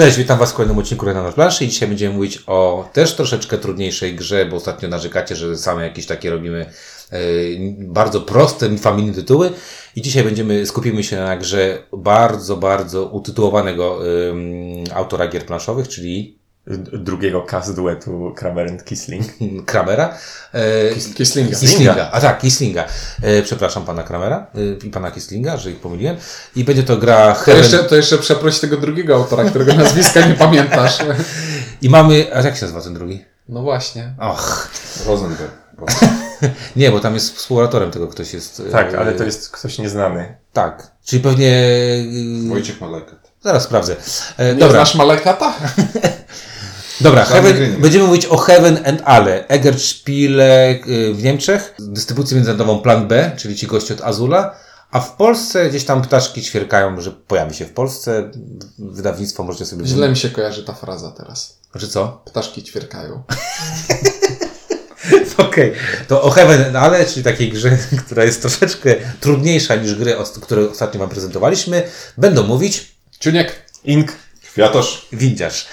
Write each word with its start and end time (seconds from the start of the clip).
Cześć, 0.00 0.16
witam 0.16 0.38
Was 0.38 0.52
w 0.52 0.54
kolejnym 0.54 0.78
odcinku 0.78 1.06
Rena 1.06 1.22
na 1.22 1.32
planszy 1.32 1.64
i 1.64 1.68
dzisiaj 1.68 1.88
będziemy 1.88 2.14
mówić 2.14 2.42
o 2.46 2.88
też 2.92 3.14
troszeczkę 3.14 3.58
trudniejszej 3.58 4.14
grze, 4.14 4.46
bo 4.46 4.56
ostatnio 4.56 4.88
narzekacie, 4.88 5.36
że 5.36 5.58
same 5.58 5.82
jakieś 5.82 6.06
takie 6.06 6.30
robimy 6.30 6.66
e, 7.10 7.18
bardzo 7.78 8.20
proste, 8.20 8.78
familijne 8.78 9.14
tytuły. 9.14 9.52
I 9.96 10.02
dzisiaj 10.02 10.24
będziemy, 10.24 10.66
skupimy 10.66 11.04
się 11.04 11.16
na 11.16 11.36
grze 11.36 11.82
bardzo, 11.92 12.56
bardzo 12.56 13.06
utytułowanego 13.06 13.98
ym, 14.28 14.84
autora 14.94 15.28
gier 15.28 15.46
planszowych, 15.46 15.88
czyli 15.88 16.39
drugiego 16.92 17.42
cast 17.42 17.74
duetu 17.76 18.32
Kramer 18.36 18.68
and 18.68 18.84
Kisling. 18.84 19.24
Kramera. 19.66 20.18
E, 20.54 20.60
Kislinga. 21.14 21.58
Kislinga. 21.58 22.10
A 22.12 22.20
tak, 22.20 22.38
Kislinga. 22.40 22.84
E, 23.22 23.42
przepraszam 23.42 23.84
pana 23.84 24.02
Kramera 24.02 24.46
e, 24.54 24.86
i 24.86 24.90
pana 24.90 25.10
Kislinga, 25.10 25.56
że 25.56 25.70
ich 25.70 25.80
pomyliłem. 25.80 26.16
I 26.56 26.64
będzie 26.64 26.82
to 26.82 26.96
gra 26.96 27.34
To 27.34 27.40
Heaven... 27.40 27.62
jeszcze, 27.62 27.78
to 27.84 27.96
jeszcze 27.96 28.18
przeproś 28.18 28.60
tego 28.60 28.76
drugiego 28.76 29.14
autora, 29.16 29.44
którego 29.44 29.74
nazwiska 29.74 30.26
nie 30.26 30.34
pamiętasz. 30.34 30.98
I 31.82 31.88
mamy... 31.90 32.26
A 32.34 32.40
jak 32.40 32.56
się 32.56 32.62
nazywa 32.62 32.80
ten 32.82 32.94
drugi? 32.94 33.24
No 33.48 33.62
właśnie. 33.62 34.14
Och, 34.18 34.68
Rosenberg. 35.06 35.52
nie, 36.76 36.90
bo 36.90 37.00
tam 37.00 37.14
jest 37.14 37.36
współautorem 37.36 37.90
tego 37.90 38.08
ktoś 38.08 38.34
jest. 38.34 38.60
e, 38.68 38.70
Tak, 38.70 38.94
ale 38.94 39.12
to 39.12 39.24
jest 39.24 39.50
ktoś 39.50 39.78
nieznany. 39.78 40.34
Tak. 40.52 40.90
Czyli 41.04 41.22
pewnie. 41.22 41.64
e, 42.46 42.48
Wojciech 42.48 42.80
Malajkat. 42.80 43.30
Zaraz 43.40 43.62
sprawdzę. 43.62 43.96
E, 44.38 44.54
Nie 44.54 44.60
dobra, 44.60 44.70
znasz 44.84 44.94
Malekata? 44.94 45.54
dobra. 47.00 47.24
Heaven, 47.24 47.80
będziemy 47.80 48.06
mówić 48.06 48.26
o 48.26 48.36
Heaven 48.36 48.78
and 48.86 49.02
Ale. 49.04 49.48
Egert 49.48 49.80
Spiele 49.80 50.68
e, 50.70 50.78
w 51.12 51.22
Niemczech, 51.22 51.74
dystrybucji 51.78 52.34
międzynarodową 52.34 52.80
Plan 52.82 53.08
B, 53.08 53.30
czyli 53.36 53.56
ci 53.56 53.66
goście 53.66 53.94
od 53.94 54.00
Azula. 54.00 54.54
A 54.90 55.00
w 55.00 55.16
Polsce 55.16 55.68
gdzieś 55.68 55.84
tam 55.84 56.02
ptaszki 56.02 56.42
ćwierkają, 56.42 57.00
że 57.00 57.10
pojawi 57.10 57.54
się 57.54 57.64
w 57.64 57.72
Polsce. 57.72 58.30
Wydawnictwo 58.78 59.42
możecie 59.42 59.66
sobie 59.66 59.86
Źle 59.86 60.08
mi 60.08 60.16
się 60.16 60.30
kojarzy 60.30 60.64
ta 60.64 60.72
fraza 60.72 61.10
teraz. 61.10 61.58
Znaczy 61.72 61.88
co? 61.88 62.22
Ptaszki 62.24 62.62
ćwierkają. 62.62 63.22
Okej. 65.38 65.72
To 66.08 66.22
o 66.22 66.30
Heaven 66.30 66.64
and 66.64 66.76
Ale, 66.76 67.06
czyli 67.06 67.24
takiej 67.24 67.52
grze, 67.52 67.78
która 68.06 68.24
jest 68.24 68.40
troszeczkę 68.40 68.94
trudniejsza 69.20 69.74
niż 69.74 69.94
gry, 69.94 70.18
o- 70.18 70.24
które 70.24 70.70
ostatnio 70.70 71.00
Wam 71.00 71.08
prezentowaliśmy, 71.08 71.82
będą 72.18 72.42
mówić 72.42 72.94
Czuniek. 73.18 73.70
Ink 73.84 74.12
Kwiatosz. 74.52 75.06
windziarz. 75.12 75.66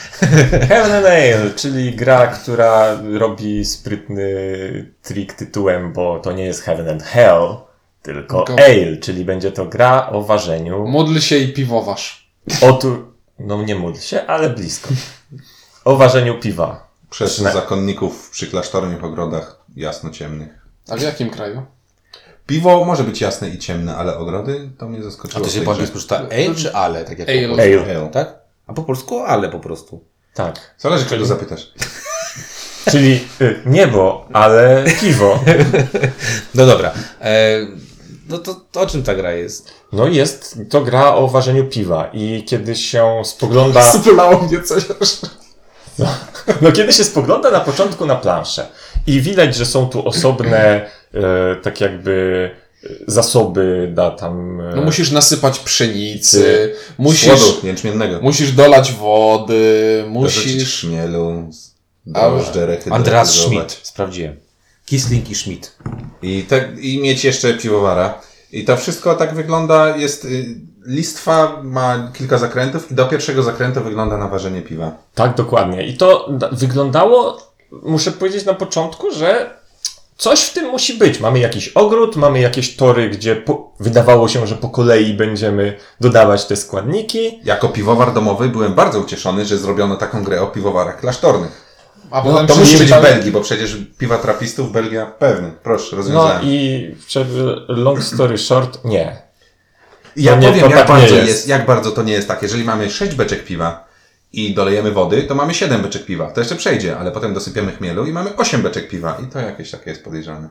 Heaven 0.69 0.91
and 0.91 1.05
Ale, 1.05 1.51
czyli 1.55 1.95
gra, 1.95 2.27
która 2.27 2.97
robi 3.19 3.65
sprytny 3.65 4.27
trik 5.03 5.33
tytułem, 5.33 5.93
bo 5.93 6.19
to 6.19 6.31
nie 6.31 6.45
jest 6.45 6.61
Heaven 6.61 6.89
and 6.89 7.03
Hell, 7.03 7.55
tylko 8.01 8.43
Tylko- 8.43 8.63
Ale, 8.63 8.97
czyli 8.97 9.25
będzie 9.25 9.51
to 9.51 9.65
gra 9.65 10.09
o 10.09 10.21
ważeniu. 10.23 10.87
Módl 10.87 11.19
się 11.19 11.37
i 11.37 11.53
piwowarz. 11.53 12.31
Otu... 12.61 12.97
No 13.39 13.63
nie 13.63 13.75
módl 13.75 13.99
się, 13.99 14.25
ale 14.27 14.49
blisko. 14.49 14.89
O 15.85 15.95
ważeniu 15.95 16.39
piwa. 16.39 16.87
Przez 17.09 17.33
Przyna- 17.33 17.53
zakonników 17.53 18.29
przy 18.29 18.47
klasztornych 18.47 19.03
ogrodach 19.03 19.59
jasno-ciemnych. 19.75 20.49
A 20.89 20.95
w 20.97 21.01
jakim 21.01 21.29
kraju? 21.29 21.61
Piwo 22.47 22.85
może 22.85 23.03
być 23.03 23.21
jasne 23.21 23.49
i 23.49 23.57
ciemne, 23.57 23.95
ale 23.97 24.17
ogrody 24.17 24.69
to 24.77 24.89
mnie 24.89 24.99
A 24.99 25.03
zaskoczyło. 25.03 25.43
to 25.43 25.49
w 25.49 25.53
się 25.53 25.61
po 25.61 25.71
angielsku 25.71 25.99
czyta 25.99 26.17
ale 26.17 26.55
czy 26.55 26.73
ale? 26.73 27.03
Tak 27.05 27.19
jak. 27.19 27.29
Ale. 27.29 27.63
Ale. 27.95 28.09
Tak? 28.09 28.35
A 28.67 28.73
po 28.73 28.83
polsku 28.83 29.19
ale 29.19 29.49
po 29.49 29.59
prostu. 29.59 30.03
Tak. 30.33 30.75
Zależy, 30.77 31.05
czego 31.05 31.25
zapytasz. 31.25 31.71
Czyli 32.91 33.27
y, 33.41 33.61
niebo, 33.65 34.27
ale 34.33 34.85
piwo. 35.01 35.39
No 36.55 36.65
dobra. 36.65 36.93
E, 37.21 37.59
no 38.29 38.37
to, 38.37 38.55
to 38.71 38.81
o 38.81 38.87
czym 38.87 39.03
ta 39.03 39.15
gra 39.15 39.31
jest? 39.31 39.73
No 39.91 40.07
jest 40.07 40.59
to 40.69 40.81
gra 40.81 41.15
o 41.15 41.27
ważeniu 41.27 41.65
piwa 41.65 42.09
i 42.13 42.43
kiedy 42.47 42.75
się 42.75 43.21
spogląda... 43.25 43.91
Spylało 44.01 44.41
mnie 44.41 44.61
coś. 44.61 44.83
No 46.61 46.71
kiedy 46.71 46.93
się 46.93 47.03
spogląda 47.03 47.51
na 47.51 47.59
początku 47.59 48.05
na 48.05 48.15
planszę 48.15 48.67
i 49.07 49.21
widać, 49.21 49.55
że 49.55 49.65
są 49.65 49.89
tu 49.89 50.07
osobne 50.07 50.89
e, 51.13 51.55
tak 51.55 51.81
jakby 51.81 52.51
zasoby 53.07 53.91
da 53.93 54.11
tam... 54.11 54.61
E, 54.61 54.75
No 54.75 54.81
musisz 54.81 55.11
nasypać 55.11 55.59
pszenicy, 55.59 56.73
musisz, 56.97 57.39
Słodu 57.39 57.67
jęczmiennego. 57.67 58.19
musisz 58.21 58.51
dolać 58.51 58.91
wody, 58.93 60.03
musisz... 60.07 60.81
chmielu, 60.81 61.49
Ale- 62.13 62.29
drożdże, 62.31 62.77
Andreas 62.89 63.35
rehydrotyzować. 63.37 63.71
Schmidt. 63.71 63.87
Sprawdziłem. 63.87 64.35
Kisling 64.85 65.29
i 65.29 65.35
Schmidt. 65.35 65.75
I, 66.21 66.43
te, 66.43 66.69
I 66.81 66.99
mieć 67.01 67.23
jeszcze 67.23 67.53
piwowara. 67.53 68.21
I 68.51 68.65
to 68.65 68.77
wszystko 68.77 69.15
tak 69.15 69.33
wygląda, 69.35 69.97
jest... 69.97 70.25
Y, 70.25 70.45
listwa 70.85 71.59
ma 71.63 72.11
kilka 72.17 72.37
zakrętów 72.37 72.91
i 72.91 72.95
do 72.95 73.05
pierwszego 73.05 73.43
zakrętu 73.43 73.83
wygląda 73.83 74.17
na 74.17 74.27
ważenie 74.27 74.61
piwa. 74.61 74.91
Tak, 75.15 75.35
dokładnie. 75.35 75.87
I 75.87 75.97
to 75.97 76.27
da- 76.31 76.49
wyglądało, 76.51 77.37
muszę 77.71 78.11
powiedzieć 78.11 78.45
na 78.45 78.53
początku, 78.53 79.11
że 79.11 79.49
coś 80.17 80.41
w 80.41 80.53
tym 80.53 80.65
musi 80.65 80.93
być. 80.93 81.19
Mamy 81.19 81.39
jakiś 81.39 81.67
ogród, 81.67 82.15
mamy 82.15 82.39
jakieś 82.39 82.75
tory, 82.75 83.09
gdzie 83.09 83.35
po, 83.35 83.73
wydawało 83.79 84.27
się, 84.27 84.47
że 84.47 84.55
po 84.55 84.69
kolei 84.69 85.13
będziemy 85.13 85.77
dodawać 86.01 86.45
te 86.45 86.55
składniki. 86.55 87.39
Jako 87.43 87.69
piwowar 87.69 88.13
domowy 88.13 88.49
byłem 88.49 88.73
bardzo 88.73 88.99
ucieszony, 88.99 89.45
że 89.45 89.57
zrobiono 89.57 89.95
taką 89.95 90.23
grę 90.23 90.41
o 90.41 90.47
piwowarach 90.47 90.99
klasztornych. 90.99 91.67
A 92.11 92.21
potem 92.21 92.47
To 92.47 92.55
musi 92.55 92.77
być 92.77 92.87
w 92.93 93.01
Belgii, 93.01 93.31
bo 93.31 93.41
przecież 93.41 93.77
piwa 93.97 94.17
trapistów 94.17 94.71
Belgia 94.71 95.05
pewny. 95.05 95.51
Proszę, 95.63 95.87
No 95.91 95.97
rozwiązałem. 95.97 96.41
i 96.43 96.95
żeby 97.09 97.55
long 97.67 98.03
story 98.03 98.37
short, 98.37 98.85
nie. 98.85 99.21
Ja 100.15 100.35
No 100.35 100.41
nie, 100.41 100.47
powiem, 100.47 100.63
to 100.63 100.69
jak, 100.69 100.87
tak 100.87 100.95
nie 100.95 101.01
bardzo 101.01 101.15
jest. 101.15 101.27
jest. 101.27 101.47
jak 101.47 101.65
bardzo 101.65 101.91
to 101.91 102.03
nie 102.03 102.13
jest 102.13 102.27
tak. 102.27 102.41
Jeżeli 102.41 102.63
mamy 102.63 102.91
6 102.91 103.15
beczek 103.15 103.43
piwa 103.45 103.86
i 104.37 104.53
dolejemy 104.53 104.91
wody, 104.91 105.23
to 105.23 105.35
mamy 105.35 105.53
7 105.53 105.81
beczek 105.81 106.05
piwa. 106.05 106.31
To 106.31 106.41
jeszcze 106.41 106.55
przejdzie, 106.55 106.97
ale 106.97 107.11
potem 107.11 107.33
dosypiemy 107.33 107.71
chmielu 107.71 108.05
i 108.05 108.11
mamy 108.11 108.35
8 108.35 108.61
beczek 108.61 108.89
piwa. 108.89 109.17
I 109.23 109.27
to 109.31 109.39
jakieś 109.39 109.71
takie 109.71 109.89
jest 109.89 110.03
podejrzane. 110.03 110.49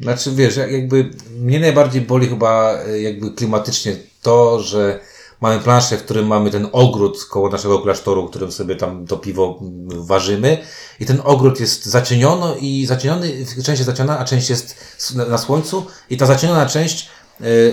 Znaczy 0.00 0.30
wiesz, 0.32 0.56
jak- 0.56 0.72
jakby 0.72 1.10
mnie 1.40 1.60
najbardziej 1.60 2.02
boli 2.02 2.28
chyba 2.28 2.78
e, 2.86 3.00
jakby 3.00 3.30
klimatycznie 3.30 3.96
to, 4.22 4.60
że 4.60 5.00
mamy 5.40 5.60
planszę, 5.60 5.96
w 5.96 6.02
którym 6.04 6.26
mamy 6.26 6.50
ten 6.50 6.68
ogród 6.72 7.24
koło 7.24 7.48
naszego 7.48 7.78
klasztoru, 7.78 8.26
w 8.26 8.30
którym 8.30 8.52
sobie 8.52 8.76
tam 8.76 9.06
to 9.06 9.16
piwo 9.16 9.58
mm, 9.62 10.06
ważymy 10.06 10.58
i 11.00 11.06
ten 11.06 11.20
ogród 11.24 11.60
jest 11.60 11.84
zacieniono 11.86 12.56
i 12.60 12.86
zacieniony, 12.86 13.46
część 13.56 13.68
jest 13.68 13.84
zacieniona, 13.84 14.18
a 14.18 14.24
część 14.24 14.50
jest 14.50 14.76
na, 15.14 15.38
słońcu 15.38 15.86
i 16.10 16.16
ta 16.16 16.26
zacieniona 16.26 16.66
część 16.66 17.08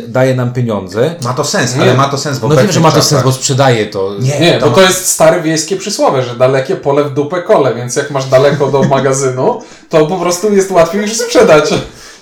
daje 0.07 0.35
nam 0.35 0.53
pieniądze. 0.53 1.15
Ma 1.23 1.33
to 1.33 1.43
sens, 1.43 1.75
Nie. 1.75 1.81
ale 1.81 1.93
ma 1.93 2.09
to 2.09 2.17
sens 2.17 2.39
w 2.39 2.41
No 2.41 2.55
wiem, 2.55 2.71
że 2.71 2.79
ma 2.79 2.91
to 2.91 3.01
sens, 3.01 3.23
bo 3.23 3.31
sprzedaje 3.31 3.85
to. 3.85 4.15
Nie, 4.19 4.59
bo 4.61 4.69
to 4.69 4.81
jest 4.81 5.07
stare 5.07 5.41
wiejskie 5.41 5.77
przysłowie, 5.77 6.23
że 6.23 6.35
dalekie 6.35 6.75
pole 6.75 7.03
w 7.03 7.13
dupę 7.13 7.41
kole, 7.41 7.75
więc 7.75 7.95
jak 7.95 8.11
masz 8.11 8.25
daleko 8.25 8.67
do 8.67 8.83
magazynu, 8.95 9.61
to 9.89 10.05
po 10.05 10.17
prostu 10.17 10.53
jest 10.53 10.71
łatwiej 10.71 11.01
już 11.01 11.13
sprzedać. 11.17 11.71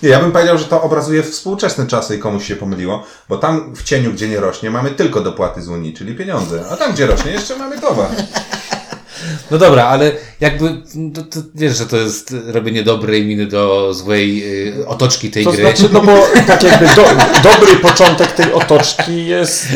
Nie, 0.04 0.10
ja 0.10 0.20
bym 0.20 0.32
powiedział, 0.32 0.58
że 0.58 0.66
to 0.66 0.82
obrazuje 0.82 1.24
współczesne 1.24 1.88
czasy 1.88 2.16
i 2.16 2.20
komuś 2.20 2.48
się 2.48 2.56
pomyliło, 2.56 3.04
bo 3.30 3.38
tam 3.38 3.76
w 3.76 3.84
cieniu, 3.84 4.14
gdzie 4.14 4.28
nie 4.28 4.40
rośnie, 4.40 4.70
mamy 4.70 4.92
tylko 4.92 5.22
dopłaty 5.22 5.62
z 5.62 5.70
Unii, 5.70 5.94
czyli 5.94 6.16
pieniądze, 6.16 6.64
a 6.72 6.76
tam, 6.78 6.94
gdzie 6.94 7.08
rośnie, 7.08 7.32
jeszcze 7.32 7.56
mamy 7.56 7.82
towar. 7.82 8.10
No 9.52 9.58
dobra, 9.58 9.86
ale 9.86 10.12
jakby, 10.40 10.70
to, 11.14 11.22
to 11.22 11.40
wiesz, 11.56 11.78
że 11.78 11.86
to 11.86 11.98
jest 11.98 12.36
robienie 12.48 12.84
dobrej 12.84 13.26
miny 13.26 13.46
do 13.46 13.94
złej 13.94 14.44
y, 14.80 14.88
otoczki 14.88 15.32
tej 15.32 15.44
To 15.44 15.52
gry. 15.52 15.62
znaczy, 15.62 15.90
no 15.94 16.02
bo 16.02 16.28
tak 16.48 16.64
jakby 16.64 16.86
do, 16.96 17.06
dobry 17.44 17.76
początek 17.76 18.32
tej 18.32 18.54
otoczki 18.54 19.28
jest 19.28 19.68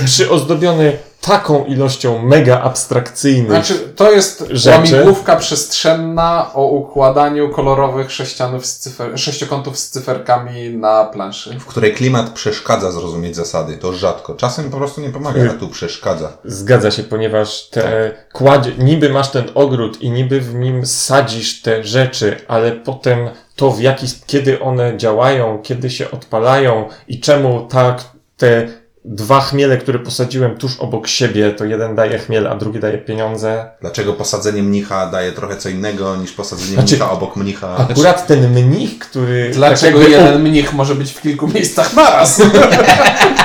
e, 0.00 0.04
przyozdobiony 0.04 0.98
taką 1.22 1.64
ilością 1.64 2.18
mega 2.18 2.60
abstrakcyjnych. 2.60 3.66
Znaczy, 3.66 3.78
to 3.96 4.12
jest 4.12 4.44
Rzeczy. 4.50 4.70
łamigłówka 4.70 5.36
przestrzenna 5.36 6.50
o 6.54 6.66
układaniu 6.66 7.48
kolorowych 7.50 8.12
sześcianów 8.12 8.66
z 8.66 8.78
cyfer, 8.78 9.20
sześciokątów 9.20 9.78
z 9.78 9.90
cyferkami 9.90 10.70
na 10.70 11.04
planszy. 11.04 11.58
W 11.58 11.66
której 11.66 11.94
klimat 11.94 12.30
przeszkadza 12.30 12.92
zrozumieć 12.92 13.36
zasady. 13.36 13.76
To 13.76 13.92
rzadko. 13.92 14.34
Czasem 14.34 14.70
po 14.70 14.76
prostu 14.76 15.00
nie 15.00 15.10
pomaga, 15.10 15.50
a 15.50 15.54
tu 15.54 15.68
przeszkadza. 15.68 16.32
Zgadza 16.44 16.90
się, 16.90 17.02
ponieważ 17.02 17.68
te 17.68 18.12
kładzie, 18.32 18.72
niby 18.78 19.08
masz 19.08 19.30
ten 19.30 19.44
ogród 19.54 20.02
i 20.02 20.10
niby 20.10 20.40
w 20.40 20.54
nim 20.54 20.86
sadzisz 20.86 21.62
te 21.62 21.84
rzeczy, 21.84 22.36
ale 22.48 22.72
potem 22.72 23.30
to 23.56 23.70
w 23.70 23.80
jaki, 23.80 24.06
kiedy 24.26 24.60
one 24.60 24.96
działają, 24.96 25.58
kiedy 25.62 25.90
się 25.90 26.10
odpalają 26.10 26.88
i 27.08 27.20
czemu 27.20 27.66
tak 27.70 28.04
te 28.36 28.81
dwa 29.04 29.40
chmiele, 29.40 29.76
które 29.78 29.98
posadziłem 29.98 30.56
tuż 30.58 30.76
obok 30.80 31.08
siebie, 31.08 31.50
to 31.50 31.64
jeden 31.64 31.94
daje 31.94 32.18
chmiel, 32.18 32.46
a 32.48 32.54
drugi 32.56 32.80
daje 32.80 32.98
pieniądze. 32.98 33.70
Dlaczego 33.80 34.12
posadzenie 34.12 34.62
mnicha 34.62 35.06
daje 35.06 35.32
trochę 35.32 35.56
co 35.56 35.68
innego 35.68 36.16
niż 36.16 36.32
posadzenie 36.32 36.72
Znaczy- 36.72 36.94
mnicha 36.96 37.10
obok 37.10 37.36
mnicha? 37.36 37.76
Akurat 37.76 38.26
ten 38.26 38.50
mnich, 38.52 38.98
który... 38.98 39.50
Dlaczego 39.54 39.98
tak 40.00 40.08
jakby 40.10 40.24
jeden 40.26 40.42
mnich 40.42 40.72
może 40.72 40.94
być 40.94 41.12
w 41.12 41.20
kilku 41.20 41.48
miejscach 41.48 41.94
naraz? 41.94 42.36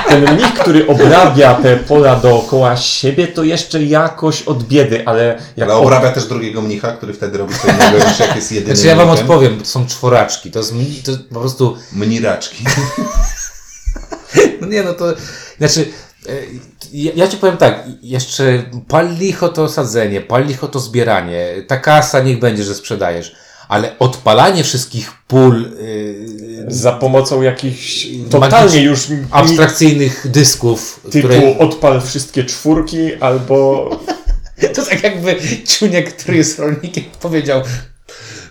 Ten 0.08 0.34
mnich, 0.34 0.54
który 0.54 0.86
obrabia 0.86 1.54
te 1.54 1.76
pola 1.76 2.16
dookoła 2.16 2.76
siebie, 2.76 3.26
to 3.28 3.44
jeszcze 3.44 3.82
jakoś 3.84 4.42
od 4.42 4.62
biedy, 4.64 5.02
ale 5.06 5.38
jak 5.56 5.68
Ale 5.68 5.78
ob- 5.78 5.84
obrabia 5.86 6.12
też 6.12 6.26
drugiego 6.26 6.62
mnicha, 6.62 6.92
który 6.92 7.12
wtedy 7.14 7.38
robi 7.38 7.54
co 7.62 7.68
innego 7.68 8.08
niż 8.08 8.18
jak 8.18 8.36
jest 8.36 8.52
jedynym 8.52 8.76
Znaczy 8.76 8.88
ja 8.88 8.96
wam 8.96 9.06
mnichem. 9.08 9.24
odpowiem, 9.30 9.58
to 9.58 9.64
są 9.64 9.86
czworaczki, 9.86 10.50
to 10.50 10.58
jest, 10.58 10.74
mni- 10.74 11.02
to 11.04 11.10
jest 11.10 11.28
po 11.28 11.40
prostu, 11.40 11.76
Mniraczki. 11.92 12.64
no 14.60 14.66
nie 14.66 14.82
no 14.82 14.94
to, 14.94 15.04
znaczy 15.58 15.84
Ja, 16.92 17.12
ja 17.14 17.28
ci 17.28 17.36
powiem 17.36 17.56
tak, 17.56 17.84
jeszcze 18.02 18.62
pal 18.88 19.16
licho 19.16 19.48
to 19.48 19.68
sadzenie, 19.68 20.20
pal 20.20 20.46
licho 20.46 20.68
to 20.68 20.80
zbieranie, 20.80 21.46
ta 21.66 21.76
kasa 21.76 22.20
niech 22.20 22.38
będzie, 22.38 22.64
że 22.64 22.74
sprzedajesz, 22.74 23.34
ale 23.68 23.98
odpalanie 23.98 24.64
wszystkich 24.64 25.12
pól 25.26 25.62
yy, 25.62 26.64
Za 26.68 26.92
pomocą 26.92 27.42
jakichś 27.42 28.06
totalnie 28.30 28.82
już 28.82 29.08
mi- 29.08 29.24
abstrakcyjnych 29.30 30.26
dysków, 30.30 31.00
typu 31.10 31.28
które... 31.28 31.58
odpal 31.58 32.00
wszystkie 32.00 32.44
czwórki 32.44 33.14
albo 33.14 33.90
To 34.74 34.84
tak 34.84 35.02
jakby 35.02 35.36
Ciuniek, 35.64 36.14
który 36.14 36.36
jest 36.36 36.58
rolnikiem, 36.58 37.04
powiedział 37.20 37.62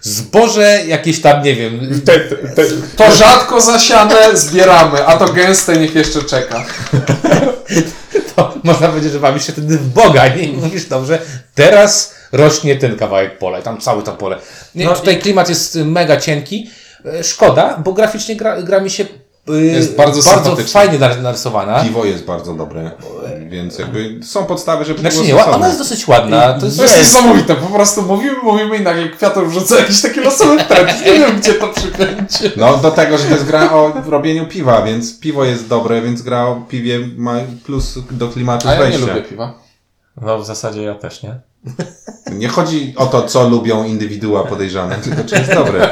zboże 0.07 0.81
jakieś 0.87 1.21
tam, 1.21 1.43
nie 1.43 1.55
wiem, 1.55 2.01
te, 2.05 2.19
te, 2.19 2.63
To 2.95 3.11
rzadko 3.11 3.61
zasiane 3.61 4.37
zbieramy, 4.37 5.05
a 5.05 5.17
to 5.17 5.33
gęste 5.33 5.77
niech 5.77 5.95
jeszcze 5.95 6.23
czeka. 6.23 6.65
to 8.35 8.53
można 8.63 8.87
powiedzieć, 8.87 9.11
że 9.11 9.19
bawisz 9.19 9.47
się 9.47 9.51
wtedy 9.51 9.77
w 9.77 9.87
Boga, 9.87 10.27
nie? 10.27 10.43
I 10.43 10.53
mówisz, 10.53 10.85
dobrze, 10.85 11.19
teraz 11.55 12.15
rośnie 12.31 12.75
ten 12.75 12.97
kawałek 12.97 13.37
pola 13.37 13.59
i 13.59 13.63
tam 13.63 13.81
całe 13.81 14.03
to 14.03 14.13
pole. 14.13 14.37
No 14.75 14.93
tutaj 14.93 15.19
klimat 15.19 15.49
jest 15.49 15.75
mega 15.75 16.17
cienki. 16.17 16.69
E, 17.05 17.23
Szkoda, 17.23 17.81
bo 17.85 17.93
graficznie 17.93 18.35
gra, 18.35 18.61
gra 18.61 18.79
mi 18.81 18.89
się 18.89 19.05
Jest 19.53 19.95
bardzo 19.95 20.21
bardzo 20.21 20.43
sympatyczna. 20.43 20.79
fajnie 20.81 20.99
nar- 20.99 21.21
narysowana. 21.21 21.83
Piwo 21.83 22.05
jest 22.05 22.25
bardzo 22.25 22.53
dobre, 22.53 22.91
więc 23.49 23.79
jakby 23.79 24.19
są 24.23 24.45
podstawy, 24.45 24.85
żeby 24.85 24.99
Znaczy 24.99 25.21
nie, 25.21 25.45
ona 25.45 25.67
jest 25.67 25.79
dosyć 25.79 26.07
ładna. 26.07 26.53
To 26.53 26.65
jest, 26.65 26.77
To 26.77 26.83
jest 26.83 26.97
niesamowite, 26.97 27.55
po 27.55 27.65
prostu 27.67 28.01
mówimy, 28.01 28.35
mówimy 28.43 28.77
i 28.77 28.81
nagle 28.81 29.09
kwiatów 29.09 29.53
rzuca 29.53 29.79
jakiś 29.79 30.01
taki 30.01 30.19
losowy 30.19 30.63
trend. 30.63 30.89
Nie 31.05 31.11
wiem, 31.13 31.39
gdzie 31.39 31.53
to 31.53 31.67
przykręci. 31.67 32.43
No 32.57 32.77
do 32.77 32.91
tego, 32.91 33.17
że 33.17 33.23
to 33.23 33.33
jest 33.33 33.45
gra 33.45 33.71
o 33.73 33.93
robieniu 34.09 34.45
piwa, 34.47 34.81
więc 34.81 35.19
piwo 35.19 35.43
jest 35.45 35.67
dobre, 35.67 36.01
więc 36.01 36.21
gra 36.21 36.45
o 36.45 36.55
piwie 36.69 36.99
ma 37.17 37.35
plus 37.65 37.99
do 38.11 38.27
klimatu 38.27 38.69
A 38.69 38.73
ja 38.73 38.77
nie 38.79 38.83
wejścia. 38.85 39.07
lubię 39.13 39.21
piwa. 39.21 39.53
no 40.21 40.39
w 40.39 40.45
zasadzie 40.45 40.83
ja 40.83 40.95
też 40.95 41.23
nie. 41.23 41.39
Nie 42.31 42.47
chodzi 42.47 42.93
o 42.97 43.05
to, 43.05 43.23
co 43.23 43.49
lubią 43.49 43.83
indywidua 43.83 44.43
podejrzane, 44.43 44.95
tylko 44.95 45.23
czy 45.23 45.35
jest 45.35 45.53
dobre. 45.53 45.89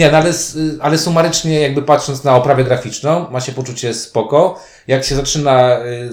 Nie, 0.00 0.10
no 0.10 0.18
ale, 0.18 0.28
s- 0.30 0.58
ale 0.80 0.98
sumarycznie 0.98 1.60
jakby 1.60 1.82
patrząc 1.82 2.24
na 2.24 2.36
oprawę 2.36 2.64
graficzną, 2.64 3.30
ma 3.30 3.40
się 3.40 3.52
poczucie 3.52 3.94
spoko. 3.94 4.60
Jak 4.88 5.04
się 5.04 5.14
zaczyna 5.14 5.78
y, 5.84 6.10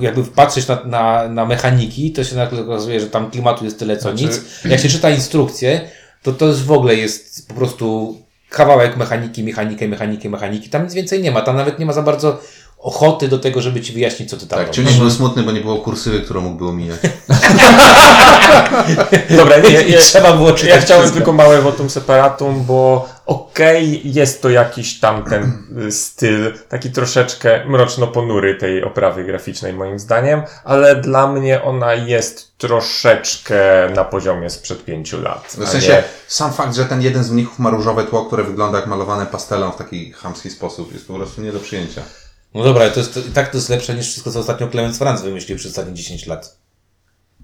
jakby 0.00 0.24
patrzeć 0.24 0.68
na, 0.68 0.84
na, 0.84 1.28
na 1.28 1.44
mechaniki, 1.46 2.12
to 2.12 2.24
się 2.24 2.36
nagle 2.36 2.60
okazuje, 2.62 3.00
że 3.00 3.06
tam 3.06 3.30
klimatu 3.30 3.64
jest 3.64 3.78
tyle 3.78 3.96
co 3.96 4.02
Znaczy- 4.10 4.24
nic. 4.24 4.40
Jak 4.64 4.80
się 4.80 4.88
czyta 4.88 5.10
instrukcje, 5.10 5.80
to 6.22 6.32
to 6.32 6.46
już 6.46 6.62
w 6.62 6.72
ogóle 6.72 6.94
jest 6.94 7.48
po 7.48 7.54
prostu 7.54 8.18
kawałek 8.50 8.96
mechaniki, 8.96 9.44
mechaniki, 9.44 9.88
mechaniki, 9.88 10.28
mechaniki. 10.28 10.68
Tam 10.70 10.84
nic 10.84 10.94
więcej 10.94 11.22
nie 11.22 11.30
ma. 11.30 11.40
Tam 11.42 11.56
nawet 11.56 11.78
nie 11.78 11.86
ma 11.86 11.92
za 11.92 12.02
bardzo 12.02 12.40
ochoty 12.84 13.28
do 13.28 13.38
tego, 13.38 13.60
żeby 13.60 13.80
ci 13.80 13.92
wyjaśnić, 13.92 14.30
co 14.30 14.36
ty 14.36 14.46
tam 14.46 14.58
Tak, 14.58 14.66
robisz. 14.68 14.84
Ciunik 14.84 15.00
był 15.00 15.10
smutny, 15.10 15.42
bo 15.42 15.52
nie 15.52 15.60
było 15.60 15.76
kursywy, 15.76 16.20
którą 16.20 16.40
mógłby 16.40 16.68
omijać. 16.68 17.00
Dobra, 19.36 19.58
nie, 19.58 19.82
I 19.82 19.90
nie, 19.90 19.98
trzeba 19.98 20.32
było 20.32 20.52
czytać 20.52 20.74
ja 20.74 20.80
chciałem 20.80 21.02
wszystko. 21.02 21.16
tylko 21.18 21.32
małe 21.32 21.60
votum 21.62 21.90
separatum, 21.90 22.64
bo 22.64 23.08
okej, 23.26 24.12
jest 24.14 24.42
to 24.42 24.50
jakiś 24.50 25.00
tam 25.00 25.24
ten 25.24 25.62
y, 25.86 25.92
styl, 25.92 26.52
taki 26.68 26.90
troszeczkę 26.90 27.64
mroczno-ponury 27.66 28.54
tej 28.54 28.84
oprawy 28.84 29.24
graficznej 29.24 29.72
moim 29.72 29.98
zdaniem, 29.98 30.42
ale 30.64 30.96
dla 30.96 31.26
mnie 31.32 31.62
ona 31.62 31.94
jest 31.94 32.58
troszeczkę 32.58 33.60
na 33.94 34.04
poziomie 34.04 34.50
sprzed 34.50 34.84
pięciu 34.84 35.22
lat. 35.22 35.56
W 35.58 35.62
a 35.62 35.66
sensie, 35.66 35.92
nie- 35.92 36.02
sam 36.28 36.52
fakt, 36.52 36.74
że 36.74 36.84
ten 36.84 37.02
jeden 37.02 37.24
z 37.24 37.30
mnichów 37.30 37.58
ma 37.58 37.70
różowe 37.70 38.04
tło, 38.04 38.24
które 38.26 38.44
wygląda 38.44 38.78
jak 38.78 38.86
malowane 38.86 39.26
pastelą 39.26 39.70
w 39.72 39.76
taki 39.76 40.12
chamski 40.12 40.50
sposób, 40.50 40.92
jest 40.92 41.06
po 41.08 41.14
prostu 41.14 41.42
nie 41.42 41.52
do 41.52 41.60
przyjęcia. 41.60 42.02
No 42.54 42.64
dobra, 42.64 42.90
to 42.90 43.00
jest, 43.00 43.14
to, 43.14 43.20
i 43.20 43.22
tak 43.30 43.50
to 43.50 43.56
jest 43.58 43.68
lepsze 43.68 43.94
niż 43.94 44.06
wszystko, 44.10 44.30
co 44.32 44.40
ostatnio 44.40 44.68
Clemens 44.68 44.98
Franz 44.98 45.22
wymyślił 45.22 45.58
przez 45.58 45.70
ostatnie 45.70 45.94
10 45.94 46.26
lat. 46.26 46.56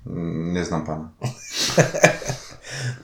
Mm, 0.06 0.54
Nie 0.54 0.64
znam 0.64 0.86
pana. 0.86 1.10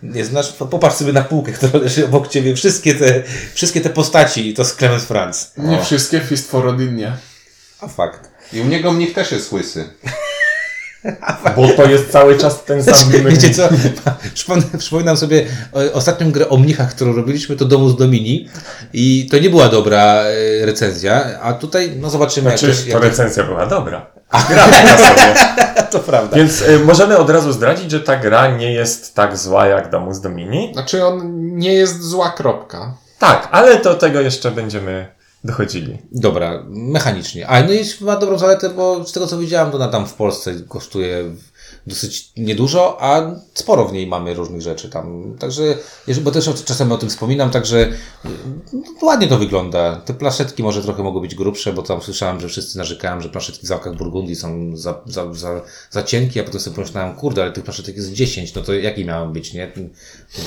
Nie 0.03 0.25
znasz? 0.25 0.53
Po- 0.53 0.67
Popatrz 0.67 0.97
sobie 0.97 1.13
na 1.13 1.23
półkę, 1.23 1.53
która 1.53 1.79
leży 1.83 2.05
obok 2.07 2.29
ciebie. 2.29 2.57
Wszystkie 2.57 2.95
te, 2.95 3.23
wszystkie 3.55 3.81
te 3.81 3.91
postaci 3.91 4.55
to 4.55 4.65
z 4.65 4.75
Clemens 4.77 5.05
Franz. 5.05 5.53
Nie 5.59 5.83
wszystkie 5.85 6.21
Fist 6.21 6.51
for 6.51 6.67
Odinie. 6.69 7.17
A 7.81 7.89
fakt. 7.89 8.31
I 8.53 8.61
u 8.61 8.65
niego 8.65 8.93
mnich 8.93 9.15
też 9.15 9.33
jest 9.33 9.53
łysy. 9.53 9.91
Bo 11.57 11.69
to 11.69 11.85
jest 11.85 12.11
cały 12.11 12.39
czas 12.39 12.65
ten 12.65 12.85
sam 12.85 12.95
Znaczy, 12.95 13.19
numer. 13.19 13.33
wiecie 13.33 13.51
co? 13.55 13.69
Przypomnę- 14.35 14.79
Przypominam 14.79 15.17
sobie 15.17 15.47
ostatnią 15.93 16.31
grę 16.33 16.49
o 16.49 16.57
mnichach, 16.57 16.91
którą 16.95 17.13
robiliśmy, 17.17 17.57
to 17.57 17.65
Domus 17.65 17.97
Domini. 17.97 18.49
I 18.93 19.29
to 19.31 19.39
nie 19.39 19.51
była 19.51 19.69
dobra 19.69 20.23
e, 20.63 20.67
recenzja. 20.67 21.41
A 21.43 21.53
tutaj, 21.53 21.93
no 22.01 22.11
zobaczymy, 22.11 22.51
Znaczy, 22.51 22.67
jak, 22.67 22.77
to 22.77 22.89
jak 22.91 23.03
recenzja 23.03 23.45
była 23.45 23.67
dobra. 23.67 24.07
Gra 24.49 24.67
na 24.67 24.73
sobie. 25.09 25.35
to 25.91 25.99
prawda. 25.99 26.37
Więc 26.37 26.63
y, 26.63 26.79
możemy 26.79 27.19
od 27.19 27.31
razu 27.31 27.53
zdradzić, 27.53 27.91
że 27.91 28.01
ta 28.01 28.17
gra 28.17 28.57
nie 28.57 28.73
jest 28.73 29.15
tak 29.15 29.37
zła 29.39 29.67
jak 29.67 29.91
Domus 29.91 30.21
Domini. 30.21 30.71
Znaczy 30.73 31.05
on 31.07 31.21
nie 31.57 31.73
jest 31.75 32.03
zła 32.03 32.31
kropka. 32.31 32.95
Tak, 33.19 33.49
ale 33.51 33.79
do 33.81 33.95
tego 33.95 34.21
jeszcze 34.21 34.51
będziemy 34.51 35.07
dochodzili. 35.47 35.99
Dobra, 36.13 36.65
mechanicznie. 36.69 37.49
A 37.49 37.63
no 37.63 37.73
i 37.73 37.85
ma 38.01 38.17
dobrą 38.17 38.39
zaletę, 38.39 38.71
bo 38.71 39.05
z 39.05 39.13
tego 39.13 39.27
co 39.27 39.39
widziałem, 39.39 39.71
to 39.71 39.77
ona 39.77 39.89
tam 39.89 40.07
w 40.07 40.15
Polsce 40.15 40.55
kosztuje 40.69 41.25
dosyć 41.87 42.33
niedużo, 42.37 42.97
a 43.01 43.35
sporo 43.55 43.85
w 43.85 43.93
niej 43.93 44.07
mamy 44.07 44.35
różnych 44.35 44.63
rzeczy 44.63 44.91
tam. 44.91 45.37
Także, 45.39 45.63
bo 46.23 46.31
też 46.31 46.65
czasem 46.65 46.93
o 46.93 46.99
tym 46.99 47.09
wspominam, 47.09 47.51
także 47.51 47.89
y, 48.25 48.29
ładnie 49.03 49.29
to 49.29 49.39
wygląda. 49.39 49.97
Te 49.97 50.15
plaszetki 50.15 50.63
może 50.63 50.83
trochę 50.83 51.03
mogą 51.03 51.21
być 51.21 51.35
grubsze, 51.35 51.73
bo 51.73 51.83
tam 51.83 52.03
słyszałem, 52.03 52.41
że 52.41 52.49
wszyscy 52.49 52.79
narzekają, 52.79 53.21
że 53.21 53.29
plaszetki 53.29 53.67
w 53.67 53.69
zamkach 53.69 53.97
Burgundii 53.97 54.37
są 54.37 54.77
za, 54.77 55.01
za, 55.07 55.35
za, 55.35 55.61
za 55.91 56.03
cienkie, 56.03 56.41
a 56.41 56.45
potem 56.45 56.61
sobie 56.61 56.77
pomyślałem, 56.77 57.17
kurde, 57.17 57.43
ale 57.43 57.53
tych 57.53 57.65
plaszetek 57.65 57.97
jest 57.97 58.13
10, 58.13 58.55
no 58.55 58.63
to 58.63 58.75
jakie 58.75 59.05
miały 59.05 59.33
być, 59.33 59.53
nie? 59.53 59.73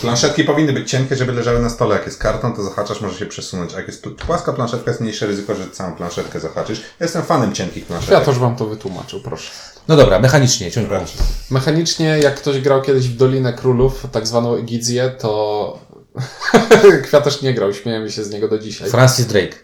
Planszetki 0.02 0.44
powinny 0.44 0.74
być 0.74 0.90
cienkie, 0.90 1.16
żeby 1.16 1.34
leżały 1.34 1.60
na 1.60 1.70
stole. 1.70 1.96
Jak 1.96 2.06
jest 2.06 2.20
karton, 2.20 2.54
to 2.54 2.64
zahaczasz, 2.64 3.02
może 3.02 3.20
się 3.20 3.26
przesunąć. 3.26 3.74
A 3.74 3.78
jak 3.78 3.88
jest 3.88 4.06
płaska 4.28 4.54
planszetka, 4.54 4.92
jest 4.92 5.02
mniejsze 5.02 5.28
ryzyko, 5.28 5.56
że 5.56 5.70
całą 5.70 5.96
planszetkę 5.96 6.40
zahaczysz. 6.40 6.80
Ja 6.80 7.06
jestem 7.06 7.24
fanem 7.24 7.54
cienkich 7.54 7.86
planszetek. 7.86 8.18
Kwiatosz 8.18 8.40
wam 8.40 8.56
to 8.56 8.66
wytłumaczył, 8.66 9.22
proszę. 9.22 9.52
No 9.90 9.96
dobra, 9.96 10.20
mechanicznie, 10.20 10.72
ciągle. 10.72 11.02
Mechanicznie, 11.50 12.20
jak 12.20 12.36
ktoś 12.36 12.60
grał 12.62 12.82
kiedyś 12.82 13.08
w 13.10 13.18
Dolinę 13.18 13.54
Królów, 13.54 14.08
tak 14.12 14.28
zwaną 14.28 14.56
Egizję, 14.56 15.10
to 15.20 15.80
Kwiatosz 17.04 17.42
nie 17.42 17.54
grał, 17.54 17.74
śmiejemy 17.74 18.12
się 18.12 18.24
z 18.24 18.30
niego 18.30 18.48
do 18.48 18.60
dzisiaj. 18.60 18.90
Francis 18.90 19.26
Drake. 19.26 19.56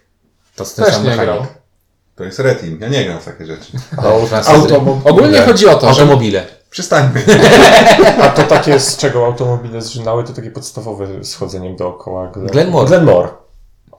To 0.55 0.63
jest 0.63 0.75
ten 0.75 0.85
Też 0.85 0.93
sam 0.93 1.03
nie 1.03 1.09
mechanik. 1.09 1.33
grał. 1.33 1.45
To 2.15 2.23
jest 2.23 2.39
reteam. 2.39 2.77
Ja 2.81 2.87
nie 2.87 3.05
gram 3.05 3.19
w 3.19 3.25
takie 3.25 3.45
rzeczy. 3.45 3.71
Francis 4.27 4.53
Automo- 4.53 5.01
Ogólnie 5.03 5.41
chodzi 5.41 5.67
o 5.67 5.75
to, 5.75 5.93
że 5.93 6.01
Automobile. 6.01 6.45
Przystańmy. 6.69 7.23
A 8.23 8.29
to 8.29 8.43
takie, 8.43 8.79
z 8.79 8.97
czego 8.97 9.25
automobile 9.25 9.81
zżynały, 9.81 10.23
to 10.23 10.33
takie 10.33 10.51
podstawowe 10.51 11.07
schodzeniem 11.23 11.75
dookoła. 11.75 12.27
Glen... 12.27 12.47
Glenmore. 12.47 12.87
Glenmore. 12.87 13.29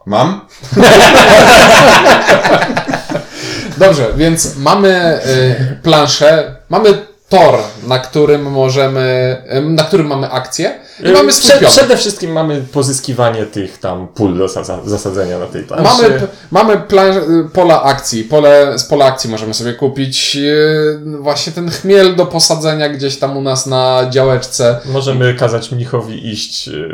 Mam? 0.06 0.40
Dobrze, 3.76 4.12
więc 4.16 4.56
mamy 4.56 5.20
y, 5.26 5.76
planszę, 5.82 6.56
mamy 6.68 6.88
tor, 7.28 7.58
na 7.86 7.98
którym 7.98 8.42
możemy, 8.42 9.36
na 9.64 9.82
którym 9.84 10.06
mamy 10.06 10.30
akcję 10.30 10.74
i 11.04 11.12
mamy 11.12 11.32
Prze-. 11.32 11.66
Przede 11.66 11.96
wszystkim 11.96 12.32
mamy 12.32 12.60
pozyskiwanie 12.72 13.46
tych 13.46 13.78
tam 13.78 14.08
pól 14.08 14.38
do 14.38 14.46
zasa- 14.46 14.80
zasadzenia 14.88 15.38
na 15.38 15.46
tej 15.46 15.62
planszy. 15.62 16.02
Mamy, 16.02 16.20
mamy 16.50 16.76
plan, 16.78 17.14
pola 17.52 17.82
akcji. 17.82 18.24
Pole, 18.24 18.78
z 18.78 18.84
pola 18.84 19.04
akcji 19.04 19.30
możemy 19.30 19.54
sobie 19.54 19.72
kupić 19.74 20.36
y, 20.36 20.98
właśnie 21.20 21.52
ten 21.52 21.70
chmiel 21.70 22.16
do 22.16 22.26
posadzenia 22.26 22.88
gdzieś 22.88 23.16
tam 23.18 23.36
u 23.36 23.42
nas 23.42 23.66
na 23.66 24.06
działeczce. 24.10 24.80
Możemy 24.86 25.34
kazać 25.34 25.72
mnichowi 25.72 26.32
iść 26.32 26.68
y, 26.68 26.88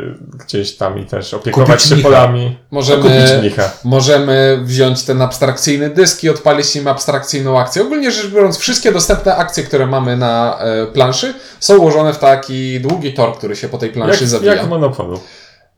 gdzieś 0.45 0.75
tam 0.75 0.99
i 0.99 1.05
też 1.05 1.33
opiekować 1.33 1.67
Kupić 1.69 1.89
się 1.89 1.95
mnicha. 1.95 2.09
polami. 2.09 2.57
Możemy, 2.71 3.03
Kupić 3.03 3.39
mnicha. 3.39 3.71
możemy 3.83 4.59
wziąć 4.63 5.03
ten 5.03 5.21
abstrakcyjny 5.21 5.89
dysk 5.89 6.23
i 6.23 6.29
odpalić 6.29 6.75
nim 6.75 6.87
abstrakcyjną 6.87 7.59
akcję. 7.59 7.81
Ogólnie 7.81 8.11
rzecz 8.11 8.27
biorąc, 8.27 8.57
wszystkie 8.57 8.91
dostępne 8.91 9.35
akcje, 9.35 9.63
które 9.63 9.85
mamy 9.87 10.17
na 10.17 10.59
e, 10.59 10.82
planszy, 10.87 11.33
są 11.59 11.77
ułożone 11.77 12.13
w 12.13 12.17
taki 12.17 12.79
długi 12.79 13.13
tor, 13.13 13.37
który 13.37 13.55
się 13.55 13.69
po 13.69 13.77
tej 13.77 13.89
planszy 13.89 14.23
Jak, 14.23 14.29
zawija. 14.29 14.53
jak 14.53 14.65
w 14.65 14.69
Monopolu. 14.69 15.19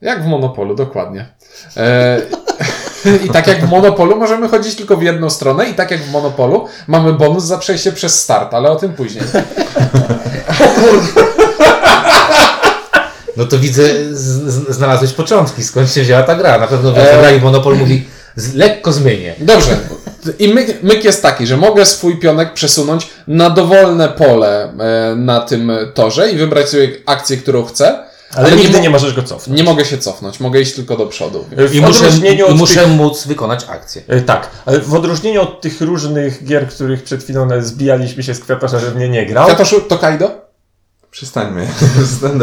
Jak 0.02 0.24
w 0.24 0.28
Monopolu, 0.28 0.76
dokładnie. 0.76 1.26
E, 1.78 2.22
I 3.26 3.30
tak 3.30 3.48
jak 3.48 3.66
w 3.66 3.70
Monopolu 3.70 4.16
możemy 4.16 4.50
chodzić 4.50 4.76
tylko 4.76 4.98
w 4.98 5.04
jedną 5.04 5.30
stronę 5.30 5.70
i 5.70 5.74
tak 5.74 5.92
jak 5.92 6.02
w 6.02 6.12
Monopolu 6.12 6.68
mamy 6.88 7.14
bonus 7.14 7.44
za 7.44 7.58
przejście 7.58 7.92
przez 7.92 8.24
start, 8.24 8.54
ale 8.54 8.72
o 8.72 8.76
tym 8.76 8.94
później. 8.94 9.24
No 13.38 13.46
to 13.46 13.60
widzę, 13.60 13.84
znalazłeś 14.70 15.14
początki, 15.14 15.64
skąd 15.64 15.92
się 15.92 16.02
wzięła 16.02 16.24
ta 16.24 16.36
gra. 16.36 16.58
Na 16.60 16.68
pewno 16.68 16.98
E. 16.98 17.12
e... 17.18 17.20
grali 17.22 17.42
Monopol 17.42 17.78
mówi, 17.78 18.08
lekko 18.56 18.94
zmienię. 18.94 19.36
Dobrze. 19.39 19.77
I 20.39 20.48
myk, 20.48 20.84
myk 20.84 21.04
jest 21.04 21.22
taki, 21.22 21.48
że 21.48 21.58
mogę 21.58 21.86
swój 21.86 22.20
pionek 22.20 22.54
przesunąć 22.54 23.08
na 23.27 23.50
dowolne 23.50 24.10
pole 24.10 24.74
e, 24.80 25.15
na 25.15 25.39
tym 25.39 25.72
torze 25.94 26.32
i 26.32 26.38
wybrać 26.38 26.70
sobie 26.70 26.89
akcję, 27.06 27.38
którą 27.38 27.65
chcę. 27.65 28.04
Ale, 28.36 28.48
Ale 28.48 28.56
nie 28.56 28.62
nigdy 28.62 28.77
mo- 28.77 28.84
nie 28.84 28.89
możesz 28.89 29.13
go 29.13 29.24
cofnąć. 29.24 29.58
Nie 29.60 29.63
mogę 29.63 29.86
się 29.86 29.98
cofnąć, 29.98 30.39
mogę 30.39 30.62
iść 30.62 30.74
tylko 30.74 30.98
do 30.98 31.06
przodu. 31.06 31.46
W 31.58 31.75
I 31.75 31.82
muszę, 31.82 32.06
i 32.51 32.54
muszę 32.56 32.80
tych... 32.80 32.89
móc 32.89 33.27
wykonać 33.27 33.65
akcję. 33.70 34.01
E, 34.08 34.22
Tak, 34.22 34.50
ale 34.65 34.80
w 34.80 34.94
odróżnieniu 34.94 35.42
od 35.42 35.62
tych 35.62 35.82
różnych 35.82 36.44
gier, 36.46 36.68
których 36.68 37.04
przed 37.04 37.24
chwilą 37.24 37.48
zbijaliśmy 37.60 38.24
się 38.24 38.34
z 38.34 38.39
Kwiatosza, 38.39 38.80
że 38.80 38.92
w 38.92 38.96
nie 38.96 39.10
nie 39.10 39.25
grał, 39.25 39.46
Kwiatoszu, 39.46 39.82
to 39.82 39.98
Kaido? 39.98 40.32
Przestańmy. 41.12 41.62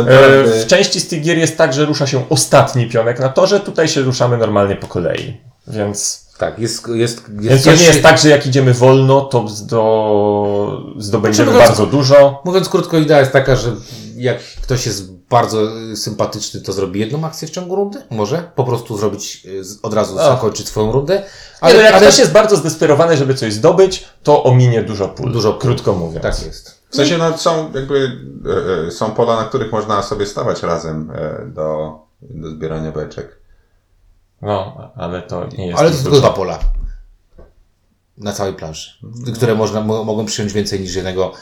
e, 0.08 0.44
w 0.44 0.66
części 0.66 1.00
z 1.00 1.08
tych 1.08 1.22
gier 1.22 1.38
jest 1.38 1.58
tak, 1.58 1.72
że 1.72 1.84
rusza 1.84 2.06
się 2.06 2.28
ostatni 2.28 2.87
pionek 2.88 3.18
na 3.20 3.28
torze, 3.28 3.61
tutaj 3.61 3.88
się 3.88 4.00
ruszamy 4.00 4.37
normalnie 4.37 4.76
po 4.76 4.87
kolei. 4.87 5.40
Więc, 5.66 6.26
Tak, 6.38 6.59
jest, 6.59 6.88
jest, 6.88 7.23
jest 7.28 7.49
więc 7.49 7.64
to 7.64 7.75
nie 7.75 7.85
jest 7.85 8.02
tak, 8.02 8.19
że 8.19 8.28
jak 8.28 8.47
idziemy 8.47 8.75
wolno, 8.75 9.21
to 9.21 9.49
zdo... 9.49 10.83
zdobędziemy 10.97 11.52
Znaczy, 11.52 11.66
bardzo 11.66 11.87
dużo. 11.87 12.42
Mówiąc 12.45 12.69
krótko, 12.69 12.99
idea 12.99 13.21
jest 13.21 13.33
taka, 13.33 13.57
że 13.57 13.73
jak 14.16 14.38
ktoś 14.38 14.87
jest 14.87 15.12
bardzo 15.12 15.69
sympatyczny, 15.97 16.61
to 16.61 16.73
zrobi 16.73 17.00
jedną 17.00 17.25
akcję 17.25 17.49
w 17.49 17.50
ciągu 17.50 17.76
rundy. 17.76 18.02
Może 18.11 18.50
po 18.54 18.64
prostu 18.64 18.99
zrobić, 18.99 19.47
y, 19.47 19.62
od 19.83 19.95
razu 19.95 20.16
zakończyć 20.16 20.69
swoją 20.69 20.92
rundę. 20.92 21.23
Ale, 21.61 21.75
Ale, 21.75 21.85
jak 21.85 21.95
ale 21.95 22.07
ktoś 22.07 22.19
jest 22.19 22.33
bardzo 22.33 22.57
zdesperowany, 22.57 23.16
żeby 23.16 23.35
coś 23.35 23.52
zdobyć, 23.52 24.04
to 24.23 24.45
ominie 24.45 24.83
dużo 24.83 25.09
pól. 25.09 25.33
Dużo 25.33 25.52
pól. 25.52 25.61
krótko 25.61 25.92
mówiąc. 25.92 26.23
tak 26.23 26.47
jest. 26.47 26.83
W 26.90 26.97
sensie, 26.97 27.19
no, 27.19 27.38
są 27.38 27.73
jakby, 27.75 28.21
e, 28.47 28.87
e, 28.87 28.90
są 28.90 29.11
pola, 29.11 29.37
na 29.37 29.45
których 29.45 29.73
można 29.73 30.02
sobie 30.02 30.26
stawać 30.26 30.62
razem 30.62 31.11
e, 31.14 31.47
do, 31.47 31.99
do 32.23 32.50
zbierania 32.50 32.92
beczek. 32.92 33.41
No, 34.42 34.90
ale 34.96 35.22
to 35.22 35.46
nie 35.58 35.66
jest 35.66 35.80
Ale 35.80 35.90
to 35.90 35.96
dużo. 36.04 36.20
dwa 36.20 36.30
pola. 36.30 36.58
Na 38.19 38.33
całej 38.33 38.52
planszy. 38.54 38.90
Które 39.35 39.54
można, 39.54 39.81
mo- 39.81 40.04
mogą 40.04 40.26
przyjąć 40.26 40.52
więcej 40.52 40.81
niż 40.81 40.95
jednego 40.95 41.33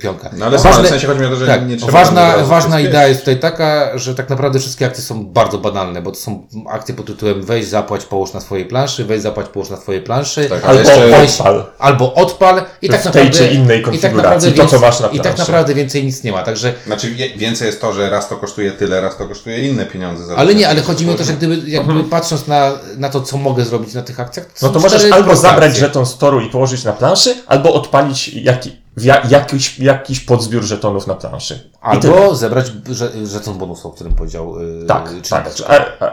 pionka. 0.00 0.30
No 0.36 0.46
ale 0.46 0.58
Ważne- 0.58 0.84
w 0.84 0.88
sensie 0.88 1.06
chodzi 1.06 1.20
mi 1.20 1.26
o 1.26 1.30
to, 1.30 1.36
że 1.36 1.46
Tak, 1.46 1.68
nie 1.68 1.76
trzeba 1.76 1.92
ważna, 1.92 2.36
ważna 2.38 2.80
idea 2.80 3.06
jest 3.06 3.20
tutaj 3.20 3.38
taka, 3.40 3.98
że 3.98 4.14
tak 4.14 4.28
naprawdę 4.30 4.58
wszystkie 4.58 4.86
akcje 4.86 5.04
są 5.04 5.26
bardzo 5.26 5.58
banalne, 5.58 6.02
bo 6.02 6.10
to 6.10 6.16
są 6.16 6.46
akcje 6.70 6.94
pod 6.94 7.06
tytułem 7.06 7.42
weź, 7.42 7.66
zapłać, 7.66 8.04
połóż 8.04 8.32
na 8.32 8.40
swojej 8.40 8.64
planszy, 8.66 9.04
weź, 9.04 9.20
zapłać, 9.22 9.46
połóż 9.48 9.70
na 9.70 9.76
swojej 9.76 10.02
planszy, 10.02 10.48
Tak, 10.48 10.64
Albo 10.64 10.78
Jeszcze- 10.80 11.22
odpal. 11.22 11.64
albo 11.78 12.14
odpal 12.14 12.62
i 12.82 12.88
W 12.88 12.90
tak 12.92 13.02
tej 13.02 13.12
naprawdę... 13.12 13.30
czy 13.38 13.46
innej 13.54 13.78
i 13.80 13.82
tak 13.82 13.90
konfiguracji, 13.90 14.16
naprawdę 14.16 14.50
to, 14.50 14.56
co 14.56 14.62
więcej- 14.62 14.80
masz 14.80 15.00
na 15.00 15.06
I 15.08 15.10
tak 15.10 15.22
planszy. 15.22 15.40
naprawdę 15.52 15.74
więcej 15.74 16.04
nic 16.04 16.24
nie 16.24 16.32
ma, 16.32 16.42
także... 16.42 16.74
Znaczy 16.86 17.14
więcej 17.36 17.66
jest 17.66 17.80
to, 17.80 17.92
że 17.92 18.10
raz 18.10 18.28
to 18.28 18.36
kosztuje 18.36 18.70
tyle, 18.72 19.00
raz 19.00 19.16
to 19.16 19.28
kosztuje 19.28 19.68
inne 19.68 19.86
pieniądze. 19.86 20.24
za 20.26 20.36
Ale 20.36 20.52
to. 20.52 20.58
nie, 20.58 20.68
ale 20.68 20.82
chodzi 20.82 21.06
mi 21.06 21.12
o 21.12 21.14
to, 21.14 21.24
że 21.24 21.32
gdyby, 21.32 21.70
jakby 21.70 22.04
patrząc 22.04 22.46
na, 22.46 22.72
na 22.96 23.08
to, 23.08 23.20
co 23.20 23.36
mogę 23.36 23.64
zrobić 23.64 23.94
na 23.94 24.02
tych 24.02 24.20
akcjach, 24.20 24.46
Mhm. 24.46 24.58
No 24.62 24.80
to 24.80 24.80
możesz 24.80 25.12
albo 25.12 25.24
proste 25.26 25.48
zabrać 25.60 25.76
żeton 25.80 26.06
z 26.06 26.18
toru 26.18 26.40
i 26.40 26.50
położyć 26.50 26.84
na 26.84 26.92
planszy, 26.92 27.34
albo 27.46 27.72
odpalić 27.74 28.28
jaki, 28.28 28.76
ja, 28.96 29.22
jakiś, 29.28 29.78
jakiś 29.78 30.20
podzbiór 30.20 30.62
żetonów 30.62 31.06
na 31.06 31.14
planszy. 31.14 31.70
Albo 31.80 32.34
zebrać 32.36 32.66
że- 32.90 33.26
żeton 33.26 33.58
bonusu, 33.58 33.88
o 33.88 33.92
którym 33.92 34.14
powiedział 34.14 34.60
yy, 34.60 34.86
Tak, 34.86 35.10
tak. 35.28 35.50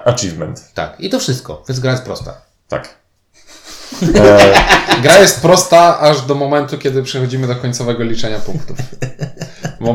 Achievement. 0.06 0.72
tak. 0.74 1.00
I 1.00 1.10
to 1.10 1.20
wszystko, 1.20 1.64
więc 1.70 1.80
gra 1.80 1.92
jest 1.92 2.04
prosta. 2.04 2.42
Tak. 2.68 2.90
E, 4.16 4.54
Gra 5.04 5.18
jest 5.20 5.42
prosta 5.42 6.00
aż 6.00 6.22
do 6.22 6.36
momentu, 6.36 6.78
kiedy 6.78 7.04
przechodzimy 7.04 7.48
do 7.48 7.56
końcowego 7.56 8.04
liczenia 8.04 8.40
punktów. 8.40 8.78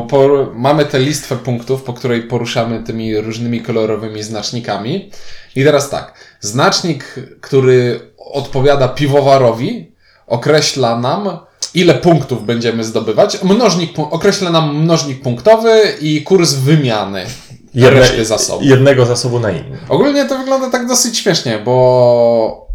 Por- 0.09 0.55
mamy 0.55 0.85
tę 0.85 0.99
listwę 0.99 1.35
punktów, 1.35 1.83
po 1.83 1.93
której 1.93 2.21
poruszamy 2.23 2.83
tymi 2.83 3.17
różnymi 3.21 3.61
kolorowymi 3.61 4.23
znacznikami. 4.23 5.11
I 5.55 5.63
teraz 5.63 5.89
tak, 5.89 6.13
znacznik, 6.39 7.15
który 7.41 7.99
odpowiada 8.25 8.87
piwowarowi, 8.87 9.91
określa 10.27 10.99
nam, 10.99 11.39
ile 11.73 11.93
punktów 11.93 12.45
będziemy 12.45 12.83
zdobywać. 12.83 13.43
Mnożnik, 13.43 13.99
określa 13.99 14.49
nam 14.49 14.75
mnożnik 14.77 15.21
punktowy 15.21 15.97
i 16.01 16.21
kurs 16.21 16.53
wymiany 16.53 17.25
jedne, 17.73 17.99
reszty 17.99 18.25
zasobów. 18.25 18.65
jednego 18.65 19.05
zasobu 19.05 19.39
na 19.39 19.51
inny. 19.51 19.77
Ogólnie 19.89 20.25
to 20.25 20.37
wygląda 20.37 20.69
tak 20.69 20.87
dosyć 20.87 21.17
śmiesznie, 21.17 21.59
bo 21.65 22.67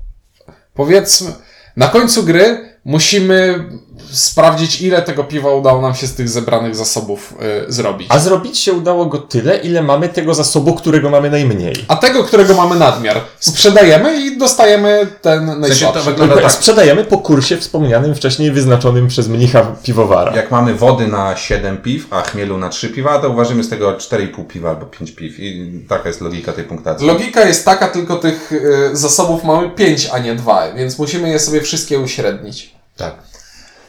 powiedzmy, 0.74 1.32
na 1.76 1.88
końcu 1.88 2.22
gry 2.22 2.78
musimy 2.84 3.64
sprawdzić, 4.10 4.80
ile 4.80 5.02
tego 5.02 5.24
piwa 5.24 5.52
udało 5.52 5.82
nam 5.82 5.94
się 5.94 6.06
z 6.06 6.14
tych 6.14 6.28
zebranych 6.28 6.76
zasobów 6.76 7.34
y, 7.68 7.72
zrobić. 7.72 8.08
A 8.10 8.18
zrobić 8.18 8.58
się 8.58 8.72
udało 8.72 9.06
go 9.06 9.18
tyle, 9.18 9.56
ile 9.56 9.82
mamy 9.82 10.08
tego 10.08 10.34
zasobu, 10.34 10.74
którego 10.74 11.10
mamy 11.10 11.30
najmniej. 11.30 11.84
A 11.88 11.96
tego, 11.96 12.24
którego 12.24 12.54
mamy 12.54 12.76
nadmiar, 12.76 13.20
sprzedajemy 13.40 14.20
i 14.20 14.38
dostajemy 14.38 15.06
ten 15.22 15.46
sensie 15.46 15.54
to 15.54 15.60
najsłabszy. 15.60 16.10
wygląda 16.10 16.36
tak. 16.36 16.52
Sprzedajemy 16.52 17.04
po 17.04 17.18
kursie 17.18 17.56
wspomnianym 17.56 18.14
wcześniej 18.14 18.50
wyznaczonym 18.50 19.08
przez 19.08 19.28
mnicha 19.28 19.62
piwowara. 19.82 20.36
Jak 20.36 20.50
mamy 20.50 20.74
wody 20.74 21.06
na 21.06 21.36
7 21.36 21.76
piw, 21.76 22.06
a 22.10 22.22
chmielu 22.22 22.58
na 22.58 22.68
3 22.68 22.88
piwa, 22.88 23.18
to 23.18 23.30
uważamy 23.30 23.64
z 23.64 23.68
tego 23.68 23.92
4,5 23.92 24.46
piwa 24.46 24.70
albo 24.70 24.86
5 24.86 25.10
piw. 25.10 25.40
I 25.40 25.80
taka 25.88 26.08
jest 26.08 26.20
logika 26.20 26.52
tej 26.52 26.64
punktacji. 26.64 27.06
Logika 27.06 27.44
jest 27.44 27.64
taka, 27.64 27.88
tylko 27.88 28.16
tych 28.16 28.52
y, 28.52 28.90
zasobów 28.92 29.44
mamy 29.44 29.70
5, 29.70 30.08
a 30.12 30.18
nie 30.18 30.34
2, 30.34 30.72
więc 30.72 30.98
musimy 30.98 31.28
je 31.28 31.38
sobie 31.38 31.60
wszystkie 31.60 31.98
uśrednić. 31.98 32.74
Tak. 32.96 33.27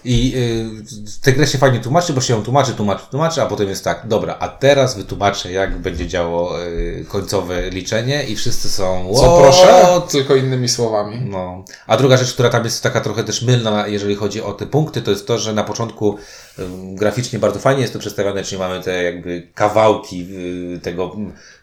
I 0.04 0.34
y, 0.36 1.22
tę 1.22 1.34
grę 1.34 1.48
się 1.48 1.58
fajnie 1.58 1.80
tłumaczy, 1.80 2.14
bo 2.14 2.22
się 2.22 2.34
ją 2.34 2.44
tłumaczy, 2.44 2.74
tłumaczy, 2.74 3.04
tłumaczy, 3.12 3.42
a 3.42 3.46
potem 3.46 3.70
jest 3.70 3.84
tak, 3.84 4.08
dobra, 4.08 4.38
a 4.40 4.48
teraz 4.48 4.98
wytłumaczę, 4.98 5.52
jak 5.52 5.78
będzie 5.78 6.08
działo 6.08 6.64
y, 6.64 7.06
końcowe 7.10 7.70
liczenie 7.70 8.24
i 8.24 8.36
wszyscy 8.36 8.70
są 8.70 9.12
Co 9.16 9.38
proszę, 9.38 10.02
tylko 10.12 10.36
innymi 10.36 10.70
słowami. 10.70 11.22
No. 11.26 11.64
A 11.88 11.98
druga 11.98 12.18
rzecz, 12.18 12.34
która 12.34 12.50
tam 12.50 12.64
jest 12.64 12.84
taka 12.84 13.02
trochę 13.02 13.24
też 13.24 13.42
mylna, 13.42 13.88
jeżeli 13.88 14.16
chodzi 14.16 14.42
o 14.42 14.54
te 14.54 14.66
punkty, 14.66 15.02
to 15.02 15.12
jest 15.12 15.28
to, 15.28 15.38
że 15.38 15.54
na 15.54 15.64
początku 15.64 16.18
graficznie 16.94 17.40
bardzo 17.40 17.60
fajnie 17.60 17.82
jest 17.82 17.94
to 17.94 18.00
przedstawione, 18.00 18.44
czyli 18.44 18.60
mamy 18.60 18.84
te 18.84 19.04
jakby 19.04 19.48
kawałki 19.56 20.28
y, 20.76 20.80
tego, 20.80 21.16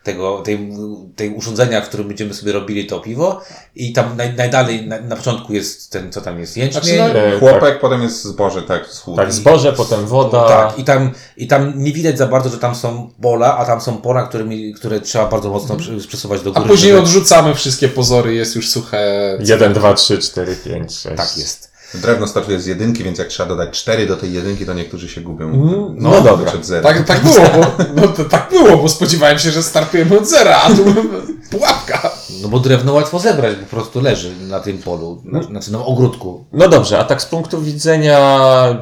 tego 0.03 0.43
tej, 0.43 0.71
tej 1.17 1.31
urządzenia, 1.35 1.81
w 1.81 1.89
którym 1.89 2.09
będziemy 2.09 2.35
sobie 2.35 2.53
robili 2.53 2.87
to 2.87 3.01
piwo 3.01 3.41
i 3.75 3.93
tam 3.93 4.17
naj, 4.17 4.35
najdalej, 4.35 4.87
na, 4.89 5.01
na 5.01 5.17
początku 5.17 5.53
jest 5.55 5.91
ten, 5.93 6.13
co 6.13 6.21
tam 6.21 6.41
jest, 6.41 6.57
jęczmień. 6.57 6.83
Znaczy, 6.85 7.15
no, 7.15 7.21
E, 7.21 7.39
Chłopek, 7.39 7.81
potem 7.81 8.03
jest 8.03 8.25
zboże, 8.25 8.63
tak. 8.63 8.89
Tak, 9.17 9.33
zboże, 9.33 9.73
potem 9.73 10.07
woda. 10.07 10.49
Tak, 10.49 10.79
i 10.79 10.85
tam, 10.85 11.11
i 11.37 11.47
tam 11.47 11.73
nie 11.77 11.93
widać 11.93 12.19
za 12.19 12.27
bardzo, 12.27 12.49
że 12.51 12.59
tam 12.59 12.75
są 12.75 13.11
pola, 13.23 13.57
a 13.59 13.65
tam 13.65 13.81
są 13.81 13.97
pola, 13.97 14.27
którymi, 14.27 14.75
które 14.75 15.01
trzeba 15.01 15.27
bardzo 15.27 15.51
mocno 15.51 15.77
przy- 15.77 16.09
przesuwać 16.09 16.41
do 16.41 16.51
A 16.51 16.55
góry. 16.55 16.69
później 16.69 16.93
żeby- 16.93 17.03
odrzucamy 17.03 17.55
wszystkie 17.55 17.89
pozory, 17.89 18.35
jest 18.35 18.57
już 18.57 18.71
suche. 18.71 18.99
1, 19.41 19.73
2, 19.73 19.95
3, 19.95 20.19
4, 20.19 20.57
5, 20.65 20.93
6. 20.95 21.17
Tak 21.17 21.39
jest. 21.39 21.76
Drewno 21.95 22.27
startuje 22.27 22.61
z 22.61 22.67
jedynki, 22.67 23.05
więc 23.05 23.19
jak 23.19 23.29
trzeba 23.29 23.49
dodać 23.49 23.71
4 23.71 24.07
do 24.07 24.17
tej 24.17 24.33
jedynki, 24.33 24.67
to 24.67 24.75
niektórzy 24.75 25.09
się 25.09 25.21
gubią. 25.21 25.51
no 25.95 26.21
dobra. 26.21 26.51
Przed 26.51 26.67
zerem. 26.67 26.85
Tak, 26.85 27.07
tak 27.07 27.21
było, 27.23 27.37
bo, 27.37 27.85
no, 28.01 28.09
to 28.09 28.25
tak 28.25 28.51
było, 28.51 28.77
bo 28.77 28.89
spodziewałem 28.89 29.39
się, 29.39 29.51
że 29.51 29.63
startujemy 29.63 30.19
od 30.19 30.27
zera, 30.29 30.61
a 30.63 30.71
tu 30.71 30.85
pułapka. 31.51 32.11
No 32.43 32.49
bo 32.49 32.59
drewno 32.59 32.93
łatwo 32.93 33.19
zebrać, 33.19 33.57
bo 33.57 33.63
po 33.63 33.71
prostu 33.71 34.01
leży 34.01 34.33
na 34.49 34.61
tym 34.61 34.79
polu, 34.79 35.23
na, 35.25 35.43
znaczy 35.43 35.73
na 35.73 35.85
ogródku. 35.85 36.45
No 36.53 36.69
dobrze, 36.69 36.99
a 36.99 37.05
tak 37.05 37.23
z 37.23 37.27
punktu 37.27 37.63
widzenia 37.63 38.19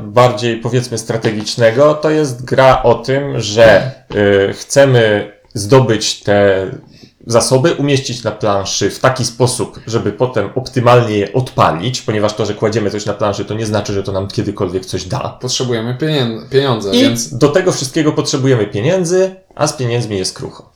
bardziej 0.02 0.56
powiedzmy 0.56 0.98
strategicznego, 0.98 1.94
to 1.94 2.10
jest 2.10 2.44
gra 2.44 2.82
o 2.82 2.94
tym, 2.94 3.40
że 3.40 3.90
y, 4.14 4.52
chcemy 4.52 5.32
zdobyć 5.54 6.22
te 6.22 6.66
zasoby, 7.26 7.74
umieścić 7.74 8.22
na 8.22 8.30
planszy 8.32 8.90
w 8.90 8.98
taki 8.98 9.24
sposób, 9.24 9.80
żeby 9.86 10.12
potem 10.12 10.50
optymalnie 10.54 11.18
je 11.18 11.32
odpalić, 11.32 12.02
ponieważ 12.02 12.34
to, 12.34 12.46
że 12.46 12.54
kładziemy 12.54 12.90
coś 12.90 13.06
na 13.06 13.14
planszy, 13.14 13.44
to 13.44 13.54
nie 13.54 13.66
znaczy, 13.66 13.92
że 13.92 14.02
to 14.02 14.12
nam 14.12 14.28
kiedykolwiek 14.28 14.86
coś 14.86 15.04
da. 15.04 15.38
Potrzebujemy 15.40 15.98
pienien- 16.00 16.48
pieniądze, 16.48 16.90
I 16.96 17.00
więc... 17.00 17.34
do 17.38 17.48
tego 17.48 17.72
wszystkiego 17.72 18.12
potrzebujemy 18.12 18.66
pieniędzy, 18.66 19.36
a 19.54 19.66
z 19.66 19.72
pieniędzmi 19.72 20.18
jest 20.18 20.34
krucho. 20.34 20.72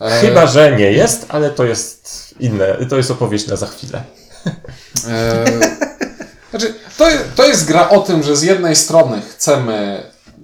E, 0.00 0.20
Chyba, 0.20 0.46
że 0.46 0.76
nie 0.76 0.92
jest, 0.92 1.26
ale 1.28 1.50
to 1.50 1.64
jest 1.64 2.34
inne, 2.40 2.76
to 2.90 2.96
jest 2.96 3.10
opowieść 3.10 3.46
na 3.46 3.56
za 3.56 3.66
chwilę. 3.66 4.02
E, 5.08 5.44
znaczy, 6.50 6.74
to, 6.98 7.06
to 7.36 7.46
jest 7.46 7.66
gra 7.66 7.88
o 7.88 8.00
tym, 8.00 8.22
że 8.22 8.36
z 8.36 8.42
jednej 8.42 8.76
strony 8.76 9.22
chcemy 9.30 10.02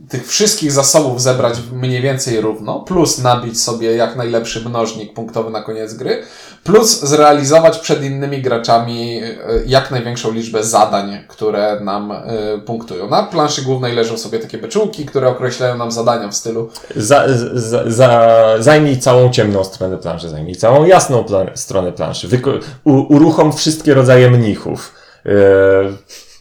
tych 0.08 0.26
wszystkich 0.28 0.72
zasobów 0.72 1.22
zebrać 1.22 1.54
mniej 1.72 2.02
więcej 2.02 2.40
równo, 2.40 2.80
plus 2.80 3.18
nabić 3.18 3.62
sobie 3.62 3.96
jak 3.96 4.16
najlepszy 4.16 4.68
mnożnik 4.68 5.14
punktowy 5.14 5.50
na 5.50 5.62
koniec 5.62 5.94
gry, 5.94 6.22
plus 6.64 7.00
zrealizować 7.00 7.78
przed 7.78 8.04
innymi 8.04 8.42
graczami 8.42 9.20
e, 9.22 9.36
jak 9.66 9.90
największą 9.90 10.32
liczbę 10.32 10.64
zadań, 10.64 11.18
które 11.28 11.80
nam 11.80 12.12
e, 12.12 12.22
punktują. 12.66 13.08
Na 13.08 13.22
planszy 13.22 13.62
głównej 13.62 13.94
leżą 13.94 14.18
sobie 14.18 14.38
takie 14.38 14.58
beczułki, 14.58 15.06
które 15.06 15.28
określają 15.28 15.78
nam 15.78 15.92
zadania 15.92 16.28
w 16.28 16.34
stylu 16.34 16.70
Za, 16.96 17.24
za, 17.54 17.90
za, 17.90 18.30
zajmij 18.58 18.98
całą 18.98 19.30
ciemną 19.30 19.64
stronę 19.64 19.98
planszy, 19.98 20.28
zajmij 20.28 20.56
całą 20.56 20.84
jasną 20.84 21.24
plan, 21.24 21.50
stronę 21.54 21.92
planszy. 21.92 22.28
Wyko- 22.28 22.60
u, 22.84 23.14
uruchom 23.14 23.52
wszystkie 23.52 23.94
rodzaje 23.94 24.30
mnichów. 24.30 24.94
E, 25.26 25.30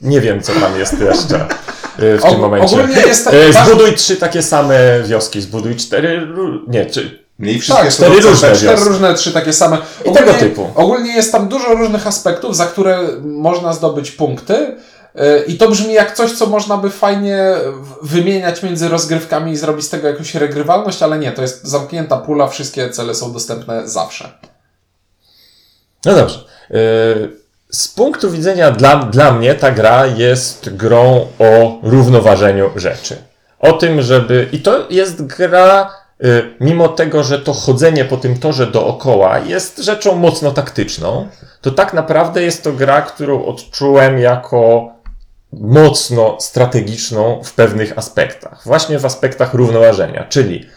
nie 0.01 0.21
wiem, 0.21 0.41
co 0.41 0.53
tam 0.53 0.79
jest 0.79 0.99
jeszcze 0.99 1.47
w 1.97 2.21
tym 2.29 2.39
momencie. 2.39 2.75
ogólnie 2.75 3.01
jest 3.01 3.25
tak- 3.25 3.33
E, 3.33 3.65
zbuduj 3.65 3.93
trzy 3.95 4.15
takie 4.15 4.43
same 4.43 4.75
wioski, 5.05 5.41
zbuduj 5.41 5.75
cztery, 5.75 6.27
nie, 6.67 6.85
czy, 6.85 7.23
Mniej 7.39 7.59
wszystkie 7.59 7.83
Tak, 7.83 7.93
cztery 7.93 8.15
różne 8.15 8.31
też- 8.49 8.57
Cztery 8.59 8.75
wioski. 8.75 8.89
różne, 8.89 9.13
trzy 9.13 9.31
takie 9.31 9.53
same. 9.53 9.77
I 10.05 10.11
tego 10.11 10.33
typu. 10.33 10.67
Ogólnie 10.75 11.15
jest 11.15 11.31
tam 11.31 11.47
dużo 11.47 11.75
różnych 11.75 12.07
aspektów, 12.07 12.55
za 12.55 12.65
które 12.65 12.99
można 13.21 13.73
zdobyć 13.73 14.11
punkty. 14.11 14.75
E, 15.15 15.43
I 15.43 15.57
to 15.57 15.69
brzmi 15.69 15.93
jak 15.93 16.15
coś, 16.15 16.31
co 16.31 16.45
można 16.45 16.77
by 16.77 16.89
fajnie 16.89 17.39
wymieniać 18.01 18.63
między 18.63 18.89
rozgrywkami 18.89 19.51
i 19.51 19.57
zrobić 19.57 19.85
z 19.85 19.89
tego 19.89 20.07
jakąś 20.07 20.35
regrywalność, 20.35 21.03
ale 21.03 21.19
nie, 21.19 21.31
to 21.31 21.41
jest 21.41 21.63
zamknięta 21.67 22.17
pula, 22.17 22.47
wszystkie 22.47 22.89
cele 22.89 23.15
są 23.15 23.33
dostępne 23.33 23.87
zawsze. 23.87 24.31
No 26.05 26.13
dobrze. 26.15 26.39
Yy, 26.69 27.42
Z 27.75 27.87
punktu 27.87 28.31
widzenia 28.31 28.71
dla, 28.71 28.95
dla 28.95 29.31
mnie 29.31 29.55
ta 29.55 29.71
gra 29.71 30.05
jest 30.05 30.75
grą 30.75 31.27
o 31.39 31.79
równoważeniu 31.83 32.69
rzeczy. 32.75 33.15
O 33.59 33.73
tym, 33.73 34.01
żeby. 34.01 34.49
I 34.51 34.59
to 34.59 34.87
jest 34.89 35.25
gra, 35.25 35.91
yy, 36.19 36.55
mimo 36.59 36.89
tego, 36.89 37.23
że 37.23 37.39
to 37.39 37.53
chodzenie 37.53 38.05
po 38.05 38.17
tym 38.17 38.39
torze 38.39 38.67
dookoła 38.67 39.39
jest 39.39 39.77
rzeczą 39.77 40.15
mocno 40.15 40.51
taktyczną, 40.51 41.27
to 41.61 41.71
tak 41.71 41.93
naprawdę 41.93 42.43
jest 42.43 42.63
to 42.63 42.73
gra, 42.73 43.01
którą 43.01 43.45
odczułem 43.45 44.19
jako 44.19 44.89
mocno 45.53 46.37
strategiczną 46.39 47.41
w 47.43 47.53
pewnych 47.53 47.97
aspektach. 47.97 48.61
Właśnie 48.65 48.99
w 48.99 49.05
aspektach 49.05 49.53
równoważenia, 49.53 50.25
czyli 50.29 50.69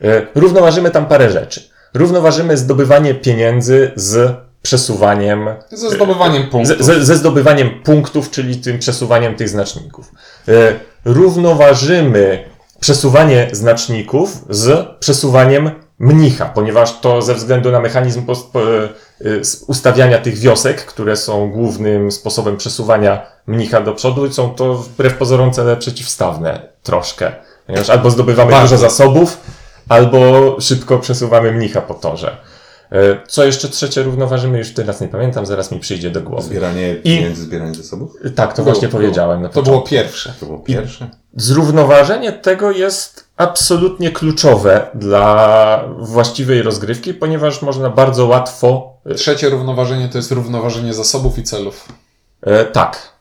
yy, 0.00 0.26
równoważymy 0.34 0.90
tam 0.90 1.06
parę 1.06 1.30
rzeczy. 1.30 1.70
Równoważymy 1.94 2.56
zdobywanie 2.56 3.14
pieniędzy 3.14 3.92
z 3.96 4.36
przesuwaniem 4.70 5.48
Ze 5.70 5.90
zdobywaniem 5.90 6.48
punktów. 6.48 6.86
ze, 6.86 7.04
ze, 7.04 7.16
zdobywaniem 7.16 7.70
punktów, 7.82 8.30
czyli 8.30 8.56
tym 8.56 8.78
przesuwaniem 8.78 9.34
tych 9.34 9.48
znaczników. 9.48 10.12
E, 10.48 10.52
równoważymy 11.04 12.44
przesuwanie 12.80 13.48
znaczników 13.52 14.44
z 14.50 14.88
przesuwaniem 15.00 15.70
mnicha, 15.98 16.46
ponieważ 16.46 17.00
to 17.00 17.22
ze 17.22 17.34
względu 17.34 17.70
na 17.70 17.80
mechanizm 17.80 18.20
e, 18.20 19.28
ustawiania 19.66 20.18
tych 20.18 20.38
wiosek, 20.38 20.84
które 20.84 21.16
są 21.16 21.50
głównym 21.50 22.12
sposobem 22.12 22.56
przesuwania 22.56 23.26
mnicha 23.46 23.80
do 23.80 23.94
przodu, 23.94 24.32
są 24.32 24.54
to 24.54 24.74
wbrew 24.74 25.14
pozorom 25.16 25.52
cele 25.52 25.76
przeciwstawne 25.76 26.68
troszkę. 26.82 27.32
Ponieważ 27.66 27.90
albo 27.90 28.10
zdobywamy 28.10 28.50
Bardzo. 28.50 28.76
dużo 28.76 28.88
zasobów, 28.88 29.40
albo 29.88 30.56
szybko 30.60 30.98
przesuwamy 30.98 31.52
mnicha 31.52 31.80
po 31.80 31.94
torze. 31.94 32.36
E, 32.92 33.26
Co 33.28 33.44
jeszcze 33.44 33.68
trzecie 33.68 34.02
równoważymy, 34.02 34.58
już 34.58 34.74
teraz 34.74 35.00
nie 35.00 35.08
pamiętam, 35.08 35.46
zaraz 35.46 35.70
mi 35.72 35.80
przyjdzie 35.80 36.10
do 36.10 36.20
głowy. 36.20 36.42
Zbieranie 36.42 36.94
pieniędzy, 36.94 37.42
zbieranie 37.42 37.74
zasobów? 37.74 38.16
Tak, 38.36 38.54
to 38.54 38.62
Było, 38.62 38.72
właśnie 38.74 38.88
było. 38.88 39.00
powiedziałem. 39.00 39.48
To 39.48 39.62
było 39.62 39.80
pierwsze. 39.82 40.34
To 40.40 40.46
było 40.46 40.58
pierwsze. 40.58 41.08
Zrównoważenie 41.36 42.32
tego 42.32 42.70
jest 42.70 43.24
absolutnie 43.36 44.10
kluczowe 44.10 44.86
dla 44.94 45.84
właściwej 45.98 46.62
rozgrywki, 46.62 47.14
ponieważ 47.14 47.62
można 47.62 47.90
bardzo 47.90 48.26
łatwo. 48.26 48.92
Trzecie 49.16 49.48
równoważenie 49.48 50.08
to 50.08 50.18
jest 50.18 50.32
równoważenie 50.32 50.94
zasobów 50.94 51.38
i 51.38 51.42
celów. 51.42 51.88
E, 52.42 52.64
tak. 52.64 53.12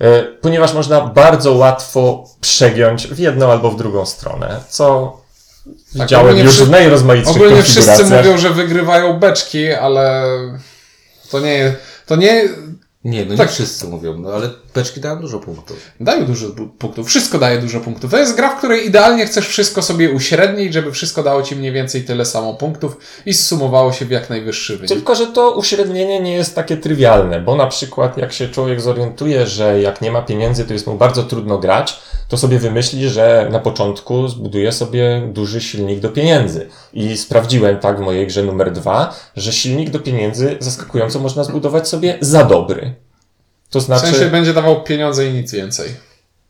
E, 0.00 0.22
ponieważ 0.22 0.74
można 0.74 1.00
bardzo 1.00 1.52
łatwo 1.52 2.24
przegiąć 2.40 3.06
w 3.06 3.18
jedną 3.18 3.50
albo 3.52 3.70
w 3.70 3.76
drugą 3.76 4.06
stronę, 4.06 4.60
co 4.68 5.16
widziałem 5.94 6.26
ogólnie 6.26 6.44
już 6.44 6.62
w 6.62 6.70
najrozmaitszych 6.70 7.36
Ogólnie 7.36 7.62
wszyscy 7.62 8.04
mówią, 8.04 8.38
że 8.38 8.50
wygrywają 8.50 9.18
beczki, 9.18 9.72
ale 9.72 10.24
to 11.30 11.40
nie, 11.40 11.74
to 12.06 12.16
nie 12.16 12.48
Nie, 13.04 13.24
no 13.24 13.32
nie 13.32 13.38
Tak. 13.38 13.50
wszyscy 13.50 13.86
mówią, 13.86 14.18
no 14.18 14.28
ale 14.28 14.50
beczki 14.76 15.00
dają 15.00 15.20
dużo 15.20 15.38
punktów. 15.40 15.76
dają 16.00 16.26
dużo 16.26 16.46
punktów. 16.78 17.06
Wszystko 17.06 17.38
daje 17.38 17.58
dużo 17.58 17.80
punktów. 17.80 18.10
To 18.10 18.18
jest 18.18 18.36
gra, 18.36 18.50
w 18.50 18.58
której 18.58 18.86
idealnie 18.86 19.26
chcesz 19.26 19.48
wszystko 19.48 19.82
sobie 19.82 20.10
uśrednić, 20.10 20.72
żeby 20.72 20.92
wszystko 20.92 21.22
dało 21.22 21.42
ci 21.42 21.56
mniej 21.56 21.72
więcej 21.72 22.04
tyle 22.04 22.24
samo 22.24 22.54
punktów 22.54 22.96
i 23.26 23.34
zsumowało 23.34 23.92
się 23.92 24.04
w 24.04 24.10
jak 24.10 24.30
najwyższy 24.30 24.76
wynik. 24.76 24.88
Tylko, 24.88 25.14
że 25.14 25.26
to 25.26 25.50
uśrednienie 25.50 26.20
nie 26.20 26.34
jest 26.34 26.54
takie 26.54 26.76
trywialne, 26.76 27.40
bo 27.40 27.56
na 27.56 27.66
przykład 27.66 28.18
jak 28.18 28.32
się 28.32 28.48
człowiek 28.48 28.80
zorientuje, 28.80 29.46
że 29.46 29.80
jak 29.80 30.00
nie 30.00 30.10
ma 30.10 30.22
pieniędzy, 30.22 30.64
to 30.64 30.72
jest 30.72 30.86
mu 30.86 30.94
bardzo 30.94 31.22
trudno 31.22 31.58
grać, 31.58 31.98
to 32.28 32.36
sobie 32.36 32.58
wymyśli, 32.58 33.08
że 33.08 33.48
na 33.52 33.58
początku 33.58 34.28
zbuduje 34.28 34.72
sobie 34.72 35.28
duży 35.32 35.60
silnik 35.60 36.00
do 36.00 36.08
pieniędzy. 36.08 36.68
I 36.92 37.16
sprawdziłem 37.16 37.78
tak 37.78 37.98
w 37.98 38.00
mojej 38.00 38.26
grze 38.26 38.42
numer 38.42 38.72
dwa, 38.72 39.14
że 39.36 39.52
silnik 39.52 39.90
do 39.90 39.98
pieniędzy 39.98 40.56
zaskakująco 40.60 41.18
można 41.18 41.44
zbudować 41.44 41.88
sobie 41.88 42.18
za 42.20 42.44
dobry. 42.44 43.05
To 43.70 43.80
W 43.80 43.82
znaczy, 43.82 44.06
sensie 44.06 44.30
będzie 44.30 44.54
dawał 44.54 44.82
pieniądze 44.84 45.26
i 45.26 45.32
nic 45.32 45.52
więcej. 45.52 45.90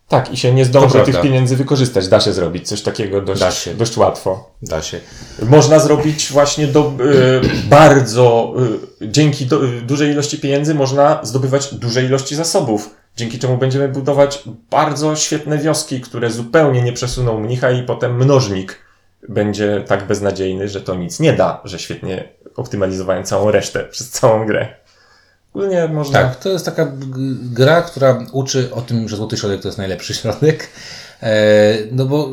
tak, 0.09 0.33
i 0.33 0.37
się 0.37 0.55
nie 0.55 0.65
zdąży 0.65 0.99
tych 1.01 1.21
pieniędzy 1.21 1.57
wykorzystać. 1.57 2.09
Da 2.09 2.21
się 2.21 2.33
zrobić 2.33 2.69
coś 2.69 2.83
takiego 2.83 3.21
Da 3.21 3.35
dość, 3.35 3.59
się. 3.59 3.75
dość 3.75 3.97
łatwo. 3.97 4.51
Da 4.63 4.83
się. 4.83 5.01
Można 5.43 5.79
zrobić 5.79 6.33
właśnie 6.33 6.67
do, 6.67 6.93
y, 7.01 7.69
bardzo, 7.69 8.55
y, 9.03 9.09
dzięki 9.09 9.47
do, 9.47 9.65
y, 9.65 9.83
dużej 9.83 10.11
ilości 10.11 10.39
pieniędzy 10.39 10.75
można 10.75 11.21
zdobywać 11.23 11.75
duże 11.75 12.03
ilości 12.03 12.37
zasobów, 12.37 12.91
dzięki 13.17 13.39
czemu 13.39 13.57
będziemy 13.59 13.89
budować 13.89 14.43
bardzo 14.71 15.17
świetne 15.17 15.59
wioski, 15.59 16.01
które 16.01 16.31
zupełnie 16.31 16.83
nie 16.83 16.93
przesuną 16.93 17.41
mnicha 17.41 17.71
i 17.71 17.83
potem 17.83 18.17
mnożnik 18.17 18.79
będzie 19.29 19.85
tak 19.87 20.07
beznadziejny, 20.07 20.69
że 20.69 20.81
to 20.81 20.95
nic 20.95 21.21
nie 21.21 21.33
da, 21.33 21.61
że 21.65 21.79
świetnie 21.79 22.29
optymalizowałem 22.57 23.25
całą 23.25 23.51
resztę 23.51 23.85
przez 23.85 24.11
całą 24.11 24.47
grę. 24.47 24.75
Ogólnie 25.57 25.89
można... 25.89 26.23
Tak, 26.23 26.37
to 26.37 26.49
jest 26.49 26.65
taka 26.65 26.93
gra, 27.53 27.83
która 27.83 28.19
uczy 28.33 28.75
o 28.75 28.83
tym, 28.83 29.09
że 29.09 29.17
złoty 29.17 29.37
środek 29.37 29.63
to 29.63 29.69
jest 29.69 29.79
najlepszy 29.79 30.15
środek. 30.21 30.69
E, 31.23 31.79
no 31.93 32.05
bo 32.05 32.31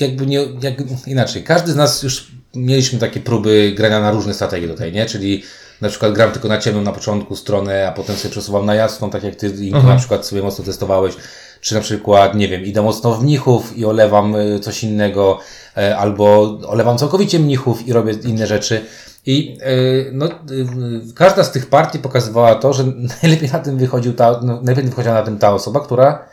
jakby 0.00 0.26
nie, 0.26 0.38
jak, 0.62 0.74
inaczej, 1.06 1.42
każdy 1.42 1.72
z 1.72 1.76
nas 1.76 2.02
już 2.02 2.32
mieliśmy 2.54 2.98
takie 2.98 3.20
próby 3.20 3.72
grania 3.76 4.00
na 4.00 4.10
różne 4.10 4.34
strategie 4.34 4.68
tutaj, 4.68 4.92
nie? 4.92 5.06
Czyli 5.06 5.42
na 5.80 5.88
przykład 5.88 6.12
gram 6.12 6.32
tylko 6.32 6.48
na 6.48 6.58
ciemną 6.58 6.82
na 6.82 6.92
początku 6.92 7.36
stronę, 7.36 7.88
a 7.88 7.92
potem 7.92 8.16
sobie 8.16 8.32
przesuwam 8.32 8.66
na 8.66 8.74
jasną, 8.74 9.10
tak 9.10 9.22
jak 9.22 9.36
ty 9.36 9.46
Inko, 9.48 9.82
na 9.82 9.96
przykład 9.96 10.26
sobie 10.26 10.42
mocno 10.42 10.64
testowałeś. 10.64 11.14
Czy 11.62 11.74
na 11.74 11.80
przykład, 11.80 12.34
nie 12.34 12.48
wiem, 12.48 12.64
idę 12.64 12.82
mocno 12.82 13.14
w 13.14 13.22
mnichów 13.22 13.76
i 13.76 13.84
olewam 13.84 14.34
y, 14.36 14.60
coś 14.60 14.84
innego, 14.84 15.38
e, 15.76 15.96
albo 15.96 16.58
olewam 16.66 16.98
całkowicie 16.98 17.38
mnichów 17.38 17.86
i 17.88 17.92
robię 17.92 18.12
inne 18.24 18.46
rzeczy. 18.46 18.84
I 19.26 19.58
y, 19.66 20.10
no, 20.12 20.26
y, 20.26 20.30
każda 21.14 21.44
z 21.44 21.52
tych 21.52 21.66
partii 21.66 21.98
pokazywała 21.98 22.54
to, 22.54 22.72
że 22.72 22.84
najlepiej 23.22 23.50
na 23.50 23.58
tym 23.58 23.78
wychodził 23.78 24.12
ta, 24.12 24.40
no, 24.42 24.60
najlepiej 24.62 24.90
wychodziła 24.90 25.14
na 25.14 25.22
tym 25.22 25.38
ta 25.38 25.54
osoba, 25.54 25.80
która 25.80 26.24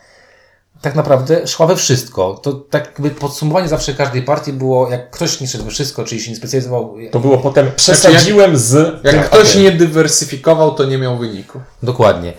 tak 0.82 0.96
naprawdę 0.96 1.48
szła 1.48 1.68
we 1.68 1.76
wszystko. 1.76 2.40
To 2.44 2.54
tak 2.54 2.86
jakby 2.86 3.10
podsumowanie 3.10 3.68
zawsze 3.68 3.94
każdej 3.94 4.22
partii 4.22 4.54
było, 4.54 4.90
jak 4.90 5.10
ktoś 5.10 5.42
nie 5.42 5.48
szedł 5.48 5.64
we 5.64 5.72
wszystko, 5.72 6.04
czyli 6.04 6.22
się 6.22 6.32
nie 6.32 6.38
specjalizował. 6.38 6.96
To 7.12 7.20
było 7.20 7.38
potem, 7.38 7.72
przesadziłem 7.76 8.58
z... 8.58 9.04
Jak 9.04 9.30
ktoś 9.30 9.56
nie 9.56 9.72
dywersyfikował, 9.72 10.72
to 10.72 10.86
nie 10.86 10.98
miał 10.98 11.18
wyniku. 11.18 11.60
Dokładnie. 11.84 12.34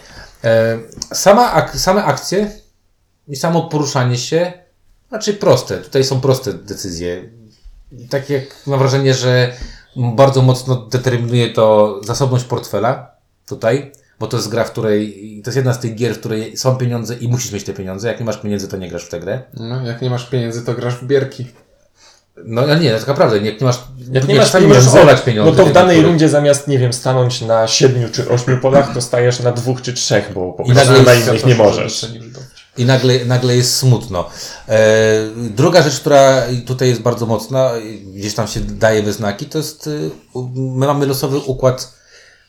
E, 0.44 0.78
sama 1.12 1.52
ak- 1.52 1.76
same 1.76 2.04
akcje 2.04 2.50
i 3.30 3.36
samo 3.36 3.62
poruszanie 3.62 4.18
się, 4.18 4.52
znaczy 5.08 5.34
proste. 5.34 5.76
Tutaj 5.78 6.04
są 6.04 6.20
proste 6.20 6.52
decyzje. 6.54 7.22
Tak 8.10 8.30
jak 8.30 8.42
mam 8.66 8.78
wrażenie, 8.78 9.14
że 9.14 9.52
bardzo 9.96 10.42
mocno 10.42 10.76
determinuje 10.76 11.48
to 11.52 12.00
zasobność 12.04 12.44
portfela 12.44 13.10
tutaj, 13.48 13.92
bo 14.20 14.26
to 14.26 14.36
jest 14.36 14.48
gra, 14.48 14.64
w 14.64 14.70
której, 14.70 15.40
to 15.44 15.50
jest 15.50 15.56
jedna 15.56 15.72
z 15.74 15.80
tych 15.80 15.94
gier, 15.94 16.14
w 16.14 16.18
której 16.20 16.56
są 16.56 16.76
pieniądze 16.76 17.14
i 17.14 17.28
musisz 17.28 17.52
mieć 17.52 17.64
te 17.64 17.72
pieniądze. 17.72 18.08
Jak 18.08 18.20
nie 18.20 18.26
masz 18.26 18.36
pieniędzy, 18.40 18.68
to 18.68 18.76
nie 18.76 18.88
grasz 18.88 19.04
w 19.04 19.08
tę 19.08 19.20
grę. 19.20 19.42
No, 19.54 19.86
jak 19.86 20.02
nie 20.02 20.10
masz 20.10 20.26
pieniędzy, 20.26 20.62
to 20.64 20.74
grasz 20.74 20.94
w 20.94 21.04
bierki. 21.06 21.46
No 22.44 22.60
ale 22.62 22.80
nie, 22.80 22.92
no 22.92 22.98
tak 22.98 23.08
naprawdę, 23.08 23.38
jak 23.38 23.60
nie 23.60 23.66
masz, 23.66 23.78
Jak 24.12 24.28
nie 24.28 24.34
masz 24.34 24.44
czasami 24.46 24.66
pieniędzy, 24.66 25.00
olać 25.00 25.20
pieniądze. 25.22 25.50
no 25.50 25.56
to 25.56 25.64
w 25.64 25.68
nie? 25.68 25.72
danej 25.74 26.02
rundzie 26.02 26.28
zamiast, 26.28 26.68
nie 26.68 26.78
wiem, 26.78 26.92
stanąć 26.92 27.40
na 27.40 27.66
siedmiu 27.66 28.08
czy 28.12 28.28
ośmiu 28.30 28.58
polach, 28.58 28.94
to 28.94 29.00
stajesz 29.00 29.40
na 29.40 29.52
dwóch 29.52 29.82
czy 29.82 29.92
trzech, 29.92 30.30
bo 30.34 30.52
po 30.52 30.62
I 30.62 30.72
prostu 30.72 31.02
na 31.02 31.14
innych 31.14 31.46
nie 31.46 31.54
możesz. 31.54 32.06
I 32.76 32.84
nagle, 32.84 33.24
nagle 33.24 33.56
jest 33.56 33.76
smutno. 33.76 34.28
E, 34.68 35.28
druga 35.36 35.82
rzecz, 35.82 36.00
która 36.00 36.42
tutaj 36.66 36.88
jest 36.88 37.00
bardzo 37.00 37.26
mocna, 37.26 37.70
gdzieś 38.14 38.34
tam 38.34 38.48
się 38.48 38.60
daje 38.60 39.02
we 39.02 39.12
znaki, 39.12 39.46
to 39.46 39.58
jest, 39.58 39.86
y, 39.86 40.10
my 40.54 40.86
mamy 40.86 41.06
losowy 41.06 41.38
układ 41.38 41.92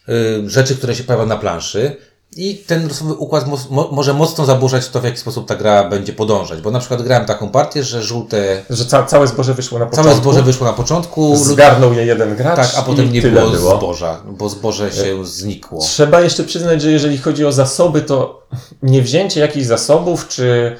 y, 0.09 0.49
rzeczy, 0.49 0.75
które 0.75 0.95
się 0.95 1.03
pojawiają 1.03 1.29
na 1.29 1.37
planszy 1.37 1.97
i 2.35 2.55
ten 2.67 2.87
losowy 2.87 3.13
układ 3.13 3.47
mo, 3.47 3.89
może 3.91 4.13
mocno 4.13 4.45
zaburzać 4.45 4.87
to, 4.89 5.01
w 5.01 5.03
jaki 5.03 5.17
sposób 5.17 5.47
ta 5.47 5.55
gra 5.55 5.89
będzie 5.89 6.13
podążać. 6.13 6.61
Bo 6.61 6.71
na 6.71 6.79
przykład 6.79 7.01
grałem 7.01 7.25
taką 7.25 7.49
partię, 7.49 7.83
że 7.83 8.03
żółte, 8.03 8.63
Że 8.69 8.85
ca 8.85 9.03
całe 9.03 9.27
zboże 9.27 9.53
wyszło 9.53 9.79
na 9.79 9.85
początku. 9.85 10.09
całe 10.09 10.21
zboże 10.21 10.41
wyszło 10.43 10.67
na 10.67 10.73
początku, 10.73 11.35
Zgarnął 11.35 11.93
je 11.93 12.05
jeden 12.05 12.35
gracz 12.35 12.55
tak, 12.55 12.69
a 12.77 12.81
potem 12.81 13.11
nie 13.13 13.21
było, 13.21 13.49
było. 13.49 13.77
zboża, 13.77 14.21
bo 14.25 14.49
zboże 14.49 14.91
się 14.91 15.25
znikło. 15.25 15.81
Trzeba 15.81 16.21
jeszcze 16.21 16.43
przyznać, 16.43 16.81
że 16.81 16.91
jeżeli 16.91 17.17
chodzi 17.17 17.45
o 17.45 17.51
zasoby, 17.51 18.01
to 18.01 18.47
nie 18.83 19.01
wzięcie 19.01 19.39
jakichś 19.39 19.65
zasobów, 19.65 20.27
czy, 20.27 20.75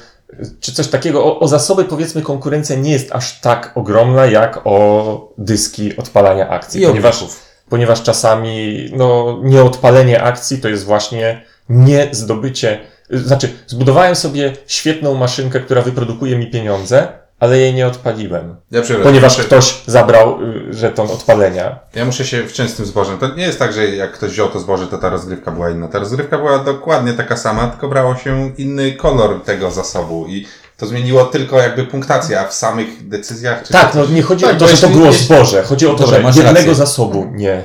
czy 0.60 0.72
coś 0.72 0.88
takiego, 0.88 1.24
o, 1.24 1.40
o 1.40 1.48
zasoby 1.48 1.84
powiedzmy 1.84 2.22
konkurencja 2.22 2.76
nie 2.76 2.92
jest 2.92 3.12
aż 3.12 3.40
tak 3.40 3.72
ogromna, 3.74 4.26
jak 4.26 4.60
o 4.64 5.28
dyski 5.38 5.96
odpalania 5.96 6.48
akcji. 6.48 6.82
I 6.82 6.86
ponieważ. 6.86 7.24
Ponieważ 7.68 8.02
czasami 8.02 8.88
no, 8.96 9.38
nieodpalenie 9.42 10.22
akcji 10.22 10.58
to 10.58 10.68
jest 10.68 10.84
właśnie 10.84 11.42
nie 11.68 12.08
zdobycie. 12.12 12.80
Znaczy, 13.10 13.48
zbudowałem 13.66 14.16
sobie 14.16 14.52
świetną 14.66 15.14
maszynkę, 15.14 15.60
która 15.60 15.82
wyprodukuje 15.82 16.38
mi 16.38 16.50
pieniądze, 16.50 17.08
ale 17.42 17.58
jej 17.58 17.74
nie 17.74 17.86
odpaliłem. 17.86 18.56
Ja. 18.70 18.82
Ponieważ 19.02 19.36
muszę, 19.36 19.46
ktoś 19.46 19.82
zabrał 19.86 20.42
y, 20.42 20.74
żeton 20.74 21.10
odpalenia. 21.10 21.78
Ja 21.94 22.04
muszę 22.04 22.24
się 22.24 22.46
wciąć 22.46 22.70
z 22.70 22.74
tym 22.74 22.86
zbożem. 22.86 23.18
To 23.18 23.34
nie 23.34 23.42
jest 23.42 23.58
tak, 23.58 23.72
że 23.72 23.86
jak 23.86 24.12
ktoś 24.12 24.30
wziął 24.30 24.48
to 24.48 24.60
zboże, 24.60 24.86
to 24.86 24.98
ta 24.98 25.08
rozgrywka 25.08 25.50
była 25.50 25.70
inna. 25.70 25.88
Ta 25.88 25.98
rozgrywka 25.98 26.38
była 26.38 26.58
dokładnie 26.58 27.12
taka 27.12 27.36
sama, 27.36 27.66
tylko 27.66 27.88
brało 27.88 28.16
się 28.16 28.52
inny 28.58 28.92
kolor 28.92 29.42
tego 29.44 29.70
zasobu 29.70 30.26
i 30.28 30.46
to 30.82 30.86
zmieniło 30.86 31.24
tylko 31.24 31.58
jakby 31.58 31.84
punktację, 31.86 32.40
a 32.40 32.48
w 32.48 32.54
samych 32.54 33.08
decyzjach... 33.08 33.62
Czy 33.66 33.72
Tak, 33.72 33.94
no 33.94 34.06
nie 34.06 34.22
chodzi 34.22 34.44
Tak, 34.44 34.56
o 34.56 34.58
to, 34.58 34.68
że 34.68 34.76
to 34.76 34.88
było 34.88 35.12
zboże. 35.12 35.62
Chodzi 35.62 35.86
o 35.86 35.94
to, 35.94 35.98
Dobra, 35.98 36.16
że 36.16 36.22
masz 36.22 36.36
jednego 36.36 36.58
rację. 36.58 36.74
zasobu 36.74 37.26
nie. 37.32 37.64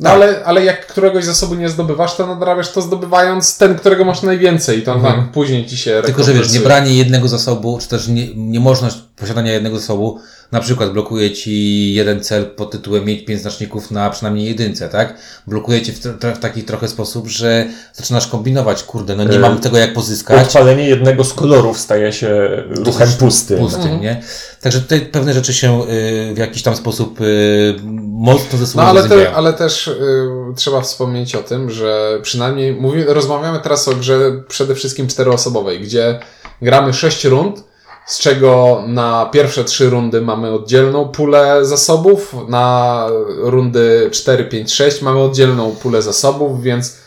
No 0.00 0.10
ale, 0.10 0.44
ale 0.44 0.64
jak 0.64 0.86
któregoś 0.86 1.24
zasobu 1.24 1.54
nie 1.54 1.68
zdobywasz, 1.68 2.16
to 2.16 2.26
nadrabiasz 2.26 2.72
to 2.72 2.82
zdobywając 2.82 3.58
ten, 3.58 3.74
którego 3.74 4.04
masz 4.04 4.22
najwięcej. 4.22 4.82
To 4.82 5.00
tak 5.00 5.32
później 5.32 5.66
ci 5.66 5.76
się 5.76 6.02
Tylko, 6.04 6.22
że 6.22 6.32
wiesz, 6.32 6.52
nie 6.52 6.60
branie 6.60 6.94
jednego 6.94 7.28
zasobu, 7.28 7.78
czy 7.80 7.88
też 7.88 8.08
nie, 8.08 8.34
niemożność 8.34 8.96
posiadania 9.16 9.52
jednego 9.52 9.78
zasobu, 9.78 10.20
na 10.52 10.60
przykład 10.60 10.92
blokuje 10.92 11.30
ci 11.30 11.94
jeden 11.94 12.20
cel 12.20 12.46
pod 12.46 12.70
tytułem 12.70 13.04
mieć 13.04 13.24
pięć 13.24 13.40
znaczników 13.40 13.90
na 13.90 14.10
przynajmniej 14.10 14.46
jedynce, 14.46 14.88
tak? 14.88 15.14
Blokuje 15.46 15.82
cię 15.82 15.92
w, 15.92 15.98
w 16.36 16.38
taki 16.38 16.62
trochę 16.62 16.88
sposób, 16.88 17.28
że 17.28 17.66
zaczynasz 17.92 18.26
kombinować, 18.26 18.82
kurde, 18.82 19.16
no 19.16 19.24
nie 19.24 19.32
Yy, 19.32 19.38
mam 19.38 19.60
tego 19.60 19.78
jak 19.78 19.94
pozyskać. 19.94 20.46
Odpalenie 20.46 20.88
jednego 20.88 21.24
z 21.24 21.32
kolorów 21.32 21.78
staje 21.78 22.12
się 22.12 22.62
ruchem 22.68 23.08
pustym. 23.18 23.58
Pustym, 23.58 24.00
nie? 24.00 24.22
Także 24.60 24.80
tutaj 24.80 25.00
pewne 25.00 25.34
rzeczy 25.34 25.54
się 25.54 25.82
y, 25.82 26.34
w 26.34 26.38
jakiś 26.38 26.62
tam 26.62 26.76
sposób 26.76 27.20
y, 27.20 27.74
mocno 28.14 28.58
ze 28.58 28.66
sobą 28.66 28.82
No 28.84 28.90
ale, 28.90 29.08
te, 29.08 29.34
ale 29.34 29.52
też 29.52 29.88
y, 29.88 30.28
trzeba 30.56 30.80
wspomnieć 30.80 31.34
o 31.34 31.42
tym, 31.42 31.70
że 31.70 32.18
przynajmniej 32.22 32.72
mówi, 32.72 33.04
rozmawiamy 33.04 33.60
teraz 33.60 33.88
o 33.88 33.94
grze 33.94 34.42
przede 34.48 34.74
wszystkim 34.74 35.08
czteroosobowej, 35.08 35.80
gdzie 35.80 36.20
gramy 36.62 36.92
sześć 36.92 37.24
rund, 37.24 37.64
z 38.06 38.18
czego 38.18 38.82
na 38.86 39.26
pierwsze 39.32 39.64
trzy 39.64 39.90
rundy 39.90 40.20
mamy 40.20 40.50
oddzielną 40.50 41.08
pulę 41.08 41.64
zasobów, 41.64 42.34
na 42.48 43.06
rundy 43.38 44.08
4, 44.12 44.44
5, 44.44 44.74
6 44.74 45.02
mamy 45.02 45.20
oddzielną 45.20 45.76
pulę 45.76 46.02
zasobów, 46.02 46.62
więc 46.62 47.03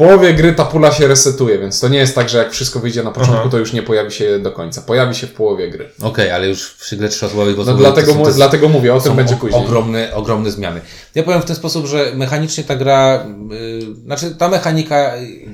połowie 0.00 0.34
gry 0.34 0.52
ta 0.52 0.64
pula 0.64 0.92
się 0.92 1.08
resetuje, 1.08 1.58
więc 1.58 1.80
to 1.80 1.88
nie 1.88 1.98
jest 1.98 2.14
tak, 2.14 2.28
że 2.28 2.38
jak 2.38 2.52
wszystko 2.52 2.80
wyjdzie 2.80 3.02
na 3.02 3.10
początku, 3.10 3.40
Aha. 3.40 3.50
to 3.50 3.58
już 3.58 3.72
nie 3.72 3.82
pojawi 3.82 4.12
się 4.12 4.38
do 4.38 4.52
końca. 4.52 4.82
Pojawi 4.82 5.14
się 5.14 5.26
w 5.26 5.32
połowie 5.32 5.70
gry. 5.70 5.88
Okej, 6.02 6.30
ale 6.30 6.48
już 6.48 6.74
przy 6.74 6.96
grze 6.96 7.08
trzyosobowej 7.08 7.54
No 7.66 7.74
dlatego, 7.74 8.14
mu, 8.14 8.30
dlatego 8.30 8.68
mówię, 8.68 8.94
o 8.94 9.00
tym 9.00 9.16
będzie 9.16 9.36
później. 9.36 9.64
Ogromne, 9.64 10.14
ogromne 10.14 10.50
zmiany. 10.50 10.80
Ja 11.14 11.22
powiem 11.22 11.42
w 11.42 11.44
ten 11.44 11.56
sposób, 11.56 11.86
że 11.86 12.12
mechanicznie 12.14 12.64
ta 12.64 12.76
gra, 12.76 13.26
y, 13.52 13.94
znaczy 14.04 14.34
ta 14.34 14.48
mechanika, 14.48 15.16
y, 15.16 15.48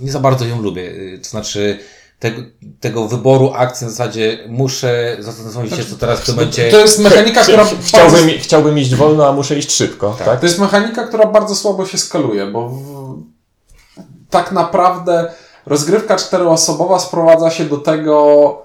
nie 0.00 0.12
za 0.12 0.20
bardzo 0.20 0.44
ją 0.44 0.62
lubię. 0.62 0.82
Y, 0.82 1.18
to 1.22 1.28
znaczy 1.28 1.78
tego, 2.18 2.42
tego 2.80 3.08
wyboru 3.08 3.52
akcji 3.54 3.84
na 3.84 3.90
zasadzie 3.90 4.38
muszę 4.48 5.16
zastanowić 5.20 5.76
się, 5.76 5.84
co 5.84 5.96
teraz 5.96 6.20
w 6.20 6.26
tym 6.26 6.34
momencie... 6.34 6.70
To 6.70 6.78
jest 6.78 6.98
mechanika, 6.98 7.42
która 7.42 7.66
Chciałbym, 7.84 8.28
chciałbym 8.38 8.78
iść 8.78 8.94
wolno, 8.94 9.28
a 9.28 9.32
muszę 9.32 9.58
iść 9.58 9.72
szybko. 9.72 10.16
Tak. 10.18 10.40
To 10.40 10.46
jest 10.46 10.58
mechanika, 10.58 11.06
która 11.06 11.26
bardzo 11.26 11.54
słabo 11.54 11.86
się 11.86 11.98
skaluje, 11.98 12.46
bo 12.46 12.68
w... 12.68 13.01
tak 14.32 14.52
naprawdę 14.52 15.32
rozgrywka 15.66 16.16
czteroosobowa 16.16 16.98
sprowadza 16.98 17.50
się 17.50 17.64
do 17.64 17.78
tego 17.78 18.58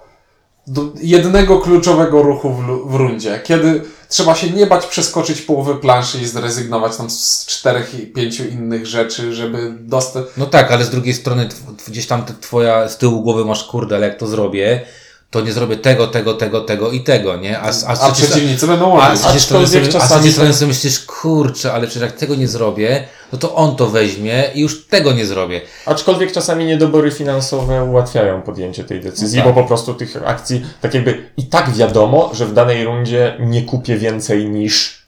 do 0.68 0.82
jednego 1.02 1.60
kluczowego 1.60 2.24
ruchu 2.24 2.54
w, 2.54 2.92
w 2.92 2.96
rundzie, 2.96 3.42
kiedy 3.44 3.82
trzeba 4.10 4.36
się 4.36 4.50
nie 4.50 4.68
bać 4.68 4.86
przeskoczyć 4.86 5.42
połowy 5.42 5.76
planszy 5.76 6.18
i 6.18 6.26
zrezygnować 6.26 6.98
tam 6.98 7.10
z 7.10 7.46
czterech 7.46 8.00
i 8.00 8.08
pięciu 8.08 8.44
innych 8.46 8.86
rzeczy, 8.86 9.34
żeby 9.34 9.74
dostać... 9.80 10.26
No 10.38 10.46
tak, 10.46 10.72
ale 10.72 10.86
z 10.86 10.90
drugiej 10.90 11.14
strony 11.14 11.50
gdzieś 11.88 12.08
tam 12.08 12.26
twoja 12.42 12.90
z 12.90 12.98
tyłu 12.98 13.22
głowy 13.22 13.46
masz 13.46 13.64
kurde, 13.64 13.96
ale 13.96 14.08
jak 14.08 14.18
to 14.18 14.28
zrobię, 14.28 14.86
to 15.32 15.42
nie 15.42 15.52
zrobię 15.52 15.78
tego, 15.78 16.08
tego, 16.08 16.34
tego, 16.34 16.62
tego 16.62 16.92
i 16.92 17.02
tego, 17.04 17.36
nie? 17.36 17.60
A, 17.60 17.64
a, 17.64 17.68
A 17.68 17.72
trzeciej- 18.12 18.28
przeciwnicy 18.30 18.68
będą 18.68 19.00
A 19.02 19.16
trzeciej 19.16 19.40
strony 19.40 19.64
Aczkolwiek 19.66 19.92
sobie, 19.92 20.04
a 20.04 20.08
z 20.08 20.10
to- 20.36 20.54
sobie 20.54 20.68
myślisz, 20.68 21.00
kurczę, 21.00 21.74
ale 21.74 21.88
przecież 21.88 22.02
jak 22.04 22.12
tego 22.12 22.36
nie 22.36 22.48
zrobię, 22.48 23.08
no 23.34 23.40
to 23.40 23.56
on 23.56 23.76
to 23.76 23.88
weźmie 23.88 24.44
i 24.56 24.60
już 24.62 24.88
tego 24.88 25.12
nie 25.14 25.26
zrobię. 25.26 25.62
Aczkolwiek 25.86 26.32
czasami 26.32 26.66
niedobory 26.66 27.12
finansowe 27.12 27.84
ułatwiają 27.84 28.42
podjęcie 28.42 28.84
tej 28.84 29.02
decyzji, 29.02 29.40
No 29.40 29.46
tak. 29.46 29.56
bo 29.56 29.62
po 29.62 29.68
prostu 29.68 29.94
tych 29.94 30.18
akcji, 30.26 30.66
tak 30.82 30.94
jakby 30.94 31.32
i 31.38 31.46
tak 31.46 31.72
wiadomo, 31.74 32.32
że 32.34 32.46
w 32.46 32.54
danej 32.54 32.86
rundzie 32.86 33.38
nie 33.40 33.62
kupię 33.62 33.98
więcej 33.98 34.50
niż 34.50 35.08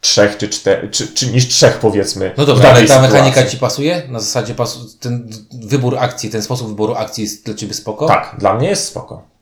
trzech 0.00 0.36
czy 0.36 0.48
cztery, 0.48 0.88
czy, 0.90 1.08
czy 1.08 1.26
niż 1.26 1.48
trzech 1.48 1.78
powiedzmy. 1.78 2.32
No 2.36 2.46
dobra, 2.46 2.68
ale 2.70 2.80
ta 2.80 2.86
sytuacji. 2.94 3.12
mechanika 3.12 3.46
ci 3.46 3.56
pasuje? 3.56 4.02
Na 4.08 4.20
zasadzie 4.20 4.54
pasu, 4.54 4.78
ten 5.00 5.30
wybór 5.64 5.98
akcji, 5.98 6.30
ten 6.30 6.42
sposób 6.42 6.68
wyboru 6.68 6.94
akcji 6.94 7.24
jest 7.24 7.44
dla 7.44 7.54
ciebie 7.54 7.74
spoko? 7.74 8.06
Tak, 8.06 8.36
dla 8.38 8.54
mnie 8.54 8.68
jest 8.68 8.84
spoko. 8.88 9.33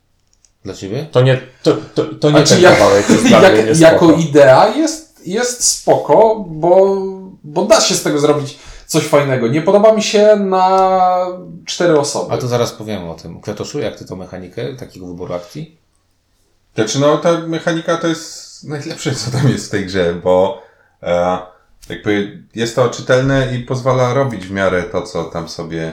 Dla 0.64 0.75
ciebie? 0.75 1.07
To 1.12 1.22
nie, 1.22 1.40
to, 1.62 1.77
to, 1.94 2.05
to 2.05 2.31
nie 2.31 2.42
ten 2.42 2.61
jak- 2.61 2.79
kawałek 2.79 3.11
jest 3.11 3.31
Jak, 3.31 3.81
jako 3.81 4.12
idea 4.12 4.68
jest, 4.68 5.27
jest 5.27 5.64
spoko, 5.64 6.44
bo, 6.48 6.96
bo 7.44 7.64
da 7.64 7.81
się 7.81 7.94
z 7.94 8.03
tego 8.03 8.18
zrobić 8.18 8.59
coś 8.87 9.05
fajnego. 9.05 9.48
Nie 9.48 9.62
podoba 9.62 9.92
mi 9.92 10.03
się 10.03 10.37
na 10.37 11.27
cztery 11.66 12.01
osoby. 12.01 12.35
A 12.35 12.38
to 12.38 12.48
zaraz 12.48 12.72
powiem 12.72 13.09
o 13.09 13.14
tym. 13.14 13.40
Kwiatoszu, 13.40 13.79
jak 13.79 13.98
ty 13.98 14.05
tą 14.05 14.16
mechanikę 14.16 14.77
takiego 14.77 15.07
wyboru 15.07 15.35
akcji? 15.35 15.79
Znaczy, 16.75 17.01
no 17.01 17.18
ta 17.18 17.38
mechanika 17.40 17.96
to 17.96 18.07
jest 18.07 18.64
najlepsze, 18.64 19.14
co 19.14 19.31
tam 19.31 19.48
jest 19.48 19.66
w 19.66 19.70
tej 19.70 19.87
grze, 19.87 20.14
bo 20.14 20.62
e, 21.03 21.38
jakby 21.88 22.42
jest 22.55 22.77
to 22.77 22.88
czytelne 22.88 23.57
i 23.57 23.59
pozwala 23.59 24.14
robić 24.14 24.46
w 24.46 24.51
miarę 24.51 24.83
to, 24.83 25.03
co 25.03 25.25
tam 25.25 25.48
sobie 25.48 25.92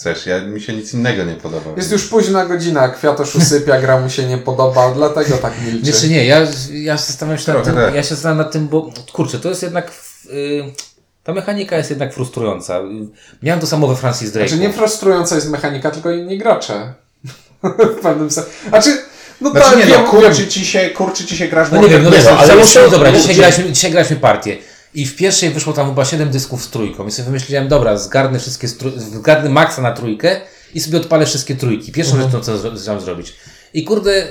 chcesz. 0.00 0.26
Ja, 0.26 0.40
mi 0.40 0.60
się 0.60 0.72
nic 0.72 0.94
innego 0.94 1.24
nie 1.24 1.34
podoba. 1.34 1.70
Jest 1.76 1.92
już 1.92 2.08
późna 2.08 2.46
godzina, 2.46 2.88
Kwiatosz 2.88 3.36
usypia, 3.36 3.80
gra 3.80 4.00
mu 4.00 4.10
się 4.10 4.24
nie 4.24 4.38
podoba, 4.38 4.92
dlatego 4.94 5.36
tak 5.36 5.52
milczy. 5.66 5.86
Wiesz, 5.86 6.08
nie, 6.08 6.26
ja, 6.26 6.46
ja 6.72 6.96
zastanawiam 6.96 7.38
się 7.38 7.52
nad 7.52 7.64
tym, 7.64 7.74
tak. 7.74 7.94
ja 7.94 8.02
się 8.02 8.08
zastanawiam 8.08 8.44
nad 8.44 8.52
tym, 8.52 8.68
bo 8.68 8.90
kurczę, 9.12 9.38
to 9.38 9.48
jest 9.48 9.62
jednak, 9.62 9.92
y, 10.26 10.62
ta 11.24 11.32
mechanika 11.32 11.76
jest 11.76 11.90
jednak 11.90 12.14
frustrująca. 12.14 12.80
Miałem 13.42 13.60
to 13.60 13.66
samo 13.66 13.88
we 13.88 13.96
Francis 13.96 14.32
Drake. 14.32 14.48
Znaczy 14.48 14.62
nie 14.62 14.72
frustrująca 14.72 15.34
jest 15.34 15.50
mechanika, 15.50 15.90
tylko 15.90 16.10
inni 16.10 16.38
gracze. 16.38 16.94
w 17.98 18.00
pewnym 18.02 18.30
sensie. 18.30 18.50
Znaczy, 18.68 18.98
no 19.40 19.50
Znaczy 19.50 19.70
tak, 19.70 19.78
nie, 19.78 19.84
wiem, 19.84 20.02
no, 20.04 20.10
kurczy 20.10 20.48
ci 20.48 20.66
się, 20.66 20.90
kurczy 20.90 21.26
ci 21.26 21.36
się 21.36 21.48
grasz 21.48 21.70
No 21.72 21.82
nie 21.82 21.88
wiem, 21.88 22.02
no 22.02 22.10
Nie, 22.10 22.16
wiesz, 22.16 22.24
no, 22.24 22.30
no, 22.30 22.38
ale 22.38 22.56
muszę- 22.56 22.90
dobra, 22.90 23.12
dzisiaj 23.12 23.36
graliśmy, 23.36 23.72
dzisiaj 23.72 23.90
graliśmy 23.90 24.16
partię. 24.16 24.58
I 24.94 25.06
w 25.06 25.16
pierwszej 25.16 25.50
wyszło 25.50 25.72
tam 25.72 25.88
chyba 25.88 26.04
7 26.04 26.30
dysków 26.30 26.64
z 26.64 26.70
trójką. 26.70 27.06
I 27.06 27.10
sobie 27.10 27.26
wymyśliłem, 27.26 27.68
dobra, 27.68 27.96
zgarnę 27.96 28.38
wszystkie, 28.38 28.68
zgarnę 28.96 29.50
maksa 29.50 29.82
na 29.82 29.92
trójkę 29.92 30.40
i 30.74 30.80
sobie 30.80 30.98
odpalę 30.98 31.26
wszystkie 31.26 31.56
trójki. 31.56 31.92
Pierwszą 31.92 32.14
Mhm. 32.14 32.30
rzeczą, 32.32 32.44
co 32.44 32.76
chciałem 32.76 33.00
zrobić. 33.00 33.32
I 33.74 33.84
kurde, 33.84 34.10
y, 34.10 34.28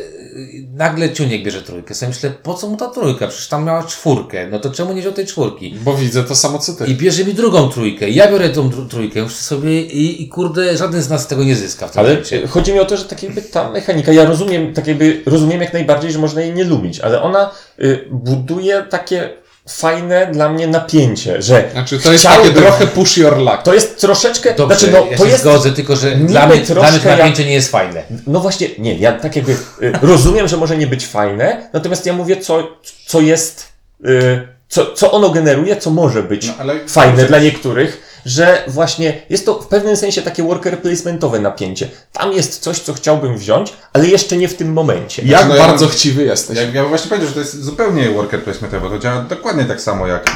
nagle 0.74 1.10
Ciuniek 1.14 1.44
bierze 1.44 1.62
trójkę. 1.62 1.94
Sobie 1.96 2.10
myślę, 2.10 2.30
po 2.44 2.54
co 2.54 2.68
mu 2.68 2.78
ta 2.78 2.88
trójka? 2.88 3.28
Przecież 3.28 3.48
tam 3.48 3.66
miała 3.66 3.84
czwórkę. 3.84 4.48
No 4.48 4.60
to 4.60 4.70
czemu 4.70 4.94
nie 4.94 5.02
wziął 5.02 5.14
tej 5.14 5.26
czwórki? 5.26 5.76
Bo 5.84 5.94
widzę 5.98 6.24
to 6.24 6.36
samo 6.36 6.60
co 6.60 6.74
ty. 6.74 6.86
I 6.86 6.96
bierze 6.96 7.26
mi 7.26 7.34
drugą 7.34 7.70
trójkę. 7.70 8.10
Ja 8.10 8.32
biorę 8.32 8.50
tą 8.50 8.70
trójkę, 8.90 9.24
myślę 9.24 9.38
sobie 9.38 9.82
i, 9.82 10.24
i 10.24 10.28
kurde, 10.30 10.78
żaden 10.78 11.02
z 11.02 11.10
nas 11.10 11.28
tego 11.28 11.44
nie 11.44 11.56
zyska 11.56 11.88
w 11.88 11.92
tym 11.92 12.00
Ale 12.00 12.10
momencie. 12.10 12.48
chodzi 12.48 12.74
mi 12.74 12.80
o 12.80 12.86
to, 12.86 12.98
że 12.98 13.06
tak 13.06 13.24
jakby 13.24 13.42
ta 13.42 13.70
mechanika, 13.70 14.12
ja 14.12 14.26
rozumiem, 14.26 14.74
tak 14.74 14.88
jakby 14.88 15.22
rozumiem 15.26 15.62
jak 15.62 15.74
najbardziej, 15.74 16.12
że 16.12 16.20
można 16.20 16.42
jej 16.42 16.54
nie 16.54 16.64
lubić, 16.64 17.00
ale 17.00 17.22
ona 17.22 17.52
y, 17.80 18.06
buduje 18.12 18.84
takie 18.90 19.30
fajne 19.70 20.28
dla 20.32 20.50
mnie 20.50 20.68
napięcie, 20.68 21.42
że 21.42 21.70
Znaczy, 21.72 22.00
to 22.00 22.12
jest 22.12 22.24
takie 22.24 22.50
trochę 22.54 22.88
push 22.88 23.18
your 23.18 23.38
luck. 23.38 23.64
to 23.64 23.74
jest 23.74 24.00
troszeczkę, 24.00 24.54
Dobrze, 24.54 24.78
znaczy 24.78 24.92
no, 24.94 25.08
ja 25.12 25.18
to 25.18 25.24
się 25.24 25.30
jest, 25.30 25.42
zgodzę, 25.42 25.72
tylko 25.72 25.96
że 25.96 26.12
dla 26.12 26.48
mnie, 26.48 26.58
dla 26.58 26.92
mnie 26.92 27.00
to 27.00 27.10
jak- 27.10 27.18
napięcie 27.20 27.46
nie 27.46 27.54
jest 27.54 27.72
fajne. 27.72 28.04
no 28.28 28.40
właśnie, 28.40 28.68
nie, 28.78 28.98
ja 28.98 29.12
tak 29.12 29.36
jakby 29.36 29.52
y, 29.52 29.58
rozumiem, 30.02 30.48
że 30.48 30.58
może 30.58 30.78
nie 30.78 30.88
być 30.88 31.08
fajne, 31.08 31.70
natomiast 31.74 32.06
ja 32.06 32.14
mówię, 32.14 32.38
co, 32.38 32.68
co 33.06 33.22
jest, 33.22 33.66
y, 34.06 34.48
co, 34.70 34.94
co 34.94 35.12
ono 35.12 35.30
generuje, 35.30 35.78
co 35.78 35.90
może 35.92 36.24
być 36.24 36.48
No, 36.48 36.54
ale- 36.60 36.88
fajne 36.88 37.24
dla 37.26 37.40
niektórych, 37.40 38.09
że 38.26 38.64
właśnie 38.68 39.22
jest 39.30 39.46
to 39.46 39.62
w 39.62 39.68
pewnym 39.68 39.98
sensie 39.98 40.22
takie 40.22 40.44
worker 40.44 40.82
placementowe 40.82 41.40
napięcie. 41.40 41.90
Tam 42.14 42.34
jest 42.34 42.60
coś, 42.60 42.80
co 42.80 42.94
chciałbym 42.94 43.38
wziąć, 43.38 43.74
ale 43.94 44.08
jeszcze 44.08 44.38
nie 44.38 44.48
w 44.48 44.56
tym 44.56 44.74
momencie. 44.74 45.22
Jak 45.26 45.48
no 45.48 45.56
ja- 45.56 45.68
bardzo 45.68 45.88
chciwy 45.88 46.24
jesteś. 46.24 46.58
Ja, 46.58 46.64
ja 46.64 46.86
właśnie 46.86 47.10
powiedział, 47.10 47.28
że 47.28 47.34
to 47.34 47.40
jest 47.40 47.64
zupełnie 47.64 48.10
worker 48.10 48.44
placementowe, 48.44 48.90
bo 48.90 48.96
to 48.96 49.00
działa 49.00 49.22
dokładnie 49.22 49.66
tak 49.66 49.82
samo 49.82 50.08
jak, 50.08 50.32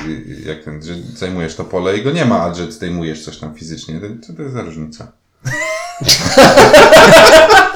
jak 0.45 0.63
ten, 0.63 0.83
że 0.83 0.93
zajmujesz 1.15 1.55
to 1.55 1.63
pole 1.63 1.97
i 1.97 2.03
go 2.03 2.11
nie 2.11 2.25
ma, 2.25 2.41
a 2.41 2.53
że 2.53 2.71
zdejmujesz 2.71 3.25
coś 3.25 3.37
tam 3.37 3.55
fizycznie. 3.55 3.99
To, 3.99 4.27
co 4.27 4.33
to 4.33 4.41
jest 4.41 4.53
za 4.53 4.61
różnica? 4.61 5.11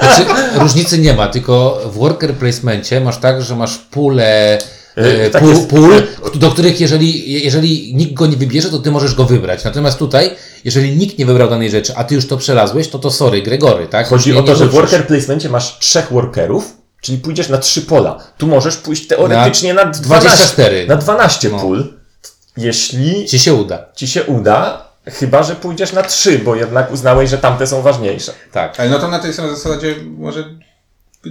Znaczy, 0.00 0.24
różnicy 0.54 0.98
nie 0.98 1.14
ma, 1.14 1.28
tylko 1.28 1.80
w 1.84 1.94
worker 1.98 2.34
placemencie 2.34 3.00
masz 3.00 3.18
tak, 3.18 3.42
że 3.42 3.56
masz 3.56 3.78
pulę, 3.78 4.58
pól, 5.40 5.48
jest. 5.48 5.68
pól, 5.68 6.02
do 6.34 6.50
których 6.50 6.80
jeżeli, 6.80 7.32
jeżeli 7.44 7.94
nikt 7.94 8.12
go 8.12 8.26
nie 8.26 8.36
wybierze, 8.36 8.70
to 8.70 8.78
ty 8.78 8.90
możesz 8.90 9.14
go 9.14 9.24
wybrać. 9.24 9.64
Natomiast 9.64 9.98
tutaj, 9.98 10.30
jeżeli 10.64 10.96
nikt 10.96 11.18
nie 11.18 11.26
wybrał 11.26 11.50
danej 11.50 11.70
rzeczy, 11.70 11.92
a 11.96 12.04
ty 12.04 12.14
już 12.14 12.26
to 12.26 12.36
przelazłeś, 12.36 12.88
to 12.88 12.98
to 12.98 13.10
sorry, 13.10 13.42
Gregory, 13.42 13.86
tak? 13.86 14.06
Chodzi 14.08 14.32
Nie- 14.32 14.38
o 14.38 14.42
to, 14.42 14.56
że 14.56 14.66
w 14.66 14.70
worker 14.70 15.06
placemencie 15.06 15.48
masz 15.48 15.78
trzech 15.78 16.12
workerów, 16.12 16.76
czyli 17.00 17.18
pójdziesz 17.18 17.48
na 17.48 17.58
trzy 17.58 17.82
pola. 17.82 18.18
Tu 18.38 18.46
możesz 18.46 18.76
pójść 18.76 19.06
teoretycznie 19.06 19.74
na, 19.74 19.84
12, 19.84 20.02
24. 20.04 20.86
na 20.86 20.96
12 20.96 21.48
No. 21.50 21.58
pól, 21.58 21.94
jeśli 22.56 23.26
Ci 23.26 23.38
się 23.38 23.54
uda. 23.54 23.84
ci 23.96 24.08
się 24.08 24.24
uda, 24.24 24.88
chyba 25.06 25.42
że 25.42 25.54
pójdziesz 25.56 25.92
na 25.92 26.02
trzy, 26.02 26.38
bo 26.38 26.54
jednak 26.56 26.92
uznałeś, 26.92 27.30
że 27.30 27.38
tamte 27.38 27.66
są 27.66 27.82
ważniejsze. 27.82 28.32
Tak. 28.52 28.80
Ale 28.80 28.90
no 28.90 28.98
to 28.98 29.08
na 29.08 29.18
tej 29.18 29.32
samej 29.34 29.50
zasadzie 29.56 29.94
może 30.18 30.44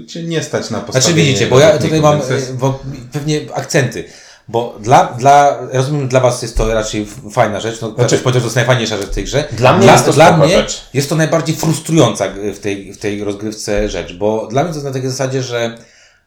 cię 0.08 0.24
nie 0.24 0.44
stać 0.44 0.70
na 0.70 0.80
postawienie 0.80 1.02
Znaczy 1.02 1.14
widzicie, 1.14 1.48
bo 1.48 1.60
ja 1.60 1.78
tutaj 1.78 2.02
mam 2.02 2.20
jest- 2.20 2.56
bo 2.56 2.80
pewnie 3.12 3.42
akcenty. 3.54 4.04
Bo 4.50 4.78
dla, 4.80 5.06
dla, 5.06 5.58
rozumiem, 5.72 6.08
dla 6.08 6.20
was 6.20 6.42
jest 6.42 6.58
to 6.58 6.74
raczej 6.74 7.08
fajna 7.32 7.60
rzecz, 7.60 7.82
no 7.82 7.92
znaczy, 7.96 8.18
powiedział, 8.18 8.34
że 8.34 8.40
to 8.42 8.46
jest 8.46 8.56
najfajniejsza 8.56 8.98
rzecz 8.98 9.08
w 9.08 9.14
tej 9.14 9.24
grze. 9.24 9.48
Dla 9.52 9.78
mnie 9.78 9.88
jest 9.88 10.06
to 10.06 10.14
dla 10.14 10.38
mnie 10.38 10.58
rzecz. 10.58 10.82
jest 10.94 11.10
to 11.10 11.16
najbardziej 11.16 11.56
frustrująca 11.56 12.26
w 12.54 12.60
tej, 12.60 12.94
w 12.94 12.98
tej 12.98 13.24
rozgrywce 13.24 13.90
rzecz, 13.90 14.14
bo 14.14 14.48
dla 14.48 14.64
mnie 14.64 14.72
to 14.72 14.76
jest 14.76 14.86
na 14.86 14.94
takiej 14.94 15.10
zasadzie, 15.10 15.44
że 15.44 15.78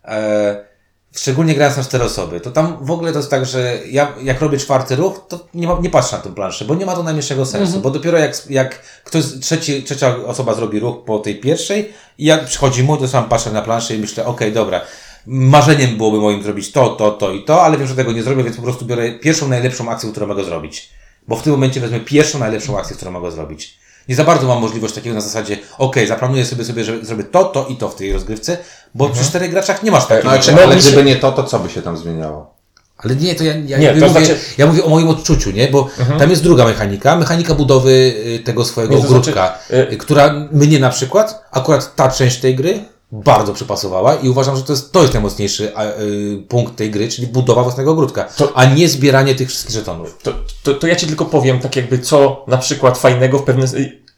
e, 0.04 0.69
szczególnie 1.16 1.54
grając 1.54 1.76
na 1.76 1.84
cztery 1.84 2.04
osoby, 2.04 2.40
to 2.40 2.50
tam 2.50 2.76
w 2.80 2.90
ogóle 2.90 3.12
to 3.12 3.18
jest 3.18 3.30
tak, 3.30 3.46
że 3.46 3.78
ja 3.90 4.12
jak 4.22 4.40
robię 4.40 4.58
czwarty 4.58 4.96
ruch, 4.96 5.20
to 5.28 5.46
nie, 5.54 5.66
ma, 5.66 5.78
nie 5.82 5.90
patrzę 5.90 6.16
na 6.16 6.22
tę 6.22 6.34
planszę, 6.34 6.64
bo 6.64 6.74
nie 6.74 6.86
ma 6.86 6.94
to 6.94 7.02
najmniejszego 7.02 7.46
sensu, 7.46 7.80
bo 7.80 7.90
dopiero 7.90 8.18
jak, 8.18 8.50
jak 8.50 8.82
ktoś, 9.04 9.24
trzeci, 9.40 9.82
trzecia 9.82 10.16
osoba 10.26 10.54
zrobi 10.54 10.80
ruch 10.80 11.04
po 11.04 11.18
tej 11.18 11.40
pierwszej 11.40 11.92
i 12.18 12.24
jak 12.24 12.44
przychodzi 12.44 12.82
mój, 12.82 12.98
to 12.98 13.08
sam 13.08 13.28
patrzę 13.28 13.52
na 13.52 13.62
planszę 13.62 13.96
i 13.96 13.98
myślę, 13.98 14.26
okej, 14.26 14.52
dobra, 14.52 14.80
marzeniem 15.26 15.96
byłoby 15.96 16.18
moim 16.18 16.42
zrobić 16.42 16.72
to, 16.72 16.88
to, 16.88 17.10
to 17.10 17.32
i 17.32 17.44
to, 17.44 17.62
ale 17.62 17.78
wiem, 17.78 17.86
że 17.86 17.94
tego 17.94 18.12
nie 18.12 18.22
zrobię, 18.22 18.44
więc 18.44 18.56
po 18.56 18.62
prostu 18.62 18.84
biorę 18.84 19.12
pierwszą 19.12 19.48
najlepszą 19.48 19.90
akcję, 19.90 20.10
którą 20.10 20.26
mogę 20.26 20.44
zrobić. 20.44 20.90
Bo 21.28 21.36
w 21.36 21.42
tym 21.42 21.52
momencie 21.52 21.80
wezmę 21.80 22.00
pierwszą 22.00 22.38
najlepszą 22.38 22.78
akcję, 22.78 22.96
którą 22.96 23.10
mogę 23.10 23.30
zrobić. 23.30 23.79
Nie 24.10 24.16
za 24.16 24.24
bardzo 24.24 24.46
mam 24.46 24.60
możliwość 24.60 24.94
takiego 24.94 25.14
na 25.14 25.20
zasadzie, 25.20 25.58
okej, 25.78 26.06
zaplanuję 26.06 26.46
sobie, 26.46 26.64
sobie, 26.64 26.84
że 26.84 27.04
zrobię 27.04 27.24
to, 27.24 27.44
to 27.44 27.66
i 27.66 27.76
to 27.76 27.88
w 27.88 27.94
tej 27.94 28.12
rozgrywce, 28.12 28.58
bo 28.94 29.08
przy 29.08 29.24
czterech 29.24 29.50
graczach 29.50 29.82
nie 29.82 29.90
masz 29.90 30.06
takiego. 30.06 30.28
No, 30.28 30.42
znaczy, 30.42 30.62
ale 30.62 30.82
się- 30.82 30.88
gdyby 30.88 31.04
nie 31.04 31.16
to, 31.16 31.32
to 31.32 31.44
co 31.44 31.58
by 31.58 31.70
się 31.70 31.82
tam 31.82 31.96
zmieniało? 31.96 32.54
Ale 32.98 33.16
nie, 33.16 33.34
to 33.34 33.44
ja, 33.44 33.54
ja, 33.66 33.78
Nie, 33.78 33.88
to 33.88 33.94
mówię, 33.94 34.10
znaczy- 34.10 34.38
ja 34.58 34.66
mówię 34.66 34.84
o 34.84 34.88
moim 34.88 35.08
odczuciu, 35.08 35.50
nie? 35.50 35.68
Bo 35.68 35.88
tam 36.18 36.30
jest 36.30 36.42
druga 36.42 36.64
mechanika, 36.64 37.16
mechanika 37.16 37.54
budowy 37.54 37.90
y, 37.90 38.42
tego 38.44 38.64
swojego 38.64 38.94
Nie, 38.94 39.00
to 39.00 39.06
ogródka, 39.06 39.58
znaczy, 39.68 39.96
która 39.96 40.48
mnie 40.52 40.78
na 40.78 40.90
przykład, 40.90 41.44
akurat 41.52 41.96
ta 41.96 42.10
część 42.10 42.40
tej 42.40 42.56
gry 42.56 42.84
bardzo 43.12 43.54
przypasowała 43.54 44.14
i 44.14 44.28
uważam, 44.28 44.56
że 44.56 44.62
to 44.62 44.72
jest, 44.72 44.92
to 44.92 45.00
jest 45.02 45.14
najmocniejszy 45.14 45.72
y, 46.00 46.42
punkt 46.48 46.76
tej 46.76 46.90
gry, 46.90 47.08
czyli 47.08 47.26
budowa 47.26 47.62
własnego 47.62 47.90
ogródka, 47.90 48.24
To- 48.24 48.52
a 48.54 48.64
nie 48.64 48.88
zbieranie 48.88 49.34
tych 49.34 49.48
wszystkich 49.48 49.74
żetonów. 49.74 50.18
To, 50.22 50.32
to, 50.62 50.74
to 50.74 50.86
ja 50.86 50.96
ci 50.96 51.06
tylko 51.06 51.24
powiem, 51.24 51.60
tak 51.60 51.76
jakby 51.76 51.98
co 51.98 52.44
na 52.48 52.58
przykład 52.58 52.98
fajnego 52.98 53.38
w 53.38 53.42
pewnym, 53.42 53.68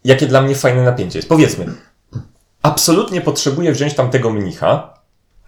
jakie 0.05 0.27
dla 0.27 0.43
mnie 0.43 0.55
fajne 0.55 0.83
napięcie 0.83 1.19
jest. 1.19 1.29
Powiedzmy, 1.29 1.67
absolutnie 2.63 3.21
potrzebuję 3.21 3.73
wziąć 3.73 3.95
tamtego 3.95 4.31
mnicha, 4.31 4.95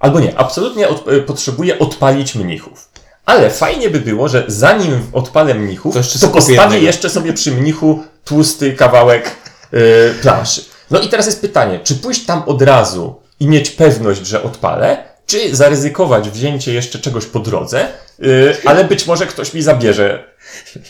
albo 0.00 0.20
nie, 0.20 0.38
absolutnie 0.38 0.88
od, 0.88 1.08
y, 1.08 1.22
potrzebuję 1.22 1.78
odpalić 1.78 2.34
mnichów. 2.34 2.88
Ale 3.26 3.50
fajnie 3.50 3.90
by 3.90 4.00
było, 4.00 4.28
że 4.28 4.44
zanim 4.46 5.02
odpalę 5.12 5.54
mnichów, 5.54 5.94
To 5.94 6.00
to, 6.00 6.04
jeszcze 6.04 6.18
sobie 6.18 6.32
kupię 6.32 6.40
postawię 6.40 6.62
jednego. 6.62 6.86
jeszcze 6.86 7.10
sobie 7.10 7.32
przy 7.32 7.52
mnichu 7.52 8.02
tłusty 8.24 8.72
kawałek 8.72 9.30
y, 9.74 10.14
planszy. 10.22 10.64
No 10.90 11.00
i 11.00 11.08
teraz 11.08 11.26
jest 11.26 11.40
pytanie, 11.40 11.80
czy 11.84 11.94
pójść 11.94 12.24
tam 12.24 12.42
od 12.46 12.62
razu 12.62 13.20
i 13.40 13.48
mieć 13.48 13.70
pewność, 13.70 14.26
że 14.26 14.42
odpalę, 14.42 15.04
czy 15.26 15.56
zaryzykować 15.56 16.30
wzięcie 16.30 16.72
jeszcze 16.72 16.98
czegoś 16.98 17.26
po 17.26 17.38
drodze, 17.40 17.88
y, 18.22 18.56
ale 18.64 18.84
być 18.84 19.06
może 19.06 19.26
ktoś 19.26 19.54
mi 19.54 19.62
zabierze 19.62 20.33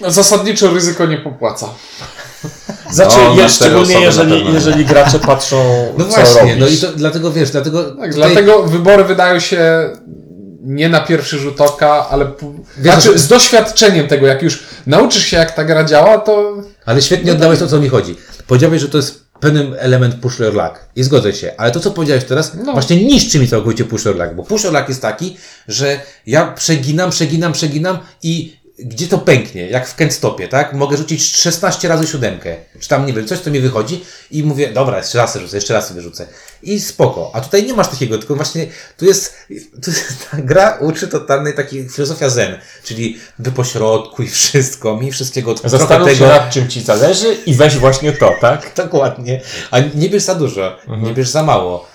No, 0.00 0.10
Zasadniczo 0.10 0.70
ryzyko 0.74 1.06
nie 1.06 1.18
popłaca. 1.18 1.66
Znaczy, 2.90 3.16
No, 3.18 3.34
cztery 3.34 3.48
szczególnie 3.48 4.00
jeżeli, 4.00 4.52
jeżeli 4.54 4.84
gracze 4.84 5.18
patrzą, 5.18 5.88
No 5.98 6.04
co 6.04 6.10
właśnie, 6.10 6.40
robisz. 6.40 6.56
no 6.58 6.66
i 6.66 6.76
to 6.76 6.98
dlatego 6.98 7.32
wiesz, 7.32 7.50
dlatego 7.50 7.82
Tak, 7.84 7.94
tutaj- 7.94 8.12
Dlatego 8.12 8.62
wybory 8.62 9.04
wydają 9.04 9.40
się 9.40 9.90
nie 10.62 10.88
na 10.88 11.00
pierwszy 11.00 11.38
rzut 11.38 11.60
oka, 11.60 12.08
ale 12.10 12.24
Wiesz, 12.78 12.94
znaczy, 12.94 13.18
z 13.18 13.28
doświadczeniem 13.28 14.08
tego, 14.08 14.26
jak 14.26 14.42
już 14.42 14.62
nauczysz 14.86 15.24
się, 15.26 15.36
jak 15.36 15.52
ta 15.52 15.64
gra 15.64 15.84
działa, 15.84 16.18
to 16.18 16.52
Ale 16.86 17.02
świetnie 17.02 17.32
oddałeś 17.32 17.58
to, 17.58 17.64
o 17.64 17.68
co 17.68 17.80
mi 17.80 17.88
chodzi. 17.88 18.16
Powiedziałeś, 18.46 18.80
że 18.80 18.88
to 18.88 18.96
jest 18.96 19.24
pewien 19.40 19.74
element 19.78 20.14
push 20.14 20.38
your 20.38 20.54
luck. 20.54 20.80
I 20.96 21.02
zgodzę 21.02 21.32
się. 21.32 21.52
Ale 21.56 21.70
to, 21.70 21.80
co 21.80 21.90
powiedziałeś 21.90 22.24
teraz, 22.24 22.52
No. 22.64 22.72
właśnie 22.72 23.04
niszczy 23.04 23.38
mi 23.38 23.48
całkowicie 23.48 23.84
push 23.84 24.04
your 24.04 24.16
luck. 24.16 24.34
Bo 24.34 24.42
push 24.42 24.64
your 24.64 24.72
luck 24.72 24.88
jest 24.88 25.02
taki, 25.02 25.36
że 25.68 26.00
ja 26.26 26.46
przeginam, 26.46 27.10
przeginam, 27.10 27.52
przeginam 27.52 27.98
i 28.22 28.56
gdzie 28.78 29.06
to 29.08 29.18
pęknie, 29.18 29.66
jak 29.68 29.88
w 29.88 29.94
Kentstopie, 29.94 30.48
tak? 30.48 30.72
Mogę 30.72 30.96
rzucić 30.96 31.36
16 31.36 31.88
razy 31.88 32.06
siódemkę, 32.06 32.56
czy 32.80 32.88
tam, 32.88 33.06
nie 33.06 33.12
wiem, 33.12 33.26
coś, 33.26 33.38
co 33.38 33.50
mi 33.50 33.60
wychodzi 33.60 34.04
i 34.30 34.42
mówię, 34.42 34.72
dobra, 34.72 34.98
jeszcze 34.98 35.18
raz 35.18 35.36
rzucę, 35.36 35.56
jeszcze 35.56 35.74
raz 35.74 35.88
sobie 35.88 36.00
rzucę. 36.00 36.26
I 36.62 36.80
spoko. 36.80 37.30
A 37.34 37.40
tutaj 37.40 37.66
nie 37.66 37.74
masz 37.74 37.88
takiego, 37.88 38.18
tylko 38.18 38.34
właśnie 38.36 38.66
tu 38.96 39.04
jest, 39.04 39.34
tu 39.84 39.90
jest 39.90 40.06
ta 40.30 40.36
gra 40.36 40.78
uczy 40.80 41.08
totalnej 41.08 41.54
takiej 41.54 41.88
filozofia 41.88 42.28
zen, 42.28 42.58
czyli 42.84 43.18
wypośrodkuj 43.38 44.28
wszystko, 44.28 44.96
mi 44.96 45.12
wszystkiego 45.12 45.54
Zastanów 45.64 46.08
tego, 46.08 46.18
się 46.18 46.26
nad 46.26 46.50
czym 46.50 46.68
ci 46.68 46.80
zależy 46.80 47.34
i 47.46 47.54
weź 47.54 47.76
właśnie 47.76 48.12
to, 48.12 48.34
tak? 48.40 48.72
Dokładnie. 48.76 49.40
A 49.70 49.80
nie 49.80 50.08
bierz 50.08 50.22
za 50.22 50.34
dużo, 50.34 50.78
Mhm. 50.80 51.04
nie 51.04 51.14
bierz 51.14 51.28
za 51.28 51.42
mało, 51.42 51.93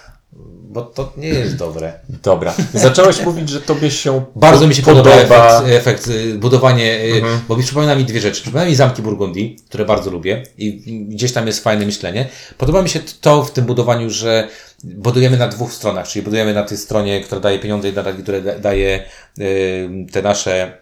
bo 0.69 0.81
to 0.81 1.13
nie 1.17 1.27
jest 1.27 1.55
dobre. 1.55 1.93
Dobra. 2.23 2.53
Zacząłeś 2.73 3.21
mówić, 3.25 3.49
że 3.49 3.61
tobie 3.61 3.91
się 3.91 4.25
Bardzo 4.35 4.67
mi 4.67 4.75
się 4.75 4.81
podoba, 4.81 5.11
podoba. 5.11 5.61
efekt, 5.63 5.69
efekt 5.69 6.07
y, 6.07 6.33
budowanie, 6.39 6.99
y, 7.03 7.13
Mhm. 7.15 7.39
bo 7.47 7.57
mi 7.57 7.63
przypomina 7.63 7.95
mi 7.95 8.05
dwie 8.05 8.19
rzeczy. 8.19 8.41
Przypomina 8.41 8.69
mi 8.69 8.75
zamki 8.75 9.01
Burgundii, 9.01 9.57
które 9.69 9.85
bardzo 9.85 10.11
lubię 10.11 10.43
i 10.57 10.73
gdzieś 11.09 11.33
tam 11.33 11.47
jest 11.47 11.63
fajne 11.63 11.85
myślenie. 11.85 12.27
Podoba 12.57 12.81
mi 12.81 12.89
się 12.89 12.99
to 13.21 13.43
w 13.43 13.51
tym 13.51 13.65
budowaniu, 13.65 14.09
że 14.09 14.47
budujemy 14.83 15.37
na 15.37 15.47
dwóch 15.47 15.73
stronach, 15.73 16.07
czyli 16.07 16.23
budujemy 16.23 16.53
na 16.53 16.63
tej 16.63 16.77
stronie, 16.77 17.21
która 17.21 17.41
daje 17.41 17.59
pieniądze 17.59 17.89
i 17.89 17.93
na 17.93 18.03
takiej, 18.03 18.23
która 18.23 18.41
da- 18.41 18.59
daje 18.59 19.03
y, 19.39 19.89
te 20.11 20.21
nasze 20.21 20.77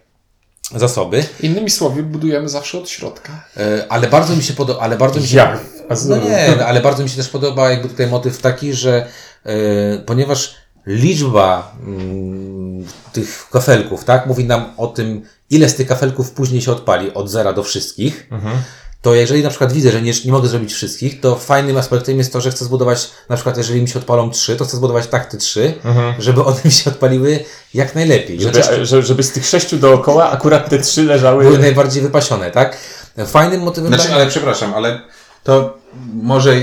zasoby, 0.75 1.23
innymi 1.41 1.69
słowy 1.69 2.03
budujemy 2.03 2.49
zawsze 2.49 2.77
od 2.77 2.89
środka. 2.89 3.43
ale 3.89 4.07
bardzo 4.07 4.35
mi 4.35 4.43
się 4.43 4.53
podoba, 4.53 4.79
ale 4.81 4.97
bardzo 4.97 5.19
mi 5.19 5.27
się 5.27 5.37
Jak? 5.37 5.59
No 6.09 6.17
nie, 6.17 6.47
no, 6.57 6.65
ale 6.65 6.81
bardzo 6.81 7.03
mi 7.03 7.09
się 7.09 7.15
też 7.17 7.27
podoba 7.29 7.69
jakby 7.69 7.89
tutaj 7.89 8.07
motyw 8.07 8.41
taki, 8.41 8.73
że 8.73 9.07
ponieważ 10.05 10.55
liczba 10.85 11.75
mm, 11.83 12.85
tych 13.13 13.47
kafelków, 13.51 14.03
tak, 14.03 14.25
mówi 14.25 14.45
nam 14.45 14.65
o 14.77 14.87
tym, 14.87 15.21
ile 15.49 15.69
z 15.69 15.75
tych 15.75 15.87
kafelków 15.87 16.31
później 16.31 16.61
się 16.61 16.71
odpali 16.71 17.13
od 17.13 17.29
zera 17.29 17.53
do 17.53 17.63
wszystkich, 17.63 18.29
to 19.01 19.15
jeżeli 19.15 19.43
na 19.43 19.49
przykład 19.49 19.73
widzę, 19.73 19.91
że 19.91 20.01
nie, 20.01 20.11
nie 20.25 20.31
mogę 20.31 20.47
zrobić 20.47 20.73
wszystkich, 20.73 21.19
to 21.21 21.35
fajnym 21.35 21.77
aspektem 21.77 22.17
jest 22.17 22.33
to, 22.33 22.41
że 22.41 22.51
chcę 22.51 22.65
zbudować, 22.65 23.09
na 23.29 23.35
przykład 23.35 23.57
jeżeli 23.57 23.81
mi 23.81 23.87
się 23.87 23.99
odpalą 23.99 24.29
trzy, 24.29 24.55
to 24.55 24.65
chcę 24.65 24.77
zbudować 24.77 25.07
tak 25.07 25.25
te 25.25 25.37
trzy, 25.37 25.73
żeby 26.19 26.43
one 26.43 26.57
mi 26.65 26.71
się 26.71 26.89
odpaliły 26.89 27.39
jak 27.73 27.95
najlepiej. 27.95 28.41
Żeby, 28.41 28.63
Żeby, 28.63 28.85
żeby, 28.85 29.01
żeby 29.03 29.23
z 29.23 29.31
tych 29.31 29.45
sześciu 29.45 29.77
dookoła 29.77 30.29
akurat 30.31 30.69
te 30.69 30.79
trzy 30.79 31.03
leżały. 31.03 31.43
były 31.43 31.59
najbardziej 31.59 32.03
wypasione, 32.03 32.51
tak? 32.51 32.77
Fajnym 33.27 33.61
motywem 33.61 33.87
Znaczy, 33.93 34.07
dla- 34.07 34.15
ale 34.15 34.27
przepraszam, 34.27 34.73
ale 34.73 35.01
to 35.43 35.77
może 36.13 36.55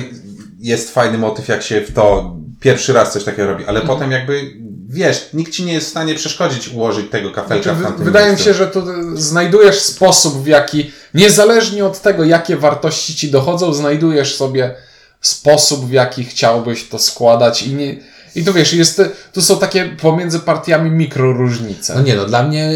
jest 0.58 0.90
fajny 0.94 1.18
motyw, 1.18 1.48
jak 1.48 1.62
się 1.62 1.80
w 1.80 1.92
to 1.92 2.36
pierwszy 2.64 2.92
raz 2.92 3.12
coś 3.12 3.24
takiego 3.24 3.48
robi, 3.48 3.64
ale 3.66 3.80
potem 3.80 4.10
jakby, 4.10 4.52
wiesz, 4.88 5.28
nikt 5.34 5.52
ci 5.52 5.64
nie 5.64 5.72
jest 5.72 5.86
w 5.86 5.90
stanie 5.90 6.14
przeszkodzić 6.14 6.68
ułożyć 6.68 7.10
tego 7.10 7.30
kafelka 7.30 7.62
Znaczy, 7.62 7.80
w 7.80 7.82
tamtym 7.82 8.04
wydaje 8.04 8.26
mi 8.26 8.30
miejscu. 8.30 8.46
się, 8.46 8.54
że 8.54 8.66
tu 8.66 8.82
znajdujesz 9.16 9.80
sposób, 9.80 10.42
w 10.42 10.46
jaki, 10.46 10.92
niezależnie 11.14 11.84
od 11.84 12.00
tego, 12.00 12.24
jakie 12.24 12.56
wartości 12.56 13.14
ci 13.14 13.30
dochodzą, 13.30 13.74
znajdujesz 13.74 14.36
sobie 14.36 14.74
sposób, 15.20 15.86
w 15.86 15.92
jaki 15.92 16.24
chciałbyś 16.24 16.88
to 16.88 16.98
składać 16.98 17.62
i 17.62 17.74
nie. 17.74 17.96
I 18.34 18.44
tu 18.44 18.52
wiesz, 18.52 18.72
jest, 18.72 19.02
tu 19.32 19.42
są 19.42 19.58
takie 19.58 19.96
pomiędzy 20.00 20.40
partiami 20.40 20.90
mikroróżnice. 20.90 21.94
No 21.94 22.02
nie, 22.02 22.16
no 22.16 22.24
dla 22.24 22.42
mnie 22.42 22.70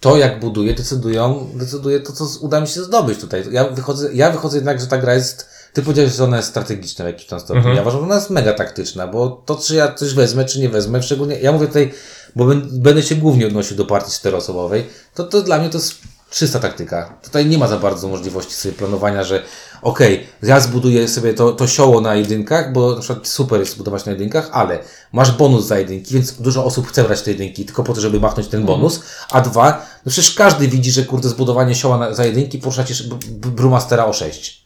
to, 0.00 0.16
jak 0.16 0.40
buduję, 0.40 0.74
decydują, 0.74 1.50
decyduje 1.54 2.00
to, 2.00 2.12
co 2.12 2.24
uda 2.40 2.60
mi 2.60 2.68
się 2.68 2.84
zdobyć 2.84 3.20
tutaj. 3.20 3.44
Ja 3.50 3.64
wychodzę, 3.64 4.08
ja 4.12 4.30
wychodzę 4.30 4.56
jednak, 4.56 4.80
że 4.80 4.86
ta 4.86 4.98
gra 4.98 5.14
jest, 5.14 5.48
ty 5.74 5.82
powiedziałeś, 5.82 6.12
że 6.12 6.24
ona 6.24 6.36
jest 6.36 6.48
strategiczna 6.48 7.04
w 7.04 7.08
jakimś 7.08 7.26
tam 7.26 7.40
stopniu. 7.40 7.56
Mhm. 7.56 7.76
Ja 7.76 7.82
uważam, 7.82 8.00
że 8.00 8.06
ona 8.06 8.14
jest 8.14 8.30
mega 8.30 8.52
taktyczna, 8.52 9.06
bo 9.06 9.42
to, 9.46 9.56
czy 9.56 9.74
ja 9.74 9.94
coś 9.94 10.14
wezmę, 10.14 10.44
czy 10.44 10.60
nie 10.60 10.68
wezmę, 10.68 11.02
szczególnie, 11.02 11.38
ja 11.40 11.52
mówię 11.52 11.66
tutaj, 11.66 11.92
bo 12.36 12.46
będę 12.72 13.02
się 13.02 13.14
głównie 13.14 13.46
odnosił 13.46 13.76
do 13.76 13.84
partii 13.84 14.12
czteroosobowej, 14.12 14.86
to, 15.14 15.24
to 15.24 15.42
dla 15.42 15.58
mnie 15.58 15.70
to 15.70 15.78
jest 15.78 15.94
czysta 16.30 16.58
taktyka. 16.58 17.18
Tutaj 17.22 17.46
nie 17.46 17.58
ma 17.58 17.68
za 17.68 17.78
bardzo 17.78 18.08
możliwości 18.08 18.54
sobie 18.54 18.74
planowania, 18.74 19.24
że 19.24 19.42
okej, 19.82 20.26
ja 20.42 20.60
zbuduję 20.60 21.08
sobie 21.08 21.34
to, 21.34 21.52
to 21.52 21.66
sioło 21.66 22.00
na 22.00 22.14
jedynkach, 22.14 22.72
bo 22.72 22.94
na 22.94 23.00
przykład 23.00 23.28
super 23.28 23.60
jest 23.60 23.72
zbudować 23.72 24.04
na 24.04 24.12
jedynkach, 24.12 24.48
ale 24.52 24.78
masz 25.12 25.32
bonus 25.32 25.66
za 25.66 25.78
jedynki, 25.78 26.14
więc 26.14 26.32
dużo 26.32 26.64
osób 26.64 26.88
chce 26.88 27.04
brać 27.04 27.22
te 27.22 27.30
jedynki 27.30 27.64
tylko 27.64 27.84
po 27.84 27.92
to, 27.94 28.00
żeby 28.00 28.20
machnąć 28.20 28.48
ten 28.48 28.64
bonus, 28.64 29.00
a 29.30 29.40
dwa, 29.40 29.86
no 30.06 30.10
przecież 30.12 30.34
każdy 30.34 30.68
widzi, 30.68 30.92
że 30.92 31.02
kurde 31.02 31.28
zbudowanie 31.28 31.74
sioła 31.74 31.98
na, 31.98 32.14
za 32.14 32.24
jedynki 32.24 32.58
porusza 32.58 32.84
cię 32.84 32.94
b- 33.04 33.16
b- 33.28 33.48
Brewmastera 33.50 34.06
o 34.06 34.12
6. 34.12 34.63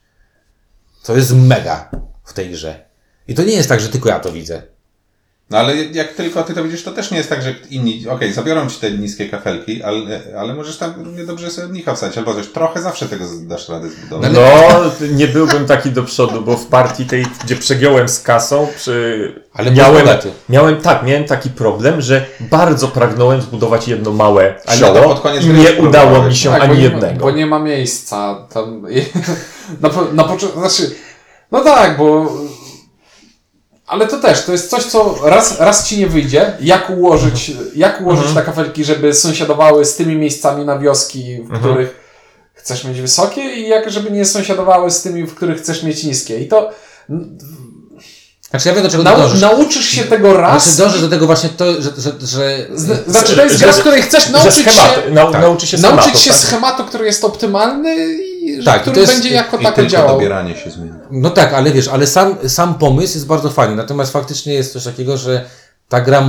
To 1.09 1.17
jest 1.17 1.35
mega 1.35 1.91
w 2.25 2.33
tej 2.33 2.51
grze. 2.51 2.85
I 3.29 3.35
to 3.35 3.43
nie 3.43 3.53
jest 3.53 3.69
tak, 3.69 3.81
że 3.81 3.89
tylko 3.89 4.09
ja 4.09 4.21
to 4.21 4.33
widzę. 4.33 4.63
No 5.51 5.59
ale 5.59 5.77
jak 5.77 6.13
tylko 6.13 6.43
ty 6.43 6.55
to 6.55 6.65
widzisz, 6.65 6.83
to 6.85 6.91
też 6.91 7.11
nie 7.11 7.17
jest 7.17 7.29
tak, 7.29 7.43
że 7.43 7.55
inni, 7.71 8.05
okej, 8.09 8.33
zabiorą 8.33 8.69
ci 8.69 8.81
te 8.81 8.91
niskie 8.91 9.29
kafelki, 9.29 9.83
ale, 9.83 10.21
ale 10.39 10.55
możesz 10.55 10.77
tam 10.77 10.95
równie 11.05 11.25
dobrze 11.25 11.51
sobie 11.51 11.69
mnicha 11.69 11.95
wstać 11.95 12.19
albo 12.19 12.35
coś. 12.35 12.47
Trochę 12.47 12.83
zawsze 12.83 13.09
tego 13.09 13.25
dasz 13.43 13.69
radę 13.69 13.89
zbudować. 13.91 14.33
No, 14.35 14.41
nie 15.13 15.29
byłbym 15.29 15.67
taki 15.67 15.91
do 15.91 16.03
przodu, 16.03 16.43
bo 16.43 16.57
w 16.57 16.67
partii 16.67 17.07
tej, 17.07 17.27
gdzie 17.45 17.57
przegiąłem 17.57 18.09
z 18.09 18.21
kasą, 18.21 18.69
przy... 18.77 19.43
Ale 19.53 19.71
miałem, 19.71 20.07
miałem, 20.49 20.81
tak, 20.81 21.03
miałem 21.03 21.25
taki 21.25 21.51
problem, 21.51 22.01
że 22.01 22.27
bardzo 22.41 22.89
pragnąłem 22.89 23.43
zbudować 23.43 23.89
jedno 23.89 24.13
małe 24.13 24.55
sioło 24.79 25.03
pod 25.03 25.21
koniec 25.21 25.45
i 25.45 25.49
nie 25.49 25.73
udało 25.73 26.23
mi 26.23 26.37
się 26.37 26.51
Tak, 26.51 26.63
ani 26.63 26.69
bo 26.69 26.75
nie, 26.75 26.83
jednego. 26.83 27.21
Bo 27.21 27.31
nie 27.31 27.47
ma 27.47 27.59
miejsca. 27.59 28.47
Tam, 28.53 28.87
na, 29.81 29.91
po- 29.91 30.13
na 30.13 30.25
początku, 30.25 30.61
znaczy, 30.61 30.95
no 31.53 31.61
tak, 31.61 31.97
bo 31.97 32.33
Ale 33.89 34.07
to 34.07 34.19
też, 34.19 34.45
to 34.45 34.53
jest 34.53 34.71
coś, 34.71 34.85
co 34.85 35.19
raz, 35.23 35.61
raz 35.61 35.89
ci 35.89 35.99
nie 35.99 36.07
wyjdzie, 36.07 36.57
jak 36.61 36.91
ułożyć, 36.91 37.53
jak 37.77 38.01
ułożyć 38.01 38.27
Mhm. 38.27 38.47
te 38.47 38.53
kafelki, 38.53 38.85
żeby 38.85 39.15
sąsiadowały 39.15 39.85
z 39.85 39.97
tymi 39.97 40.17
miejscami 40.17 40.65
na 40.65 40.79
wioski, 40.79 41.37
w 41.37 41.41
Mhm. 41.41 41.61
których 41.61 41.97
chcesz 42.55 42.85
mieć 42.85 43.01
wysokie 43.01 43.55
i 43.55 43.69
jak 43.69 43.91
żeby 43.91 44.11
nie 44.11 44.25
sąsiadowały 44.25 44.91
z 44.91 45.03
tymi, 45.03 45.23
w 45.27 45.35
których 45.35 45.59
chcesz 45.59 45.83
mieć 45.83 46.05
niskie. 46.05 46.41
I 46.41 46.49
to 46.49 46.71
Znaczy 48.51 48.69
ja 48.69 48.75
wiem 48.75 48.83
do 48.85 48.91
czego 48.91 49.03
nau, 49.03 49.17
dążysz. 49.17 49.41
nauczysz 49.41 49.85
się 49.89 50.05
tego 50.05 50.37
raz. 50.37 50.63
Znaczy 50.71 50.79
dążę 50.93 51.03
do 51.03 51.09
tego 51.09 51.27
właśnie 51.27 51.49
to, 51.49 51.65
że, 51.73 51.81
że, 51.99 52.13
że 52.27 52.67
Z- 52.75 53.07
Znaczy, 53.11 53.37
to 53.37 53.45
jest 53.45 53.59
gra, 53.59 53.73
w 53.73 53.75
że- 53.75 53.81
której 53.81 54.03
chcesz 54.03 54.29
nauczyć 54.31 54.55
schematy, 54.55 55.03
się, 55.03 55.11
nau, 55.11 55.33
tak. 55.33 55.43
nauczy 55.43 55.67
się 55.67 55.79
schematów, 55.79 56.05
nauczyć 56.05 56.23
się 56.23 56.31
tak? 56.31 56.39
schematu, 56.39 56.85
który 56.85 57.07
jest 57.07 57.25
optymalny 57.25 58.19
i 58.49 58.65
Tak, 58.65 58.77
i 58.77 58.81
który 58.81 58.95
to 58.95 59.01
jest- 59.01 59.13
będzie 59.13 59.31
jako 59.31 59.59
tako 59.59 59.77
tylko 59.77 59.91
działał. 59.91 60.15
dobieranie 60.15 60.57
się 60.57 60.71
zmienia. 60.71 60.95
No 61.11 61.31
tak, 61.31 61.53
ale 61.53 61.71
wiesz, 61.71 61.89
ale 61.89 62.07
sam, 62.07 62.37
sam 62.49 62.75
pomysł 62.75 63.15
jest 63.15 63.27
bardzo 63.27 63.51
fajny. 63.51 63.77
Natomiast 63.77 64.13
faktycznie 64.13 64.55
jest 64.55 64.73
coś 64.73 64.85
takiego, 64.85 65.17
że 65.17 65.45
ta 65.89 66.01
gra 66.01 66.25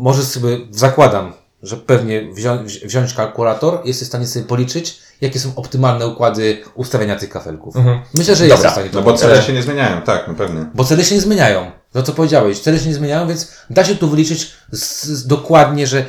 może 0.00 0.24
sobie, 0.24 0.58
zakładam, 0.70 1.32
że 1.62 1.76
pewnie 1.76 2.32
wziąć, 2.32 2.78
wziąć 2.78 3.14
kalkulator, 3.14 3.80
jest 3.84 4.02
w 4.02 4.06
stanie 4.06 4.26
sobie 4.26 4.44
policzyć, 4.44 4.98
jakie 5.20 5.40
są 5.40 5.52
optymalne 5.56 6.06
układy 6.06 6.62
ustawiania 6.74 7.16
tych 7.16 7.30
kafelków. 7.30 7.76
Mhm. 7.76 8.00
Myślę, 8.14 8.36
że 8.36 8.46
jest 8.46 8.56
Dobra, 8.56 8.70
w 8.70 8.72
stanie 8.72 8.90
to 8.90 8.98
No 8.98 9.04
bo 9.04 9.12
cele 9.12 9.42
się 9.42 9.52
nie 9.52 9.62
zmieniają, 9.62 10.02
tak, 10.02 10.24
no 10.28 10.34
pewnie. 10.34 10.66
Bo 10.74 10.84
cele 10.84 11.04
się 11.04 11.14
nie 11.14 11.20
zmieniają. 11.20 11.70
No 11.94 12.02
co 12.02 12.12
powiedziałeś, 12.12 12.60
cele 12.60 12.78
się 12.78 12.88
nie 12.88 12.94
zmieniają, 12.94 13.28
więc 13.28 13.52
da 13.70 13.84
się 13.84 13.94
tu 13.96 14.08
wyliczyć 14.08 14.50
z, 14.72 15.04
z 15.04 15.26
dokładnie, 15.26 15.86
że 15.86 16.04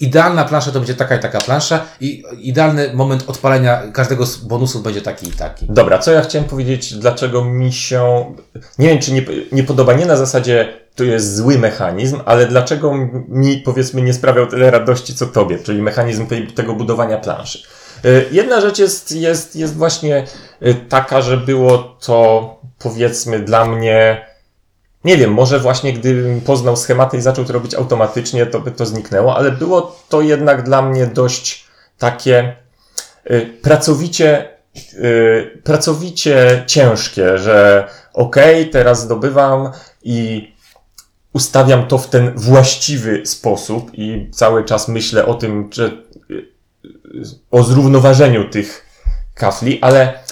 idealna 0.00 0.44
plansza 0.44 0.70
to 0.72 0.78
będzie 0.78 0.94
taka 0.94 1.16
i 1.16 1.20
taka 1.20 1.38
plansza 1.38 1.84
i 2.00 2.22
idealny 2.38 2.90
moment 2.94 3.24
odpalenia 3.26 3.82
każdego 3.92 4.26
z 4.26 4.36
bonusów 4.36 4.82
będzie 4.82 5.02
taki 5.02 5.28
i 5.28 5.32
taki. 5.32 5.66
Dobra, 5.68 5.98
co 5.98 6.12
ja 6.12 6.22
chciałem 6.22 6.48
powiedzieć, 6.48 6.94
dlaczego 6.94 7.44
mi 7.44 7.72
się. 7.72 8.34
Nie 8.78 8.88
wiem, 8.88 8.98
czy 8.98 9.12
nie, 9.12 9.22
nie 9.52 9.64
podoba, 9.64 9.92
nie 9.92 10.06
na 10.06 10.16
zasadzie 10.16 10.84
to 10.94 11.04
jest 11.04 11.36
zły 11.36 11.58
mechanizm, 11.58 12.20
ale 12.24 12.46
dlaczego 12.46 12.94
mi 13.28 13.56
powiedzmy 13.58 14.02
nie 14.02 14.14
sprawiał 14.14 14.46
tyle 14.46 14.70
radości 14.70 15.14
co 15.14 15.26
tobie, 15.26 15.58
czyli 15.58 15.82
mechanizm 15.82 16.26
tego 16.54 16.74
budowania 16.74 17.18
planszy. 17.18 17.58
Y, 18.04 18.28
Jedna 18.30 18.60
rzecz 18.60 18.78
jest, 18.78 19.12
jest, 19.12 19.56
jest 19.56 19.76
właśnie 19.76 20.24
y, 20.62 20.74
taka, 20.74 21.22
że 21.22 21.36
było 21.36 21.78
to 21.78 22.60
powiedzmy 22.78 23.38
dla 23.38 23.64
mnie. 23.64 24.26
Nie 25.04 25.16
wiem, 25.16 25.32
może 25.32 25.60
właśnie 25.60 25.92
gdybym 25.92 26.40
poznał 26.40 26.76
schematy 26.76 27.16
i 27.16 27.20
zaczął 27.20 27.44
to 27.44 27.52
robić 27.52 27.74
automatycznie, 27.74 28.46
to 28.46 28.60
by 28.60 28.70
to 28.70 28.86
zniknęło, 28.86 29.36
ale 29.36 29.52
było 29.52 29.96
to 30.08 30.20
jednak 30.20 30.62
dla 30.62 30.82
mnie 30.82 31.06
dość 31.06 31.64
takie 31.98 32.56
y, 33.30 33.58
pracowicie, 33.62 34.48
y, 34.94 35.60
pracowicie 35.64 36.64
ciężkie, 36.66 37.38
że 37.38 37.88
okej, 38.12 38.70
teraz 38.70 39.00
zdobywam 39.00 39.70
i 40.02 40.48
ustawiam 41.32 41.88
to 41.88 41.98
w 41.98 42.08
ten 42.08 42.32
właściwy 42.36 43.26
sposób 43.26 43.90
i 43.92 44.30
cały 44.32 44.64
czas 44.64 44.88
myślę 44.88 45.26
o 45.26 45.34
tym, 45.34 45.70
że 45.72 45.90
y, 46.30 46.46
o 47.50 47.62
zrównoważeniu 47.62 48.50
tych 48.50 48.86
kafli, 49.34 49.78
ale 49.82 50.24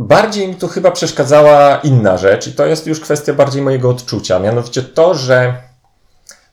bardziej 0.00 0.48
mi 0.48 0.54
tu 0.54 0.68
chyba 0.68 0.90
przeszkadzała 0.90 1.76
inna 1.76 2.18
rzecz 2.18 2.46
i 2.46 2.52
to 2.52 2.66
jest 2.66 2.86
już 2.86 3.00
kwestia 3.00 3.32
bardziej 3.32 3.62
mojego 3.62 3.90
odczucia, 3.90 4.38
mianowicie 4.38 4.82
to, 4.82 5.14
że 5.14 5.54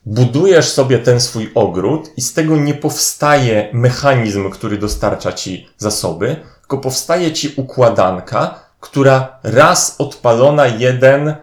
budujesz 0.06 0.68
sobie 0.68 0.98
ten 0.98 1.20
swój 1.20 1.50
ogród 1.54 2.10
i 2.16 2.22
z 2.22 2.32
tego 2.32 2.56
nie 2.56 2.74
powstaje 2.74 3.68
mechanizm, 3.72 4.50
który 4.50 4.78
dostarcza 4.78 5.32
ci 5.32 5.68
zasoby, 5.76 6.36
tylko 6.60 6.78
powstaje 6.78 7.32
ci 7.32 7.54
układanka, 7.56 8.54
która 8.80 9.38
raz 9.42 9.94
odpalona 9.98 10.66
jeden 10.66 11.34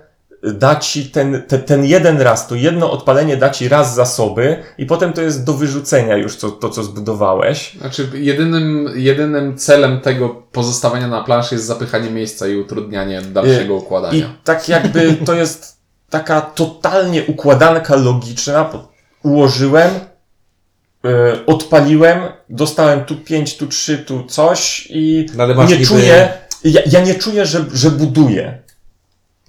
da 0.54 0.76
ci 0.76 1.06
ten, 1.06 1.44
te, 1.48 1.60
ten 1.60 1.86
jeden 1.86 2.22
raz, 2.22 2.48
to 2.48 2.56
jedno 2.56 2.92
odpalenie 2.92 3.38
da 3.38 3.50
ci 3.50 3.70
raz 3.70 3.96
zasoby 3.96 4.64
i 4.78 4.86
potem 4.86 5.14
to 5.14 5.22
jest 5.22 5.44
do 5.44 5.54
wyrzucenia 5.54 6.18
już 6.18 6.38
to, 6.38 6.52
to 6.52 6.70
co 6.70 6.84
zbudowałeś. 6.84 7.74
Znaczy, 7.80 8.08
jedynym, 8.14 8.90
jedynym 8.96 9.58
celem 9.58 10.02
tego 10.02 10.30
pozostawania 10.30 11.08
na 11.08 11.24
planszy 11.24 11.56
jest 11.56 11.68
zapychanie 11.68 12.10
miejsca 12.12 12.48
i 12.48 12.56
utrudnianie 12.56 13.22
dalszego 13.22 13.74
I 13.74 13.78
układania. 13.78 14.34
tak 14.44 14.70
jakby 14.70 15.14
to 15.26 15.34
jest 15.34 15.78
taka 16.10 16.42
totalnie 16.42 17.24
układanka 17.24 17.96
logiczna. 17.96 18.70
Ułożyłem, 19.24 19.92
yy, 21.04 21.46
odpaliłem, 21.46 22.20
dostałem 22.50 23.06
tu 23.06 23.16
5, 23.16 23.58
tu 23.58 23.68
3, 23.68 23.98
tu 23.98 24.24
coś 24.24 24.88
i 24.90 25.26
No 25.36 25.48
nie 25.48 25.74
niby- 25.74 25.86
czuję, 25.86 26.34
ja, 26.64 26.82
ja 26.92 27.02
nie 27.02 27.16
czuję, 27.16 27.46
że, 27.46 27.66
że 27.74 27.92
buduję. 27.92 28.65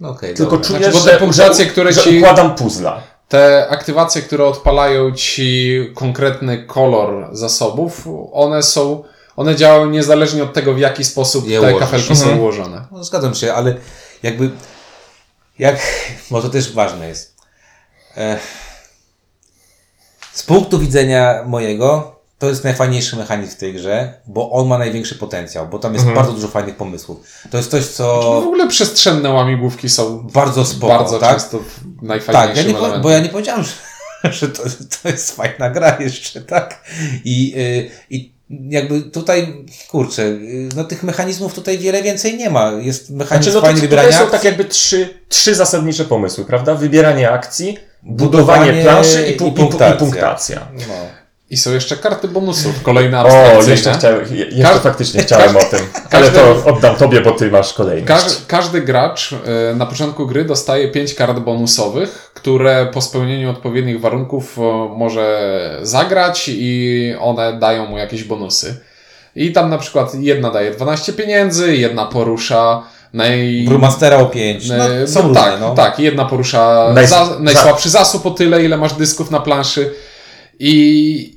No 0.00 0.09
okej, 0.11 0.35
Tylko 0.35 0.50
dobra. 0.56 0.66
czuję, 0.68 0.78
Znaczy, 0.78 0.92
bo 1.26 1.32
że, 1.32 1.48
te 1.48 1.54
że, 1.54 1.66
które 1.66 1.92
że 1.92 2.02
ci- 2.02 2.18
układam 2.18 2.54
puzla. 2.54 3.02
Te 3.28 3.68
aktywacje, 3.68 4.22
które 4.22 4.44
odpalają 4.44 5.12
ci 5.12 5.78
konkretny 5.94 6.64
kolor 6.64 7.28
zasobów, 7.32 8.09
one 8.32 8.62
są, 8.62 9.04
one 9.37 9.56
działają 9.56 9.87
niezależnie 9.90 10.42
od 10.42 10.52
tego, 10.52 10.74
w 10.74 10.78
jaki 10.78 11.04
sposób 11.04 11.48
Je 11.48 11.61
te 11.61 11.70
ułożysz. 11.70 11.80
kafelki 11.90 12.16
są 12.16 12.22
Mhm. 12.22 12.40
ułożone. 12.40 12.85
No, 12.92 13.04
zgadzam 13.04 13.35
się, 13.35 13.54
ale 13.54 13.74
jakby, 14.22 14.50
jak, 15.59 15.76
może 16.30 16.50
też 16.50 16.72
ważne 16.72 17.09
jest. 17.09 17.37
E, 18.16 18.38
z 20.32 20.42
punktu 20.42 20.78
widzenia 20.78 21.42
mojego, 21.46 22.15
to 22.38 22.49
jest 22.49 22.64
najfajniejszy 22.64 23.16
mechanizm 23.16 23.53
w 23.53 23.57
tej 23.57 23.75
grze, 23.75 24.14
bo 24.27 24.51
on 24.51 24.66
ma 24.68 24.79
największy 24.79 25.14
potencjał, 25.14 25.68
bo 25.68 25.79
tam 25.79 25.92
jest 25.92 26.03
Mhm. 26.07 26.16
bardzo 26.16 26.33
dużo 26.40 26.49
fajnych 26.49 26.77
pomysłów. 26.77 27.27
To 27.51 27.57
jest 27.57 27.70
coś, 27.70 27.83
No 27.83 27.88
w 27.88 27.92
co 27.92 28.38
ogóle 28.38 28.68
przestrzenne 28.68 29.31
łamigłówki 29.31 29.88
są 29.88 30.18
bardzo 30.33 30.64
spoko, 30.64 30.99
bardzo 30.99 31.18
tak? 31.18 31.31
często 31.35 31.59
Tak, 31.59 31.66
najfajniejszym 32.03 32.66
ja 32.66 32.72
nie, 32.72 32.75
po- 32.92 32.99
bo 32.99 33.11
ja 33.11 33.18
nie 33.18 33.29
powiedziałem, 33.29 33.64
że, 33.64 33.72
że 34.33 34.49
to, 34.49 34.62
to 35.03 35.09
jest 35.09 35.37
fajna 35.37 35.70
gra 35.70 35.96
jeszcze, 36.01 36.40
tak? 36.40 36.85
I, 37.25 37.55
y, 37.57 37.90
i 38.11 38.33
jakby 38.70 39.03
tutaj, 39.03 39.64
kurczę, 39.90 40.22
y, 40.22 40.68
no 40.77 40.85
tych 40.85 41.03
mechanizmów 41.03 41.55
tutaj 41.55 41.79
wiele 41.79 42.03
więcej 42.03 42.37
nie 42.37 42.51
ma. 42.51 42.70
Jest 42.72 43.11
mechanizm 43.11 43.51
Znaczy, 43.51 43.55
no 43.55 43.61
fajny 43.66 43.81
to, 43.81 43.83
wybierania 43.83 44.12
są 44.12 44.18
akcji. 44.18 44.33
tak 44.33 44.44
jakby 44.44 44.64
trzy, 44.64 45.09
trzy 45.29 45.55
zasadnicze 45.55 46.05
pomysły, 46.05 46.44
prawda? 46.44 46.75
Wybieranie 46.75 47.31
akcji, 47.31 47.79
budowanie, 48.03 48.61
Budowanie 48.66 48.83
planszy 48.83 49.27
i, 49.27 49.37
pu- 49.37 49.46
i, 49.46 49.51
pu- 49.53 49.57
punktacja. 49.57 49.94
i 49.94 49.99
punktacja. 49.99 50.68
No. 50.88 51.26
I 51.50 51.56
są 51.56 51.72
jeszcze 51.72 51.96
karty 51.96 52.28
bonusów, 52.28 52.82
kolejne 52.82 53.18
O, 53.18 53.20
abstrakcyjne. 53.20 53.70
jeszcze, 53.72 53.92
chciałem, 53.92 54.20
je- 54.37 54.44
jeszcze 54.44 54.62
Każ- 54.62 54.80
faktycznie 54.82 55.20
chciałem 55.22 55.56
o 55.56 55.61
tym, 55.61 55.78
ale 56.11 56.22
każdy- 56.30 56.38
to 56.38 56.64
oddam 56.64 56.96
tobie, 56.96 57.20
bo 57.20 57.30
ty 57.32 57.50
masz 57.50 57.72
kolejność. 57.72 58.09
Każ, 58.09 58.22
każdy 58.46 58.80
gracz 58.80 59.32
e, 59.32 59.74
na 59.74 59.87
początku 59.87 60.26
gry 60.26 60.44
dostaje 60.44 60.88
5 60.88 61.14
kart 61.14 61.38
bonusowych, 61.38 62.30
które 62.35 62.87
po 62.94 63.00
spełnieniu 63.02 63.50
odpowiednich 63.50 64.00
warunków 64.00 64.59
e, 64.59 64.62
może 64.96 65.78
zagrać 65.82 66.44
i 66.52 67.14
one 67.20 67.59
dają 67.59 67.87
mu 67.87 67.98
jakieś 67.98 68.24
bonusy. 68.24 68.76
I 69.37 69.52
tam 69.52 69.70
na 69.70 69.78
przykład 69.78 70.14
jedna 70.14 70.50
daje 70.50 70.70
12 70.70 71.12
pieniędzy, 71.12 71.76
jedna 71.76 72.04
porusza 72.06 72.82
naj... 73.12 73.64
Brewmastera 73.68 74.16
o 74.16 74.26
5. 74.26 74.68
No, 74.68 74.74
są 75.06 75.22
no, 75.22 75.28
różne, 75.28 75.42
tak, 75.42 75.61
no. 75.61 75.74
tak. 75.74 75.98
Jedna 75.98 76.24
porusza 76.24 76.88
Najs- 76.94 77.06
za- 77.06 77.37
najsłabszy 77.40 77.90
zasób 77.90 78.26
o 78.26 78.30
tyle, 78.30 78.64
ile 78.64 78.76
masz 78.76 78.92
dysków 78.92 79.30
na 79.30 79.40
planszy. 79.40 79.94
I 80.59 81.36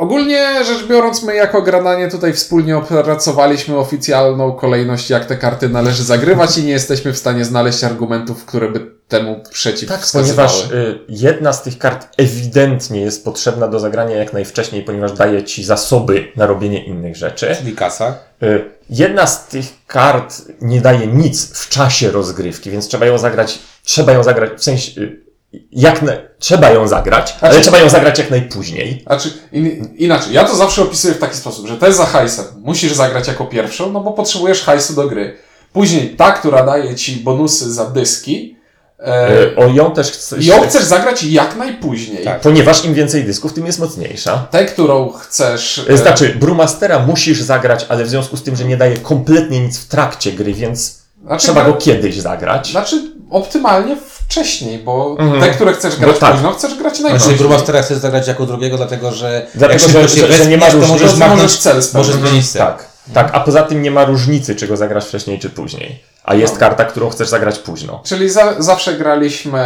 ogólnie 0.00 0.64
rzecz 0.64 0.86
biorąc, 0.86 1.22
my 1.22 1.34
jako 1.34 1.62
gradanie 1.62 2.08
tutaj 2.08 2.32
wspólnie 2.32 2.76
opracowaliśmy 2.76 3.76
oficjalną 3.78 4.52
kolejność, 4.52 5.10
jak 5.10 5.24
te 5.24 5.36
karty 5.36 5.68
należy 5.68 6.04
zagrywać 6.04 6.58
i 6.58 6.62
nie 6.62 6.70
jesteśmy 6.72 7.12
w 7.12 7.18
stanie 7.18 7.44
znaleźć 7.44 7.84
argumentów, 7.84 8.44
które 8.44 8.68
by 8.68 8.90
temu 9.08 9.42
przeciw 9.50 9.88
Tak, 9.88 10.00
wskazywały. 10.00 10.48
ponieważ 10.48 10.70
y, 10.72 10.98
jedna 11.08 11.52
z 11.52 11.62
tych 11.62 11.78
kart 11.78 12.08
ewidentnie 12.16 13.00
jest 13.00 13.24
potrzebna 13.24 13.68
do 13.68 13.80
zagrania 13.80 14.16
jak 14.16 14.32
najwcześniej, 14.32 14.82
ponieważ 14.82 15.12
daje 15.12 15.44
ci 15.44 15.64
zasoby 15.64 16.28
na 16.36 16.46
robienie 16.46 16.84
innych 16.84 17.16
rzeczy. 17.16 17.56
Czyli 17.58 17.76
kasa. 17.76 18.14
Y, 18.42 18.64
Jedna 18.90 19.26
z 19.26 19.46
tych 19.46 19.64
kart 19.86 20.42
nie 20.60 20.80
daje 20.80 21.06
nic 21.06 21.58
w 21.58 21.68
czasie 21.68 22.10
rozgrywki, 22.10 22.70
więc 22.70 22.88
trzeba 22.88 23.06
ją 23.06 23.18
zagrać, 23.18 23.58
trzeba 23.84 24.12
ją 24.12 24.22
zagrać 24.22 24.50
w 24.56 24.64
sensie, 24.64 25.00
y, 25.00 25.29
jak 25.72 26.02
na, 26.02 26.12
trzeba 26.38 26.70
ją 26.70 26.88
zagrać, 26.88 27.34
ale 27.40 27.52
Znaczy- 27.52 27.62
trzeba 27.62 27.78
ją 27.78 27.88
zagrać 27.88 28.18
jak 28.18 28.30
najpóźniej. 28.30 29.02
Znaczy, 29.06 29.32
in, 29.52 29.94
inaczej, 29.96 30.32
ja 30.32 30.44
to 30.44 30.56
zawsze 30.56 30.82
opisuję 30.82 31.14
w 31.14 31.18
taki 31.18 31.36
sposób, 31.36 31.66
że 31.66 31.76
to 31.76 31.86
jest 31.86 31.98
za 31.98 32.06
hajsem. 32.06 32.44
Musisz 32.62 32.92
zagrać 32.92 33.28
jako 33.28 33.44
pierwszą, 33.46 33.92
no 33.92 34.00
bo 34.00 34.12
potrzebujesz 34.12 34.62
hajsu 34.62 34.94
do 34.94 35.08
gry. 35.08 35.36
Później 35.72 36.08
ta, 36.16 36.32
która 36.32 36.66
daje 36.66 36.94
ci 36.94 37.16
bonusy 37.16 37.72
za 37.72 37.86
dyski, 37.86 38.56
e, 38.98 39.40
Y, 39.42 39.56
O 39.56 39.66
ją 39.66 39.90
też 39.90 40.10
chcesz, 40.12 40.46
ją 40.46 40.60
chcesz 40.62 40.84
zagrać 40.84 41.22
jak 41.22 41.56
najpóźniej. 41.56 42.24
Tak. 42.24 42.40
ponieważ 42.40 42.84
im 42.84 42.94
więcej 42.94 43.24
dysków, 43.24 43.52
tym 43.52 43.66
jest 43.66 43.78
mocniejsza. 43.78 44.46
Tę, 44.50 44.64
którą 44.64 45.08
chcesz. 45.12 45.78
Y, 45.90 45.96
Znaczy, 45.96 46.34
Brewmastera 46.40 46.98
musisz 46.98 47.42
zagrać, 47.42 47.86
ale 47.88 48.04
w 48.04 48.08
związku 48.08 48.36
z 48.36 48.42
tym, 48.42 48.56
że 48.56 48.64
nie 48.64 48.76
daje 48.76 48.96
kompletnie 48.96 49.60
nic 49.60 49.78
w 49.78 49.88
trakcie 49.88 50.32
gry, 50.32 50.54
więc 50.54 50.98
znaczy, 51.24 51.42
trzeba 51.46 51.60
gra- 51.64 51.72
go 51.72 51.72
kiedyś 51.78 52.16
zagrać. 52.20 52.70
Znaczy, 52.70 53.12
optymalnie 53.30 53.96
wcześniej, 54.34 54.78
bo 54.78 55.16
Mhm. 55.18 55.40
te, 55.42 55.50
które 55.50 55.72
chcesz 55.72 55.96
grać 55.96 56.18
tak. 56.18 56.32
późno, 56.34 56.52
chcesz 56.52 56.74
grać 56.74 56.96
Znaczy 56.96 57.02
najpóźniej. 57.12 57.36
Brewmastera 57.36 57.82
chcesz 57.82 57.98
zagrać 57.98 58.28
jako 58.28 58.46
drugiego, 58.46 58.76
dlatego 58.76 59.12
że 59.12 59.46
Dlatego, 59.54 59.98
jak 59.98 60.08
że- 60.08 60.16
się 60.20 60.26
że- 60.26 60.32
że 60.32 60.46
nie 60.46 60.56
ma 60.56 60.64
wespniesz, 60.66 60.88
to 60.88 60.92
różnicy. 60.94 61.18
możesz 61.18 61.28
możesz 61.36 61.58
cel 61.58 61.82
możesz 61.94 62.14
zmienić 62.16 62.50
cel. 62.50 62.62
Tak. 62.62 62.90
Tak, 63.14 63.30
a 63.32 63.40
poza 63.40 63.62
tym 63.62 63.82
nie 63.82 63.90
ma 63.90 64.04
różnicy, 64.04 64.54
czy 64.56 64.68
go 64.68 64.76
zagrasz 64.76 65.06
wcześniej, 65.06 65.38
czy 65.38 65.50
później. 65.50 66.02
A 66.24 66.34
jest 66.34 66.58
karta, 66.58 66.84
którą 66.84 67.10
chcesz 67.10 67.28
zagrać 67.28 67.58
późno. 67.58 68.02
Czyli 68.06 68.30
za, 68.30 68.62
zawsze 68.62 68.94
graliśmy 68.94 69.62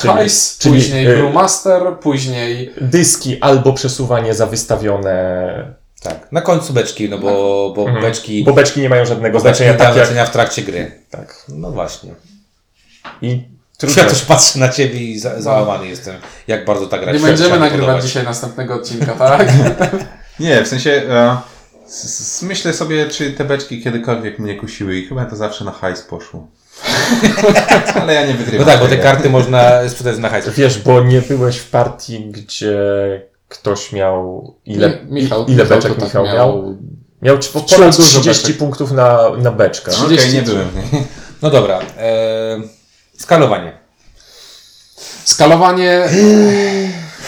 Czyli- 0.00 0.14
hajs, 0.14 0.58
czyli, 0.58 0.74
później 0.74 1.06
y- 1.06 1.16
brewmaster, 1.16 1.82
później... 2.02 2.72
Dyski 2.80 3.40
albo 3.40 3.72
przesuwanie 3.72 4.34
za 4.34 4.46
wystawione. 4.46 5.76
Tak, 6.02 6.32
na 6.32 6.40
końcu 6.40 6.72
beczki, 6.72 7.08
no 7.10 7.18
bo, 7.18 7.72
bo 7.76 7.82
Mhm. 7.82 8.02
beczki, 8.02 8.44
Bo 8.44 8.52
beczki 8.52 8.80
nie 8.80 8.88
mają 8.88 9.04
żadnego 9.04 9.34
bo 9.38 9.40
znaczenia, 9.40 9.72
nie 9.72 9.78
tak 9.78 9.86
jak. 9.86 9.96
znaczenia 9.96 10.26
w 10.26 10.30
trakcie 10.30 10.62
gry. 10.62 11.02
Tak. 11.10 11.44
No 11.48 11.70
właśnie. 11.70 12.14
I 13.22 13.55
trudno. 13.76 14.02
Ja 14.02 14.08
też 14.08 14.22
patrzę 14.22 14.58
na 14.58 14.68
ciebie 14.68 15.00
i 15.00 15.18
za, 15.18 15.40
załamany 15.42 15.88
jestem, 15.88 16.16
jak 16.48 16.64
bardzo 16.64 16.86
ta 16.86 16.98
gra 16.98 17.12
Nie 17.12 17.18
będziemy 17.20 17.50
nagrywać 17.58 17.80
podobać. 17.80 18.04
dzisiaj 18.04 18.24
następnego 18.24 18.74
odcinka, 18.74 19.12
tak? 19.14 19.48
Nie, 20.40 20.62
w 20.64 20.68
sensie 20.68 20.90
e, 20.90 21.36
s- 21.86 22.04
s- 22.04 22.42
myślę 22.42 22.72
sobie, 22.72 23.08
czy 23.08 23.32
te 23.32 23.44
beczki 23.44 23.82
kiedykolwiek 23.82 24.38
mnie 24.38 24.54
kusiły 24.56 24.96
i 24.96 25.06
chyba 25.06 25.24
to 25.24 25.36
zawsze 25.36 25.64
na 25.64 25.70
hajs 25.72 26.02
poszło. 26.02 26.46
Ale 28.02 28.14
ja 28.14 28.26
nie 28.26 28.32
No 28.32 28.38
wygrywam. 28.38 28.66
tak, 28.66 28.80
bo 28.80 28.86
te 28.88 28.96
karty 28.98 29.30
można 29.30 29.88
sprzedać 29.88 30.18
na 30.18 30.28
hajs. 30.28 30.48
Wiesz, 30.48 30.78
bo 30.78 31.00
nie 31.02 31.22
byłeś 31.22 31.56
w 31.58 31.70
partii, 31.70 32.26
gdzie 32.30 32.76
ktoś 33.48 33.92
miał. 33.92 34.54
Ile, 34.66 34.88
Mi- 34.90 35.22
Michał, 35.22 35.46
ile 35.46 35.62
Michał 35.64 35.76
beczek 35.76 35.94
tak 35.94 36.04
Michał 36.04 36.24
miał? 36.24 36.34
miał? 36.34 36.76
Miał 37.22 37.38
ponad 37.76 37.96
dużo 37.96 38.20
30 38.20 38.42
beczek. 38.42 38.56
punktów 38.58 38.92
na, 38.92 39.18
na 39.38 39.52
beczkę. 39.52 39.92
No, 39.98 40.04
Okej, 40.04 40.18
30. 40.18 40.36
nie 40.36 40.42
byłem. 40.42 40.68
No 41.42 41.50
dobra, 41.50 41.80
e, 41.98 42.60
skalowanie. 43.18 43.72
Skalowanie. 45.24 46.08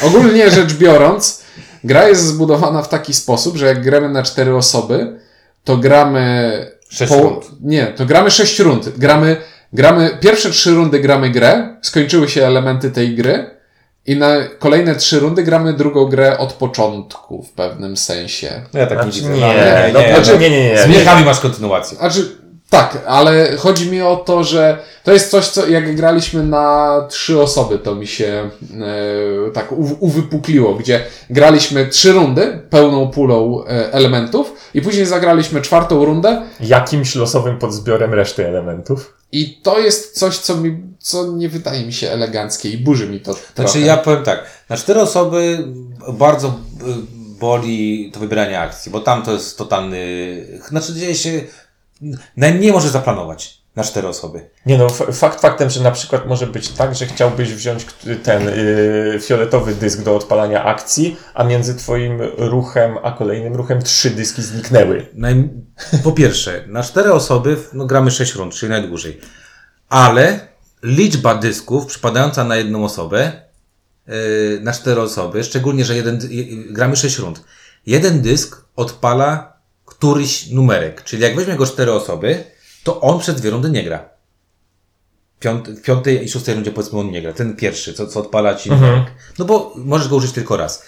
Ogólnie 0.03 0.51
rzecz 0.51 0.75
biorąc, 0.75 1.43
gra 1.85 2.09
jest 2.09 2.23
zbudowana 2.27 2.83
w 2.83 2.89
taki 2.89 3.15
sposób, 3.15 3.57
że 3.57 3.67
jak 3.67 3.83
gramy 3.83 4.09
na 4.09 4.23
cztery 4.23 4.57
osoby, 4.57 5.21
to 5.65 5.77
gramy. 5.77 6.79
Sześć 6.91 7.13
rund. 7.13 7.47
Nie, 7.63 7.87
to 7.87 8.07
gramy 8.07 8.31
sześć 8.31 8.59
rund. 8.59 8.89
Gramy, 8.99 9.37
gramy, 9.73 10.19
pierwsze 10.21 10.51
trzy 10.51 10.71
rundy 10.71 11.01
gramy 11.01 11.31
grę, 11.31 11.77
skończyły 11.83 12.29
się 12.29 12.47
elementy 12.47 12.91
tej 12.91 13.15
gry. 13.15 13.59
I 14.07 14.17
na 14.17 14.35
kolejne 14.59 14.95
trzy 14.95 15.21
rundy 15.21 15.43
gramy 15.43 15.73
drugą 15.73 16.05
grę 16.05 16.39
od 16.39 16.53
początku 16.53 17.43
w 17.43 17.53
pewnym 17.53 17.97
sensie. 17.97 18.63
No 18.75 18.81
ja 18.81 18.87
tak 18.87 18.99
nie 18.99 19.13
Znaczy, 19.13 19.19
widzę. 19.21 19.33
nie, 19.35 19.41
nie, 19.41 19.91
no, 19.93 20.01
nie, 20.01 20.15
znaczy, 20.15 20.39
nie, 20.39 20.51
nie, 20.51 20.69
nie. 20.69 20.79
Z 20.83 20.89
miechami 20.89 21.25
masz 21.25 21.41
kontynuację. 21.41 21.99
Znaczy, 21.99 22.39
tak, 22.71 22.99
ale 23.07 23.57
chodzi 23.57 23.91
mi 23.91 24.03
o 24.03 24.17
to, 24.17 24.45
że 24.45 24.79
to 25.05 25.13
jest 25.13 25.31
coś, 25.31 25.47
co 25.49 25.67
jak 25.69 25.97
graliśmy 25.97 26.43
na 26.43 27.07
trzy 27.11 27.41
osoby, 27.43 27.79
to 27.79 27.95
mi 27.95 28.07
się 28.07 28.51
e, 29.49 29.51
tak 29.51 29.73
u, 29.73 29.97
uwypukliło, 30.01 30.75
gdzie 30.75 31.05
graliśmy 31.31 31.87
trzy 31.87 32.13
rundy 32.13 32.63
pełną 32.71 33.09
pulą 33.11 33.65
e, 33.65 33.93
elementów 33.93 34.53
i 34.75 34.83
później 34.83 35.07
zagraliśmy 35.07 35.61
czwartą 35.63 36.05
rundę 36.05 36.43
Jakimś 36.61 37.15
losowym 37.15 37.59
podzbiorem 37.59 38.15
reszty 38.15 38.47
elementów. 38.49 39.15
i 39.33 39.61
to 39.63 39.79
jest 39.79 40.19
coś, 40.19 40.39
co 40.39 40.57
mi, 40.57 40.83
co 40.99 41.27
nie 41.33 41.49
wydaje 41.49 41.87
mi 41.87 41.93
się 41.93 42.11
eleganckie 42.11 42.71
i 42.71 42.79
burzy 42.79 43.09
mi 43.09 43.21
to 43.21 43.33
Znaczy 43.33 43.53
trochę. 43.55 43.81
ja 43.81 43.97
powiem 43.97 44.23
tak, 44.25 44.45
na 44.69 44.77
cztery 44.77 45.01
osoby 45.01 45.59
bardzo 46.13 46.49
y, 46.49 46.53
boli 47.41 48.11
to 48.15 48.21
wybieranie 48.21 48.61
akcji, 48.61 48.93
bo 48.93 49.01
tam 49.01 49.23
to 49.23 49.33
jest 49.33 49.59
totalny, 49.59 49.99
znaczy 50.69 50.95
dzieje 50.95 51.15
się, 51.15 51.41
najmniej 52.37 52.73
możesz 52.73 52.91
zaplanować 52.91 53.59
na 53.79 53.85
cztery 53.85 54.09
osoby. 54.09 54.51
Nie 54.67 54.79
no, 54.79 54.89
fakt 55.13 55.41
faktem, 55.41 55.71
że 55.71 55.83
na 55.83 55.91
przykład 55.91 56.27
może 56.27 56.47
być 56.47 56.69
tak, 56.69 56.95
że 56.95 57.07
chciałbyś 57.07 57.55
wziąć 57.55 57.87
ten 58.23 58.45
yy, 58.45 59.21
fioletowy 59.21 59.75
dysk 59.75 60.03
do 60.03 60.17
odpalania 60.17 60.65
akcji, 60.65 61.17
a 61.35 61.45
między 61.45 61.75
twoim 61.75 62.21
ruchem 62.37 62.97
a 63.03 63.13
kolejnym 63.13 63.57
ruchem 63.57 63.83
trzy 63.83 64.11
dyski 64.11 64.43
zniknęły. 64.43 65.07
Naj... 65.15 65.49
Po 66.05 66.13
pierwsze, 66.13 66.65
na 66.67 66.83
cztery 66.83 67.13
osoby 67.13 67.57
no, 67.73 67.87
gramy 67.87 68.11
6 68.11 68.35
rund, 68.35 68.55
czyli 68.55 68.71
najdłużej. 68.71 69.21
Ale 69.89 70.41
liczba 70.83 71.35
dysków 71.35 71.87
przypadająca 71.87 72.45
na 72.45 72.57
jedną 72.57 72.85
osobę, 72.85 73.33
yy, 74.07 74.15
na 74.63 74.73
cztery 74.73 75.01
osoby, 75.01 75.45
szczególnie, 75.45 75.85
że 75.85 75.97
jeden, 75.97 76.19
dy- 76.19 76.27
y- 76.27 76.73
gramy 76.73 76.97
6 76.97 77.19
rund. 77.19 77.45
Jeden 77.87 78.23
dysk 78.23 78.65
odpala 78.77 79.48
któryś 79.99 80.51
numerek, 80.51 81.05
czyli 81.05 81.23
jak 81.23 81.37
weźmie 81.37 81.57
go 81.57 81.67
cztery 81.67 81.93
osoby, 81.93 82.45
to 82.85 83.01
on 83.01 83.19
przez 83.19 83.35
dwie 83.35 83.51
rundy 83.51 83.71
nie 83.71 83.85
gra. 83.85 84.09
Piąt, 85.41 85.69
w 85.69 85.83
piątej 85.83 86.25
i 86.25 86.29
szóstej 86.29 86.55
rundzie 86.55 86.71
powiedzmy 86.71 86.99
on 86.99 87.11
nie 87.11 87.23
gra. 87.23 87.33
Ten 87.33 87.57
pierwszy, 87.57 87.95
co, 87.95 88.07
co 88.07 88.21
odpala 88.21 88.55
ci 88.55 88.71
numerek. 88.71 89.05
No 89.39 89.45
bo 89.45 89.73
możesz 89.77 90.09
go 90.09 90.17
użyć 90.17 90.33
tylko 90.33 90.57
raz. 90.57 90.83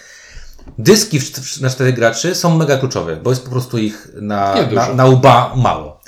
Dyski 0.77 1.19
w, 1.19 1.61
na 1.61 1.69
czterech 1.69 1.95
graczy 1.95 2.35
są 2.35 2.57
mega 2.57 2.77
kluczowe, 2.77 3.15
bo 3.15 3.29
jest 3.29 3.43
po 3.43 3.49
prostu 3.51 3.77
ich 3.77 4.07
na, 4.21 4.55
na, 4.87 4.93
na 4.93 5.05
łba 5.05 5.53
mało. 5.55 6.01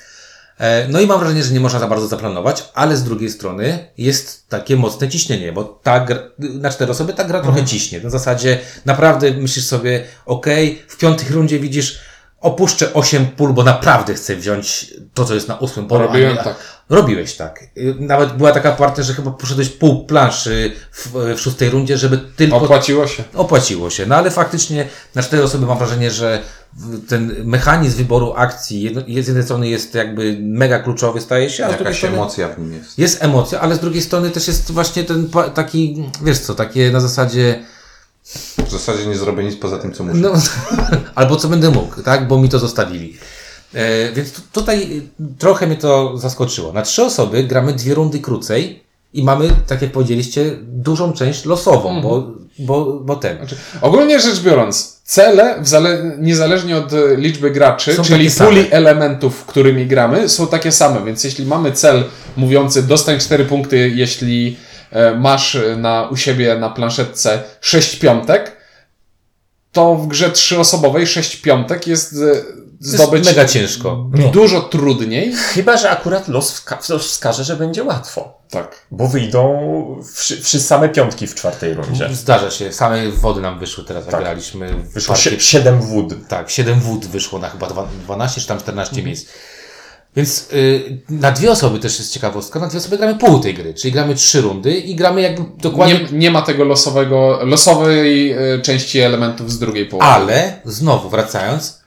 E, 0.57 0.87
No 0.87 1.01
i 1.01 1.07
mam 1.07 1.19
wrażenie, 1.19 1.43
że 1.43 1.53
nie 1.53 1.59
można 1.59 1.79
za 1.79 1.87
bardzo 1.87 2.07
zaplanować, 2.07 2.63
ale 2.73 2.97
z 2.97 3.03
drugiej 3.03 3.29
strony 3.29 3.87
jest 3.97 4.49
takie 4.49 4.75
mocne 4.75 5.09
ciśnienie, 5.09 5.51
bo 5.53 5.63
ta 5.63 5.99
gra, 5.99 6.19
na 6.39 6.69
cztery 6.69 6.91
osoby 6.91 7.13
ta 7.13 7.23
gra 7.23 7.41
trochę 7.41 7.65
ciśnie. 7.65 7.99
Na 7.99 8.09
zasadzie 8.09 8.59
naprawdę 8.85 9.31
myślisz 9.31 9.65
sobie, 9.65 10.03
okej, 10.25 10.83
w 10.87 10.97
piątej 10.97 11.27
rundzie 11.29 11.59
widzisz, 11.59 11.99
opuszczę 12.43 12.93
8 12.93 13.25
pól, 13.27 13.53
bo 13.53 13.63
naprawdę 13.63 14.13
chcę 14.13 14.35
wziąć 14.35 14.93
to, 15.13 15.25
co 15.25 15.33
jest 15.33 15.47
na 15.47 15.57
ósmym 15.57 15.87
polu. 15.87 16.03
a 16.03 16.07
Robiłem 16.07 16.35
nie- 16.35 16.43
tak. 16.43 16.55
Robiłeś 16.89 17.33
tak. 17.35 17.63
Y, 17.77 17.95
Nawet 17.99 18.33
była 18.33 18.51
taka 18.51 18.71
partia, 18.71 19.03
że 19.03 19.13
chyba 19.13 19.31
poszedłeś 19.31 19.69
pół 19.69 20.05
planszy 20.05 20.71
w, 20.91 21.11
w 21.37 21.39
szóstej 21.39 21.69
rundzie, 21.69 21.97
żeby 21.97 22.17
tylko 22.35 22.57
Opłaciło 22.57 23.07
się. 23.07 23.23
opłaciło 23.33 23.89
się. 23.89 24.05
No 24.05 24.15
ale 24.15 24.31
faktycznie 24.31 24.87
na 25.15 25.23
cztery 25.23 25.43
osoby 25.43 25.65
mam 25.65 25.77
wrażenie, 25.77 26.11
że 26.11 26.39
ten 27.09 27.35
mechanizm 27.43 27.97
wyboru 27.97 28.33
akcji 28.35 28.95
z 29.23 29.27
jednej 29.27 29.43
strony 29.43 29.67
jest 29.67 29.93
jakby 29.95 30.37
mega 30.41 30.79
kluczowy, 30.79 31.21
staje 31.21 31.49
się, 31.49 31.65
a 31.65 31.67
z 31.67 31.69
drugiej 31.69 31.85
Jakaś 31.85 31.97
strony 31.97 32.15
emocja 32.17 32.47
w 32.49 32.59
nim 32.59 32.73
jest. 32.73 32.99
jest 32.99 33.23
emocja, 33.23 33.59
ale 33.61 33.75
z 33.75 33.79
drugiej 33.79 34.01
strony 34.01 34.29
też 34.29 34.47
jest 34.47 34.71
właśnie 34.71 35.03
ten 35.03 35.29
taki, 35.53 36.03
wiesz 36.23 36.39
co, 36.39 36.55
takie 36.55 36.91
na 36.91 36.99
zasadzie, 36.99 37.63
W 38.67 38.71
zasadzie 38.71 39.05
nie 39.05 39.15
zrobię 39.15 39.43
nic 39.43 39.55
poza 39.55 39.77
tym, 39.77 39.93
co 39.93 40.03
muszę. 40.03 40.17
no, 40.19 40.33
albo 41.15 41.35
co 41.35 41.47
będę 41.47 41.69
mógł, 41.71 42.01
tak, 42.01 42.27
bo 42.27 42.37
mi 42.37 42.49
to 42.49 42.59
zostawili. 42.59 43.17
E, 43.73 44.11
więc 44.11 44.31
tu, 44.31 44.41
tutaj 44.51 44.97
y, 44.97 45.37
trochę 45.39 45.67
mnie 45.67 45.75
to 45.75 46.17
zaskoczyło. 46.17 46.73
Na 46.73 46.81
trzy 46.81 47.03
osoby 47.03 47.43
gramy 47.43 47.73
dwie 47.73 47.93
rundy 47.93 48.19
krócej 48.19 48.83
i 49.13 49.23
mamy, 49.23 49.49
tak 49.67 49.81
jak 49.81 49.91
powiedzieliście, 49.91 50.51
dużą 50.61 51.13
część 51.13 51.45
losową, 51.45 52.01
bo, 52.01 52.27
bo, 52.59 52.85
bo 52.85 53.15
ten. 53.15 53.37
Znaczy, 53.37 53.55
ogólnie 53.81 54.19
rzecz 54.19 54.39
biorąc, 54.39 55.01
cele, 55.03 55.61
w 55.61 55.67
zale- 55.67 56.17
niezależnie 56.19 56.77
od 56.77 56.93
e, 56.93 57.15
liczby 57.17 57.51
graczy, 57.51 57.93
Są 57.93 58.03
czyli 58.03 58.17
puli 58.19 58.31
same. 58.31 58.69
elementów, 58.71 59.45
którymi 59.45 59.85
gramy, 59.87 60.29
są 60.29 60.47
takie 60.47 60.71
same. 60.71 61.05
Więc 61.05 61.23
jeśli 61.23 61.45
mamy 61.45 61.71
cel 61.71 62.03
mówiący 62.37 62.83
dostań 62.83 63.19
4 63.19 63.45
punkty, 63.45 63.89
jeśli 63.95 64.57
e, 64.57 64.72
masz 65.19 65.55
e, 65.55 65.75
na, 65.75 66.07
u 66.11 66.15
siebie 66.17 66.55
na 66.55 66.69
planszetce 66.69 67.43
6 67.61 67.95
piątek, 67.95 68.57
to 69.71 69.95
w 69.95 70.07
grze 70.07 70.31
trzyosobowej 70.31 71.07
6 71.07 71.35
piątek 71.35 71.87
jest 71.87 72.13
e, 72.13 72.17
zdobyć 72.79 73.25
mega 73.25 73.45
ciężko. 73.45 74.09
Nie. 74.13 74.27
dużo 74.31 74.61
trudniej. 74.61 75.33
Chyba, 75.33 75.77
że 75.77 75.89
akurat 75.89 76.27
los, 76.27 76.53
wska- 76.53 76.91
los 76.91 77.07
wskaże, 77.07 77.43
że 77.43 77.55
będzie 77.55 77.83
łatwo. 77.83 78.37
Tak. 78.49 78.85
Bo 78.91 79.07
wyjdą 79.07 79.59
wszy, 80.15 80.41
wszy 80.41 80.59
same 80.59 80.89
piątki 80.89 81.27
w 81.27 81.35
czwartej 81.35 81.73
rundzie. 81.73 82.09
Zdarza 82.11 82.51
się, 82.51 82.71
same 82.73 83.09
wody 83.11 83.41
nam 83.41 83.59
wyszły 83.59 83.83
teraz, 83.83 84.05
Tak. 84.05 84.21
graliśmy. 84.21 84.73
Wyszło 84.93 85.15
sie, 85.15 85.39
siedem 85.39 85.81
wód. 85.81 86.13
Tak, 86.27 86.49
7 86.49 86.79
wód 86.79 87.05
wyszło 87.05 87.39
na 87.39 87.49
chyba 87.49 87.67
dwa- 87.67 87.87
12 88.03 88.41
czy 88.41 88.47
tam 88.47 88.59
14 88.59 89.03
miejsc. 89.03 89.27
Więc 90.15 90.49
y, 90.53 91.01
na 91.09 91.31
dwie 91.31 91.51
osoby 91.51 91.79
też 91.79 91.99
jest 91.99 92.13
ciekawostka. 92.13 92.59
Na 92.59 92.67
dwie 92.67 92.79
osoby 92.79 92.97
gramy 92.97 93.15
pół 93.15 93.39
tej 93.39 93.53
gry, 93.53 93.73
czyli 93.73 93.91
gramy 93.91 94.15
trzy 94.15 94.41
rundy 94.41 94.73
i 94.73 94.95
gramy 94.95 95.21
jakby 95.21 95.43
dokładnie. 95.57 95.99
Nie, 96.11 96.17
nie 96.17 96.31
ma 96.31 96.41
tego 96.41 96.63
losowego, 96.63 97.39
losowej 97.43 98.31
e, 98.31 98.59
części 98.61 98.99
elementów 98.99 99.51
z 99.51 99.59
drugiej 99.59 99.85
połowy. 99.85 100.07
Ale 100.07 100.61
znowu 100.65 101.09
wracając, 101.09 101.81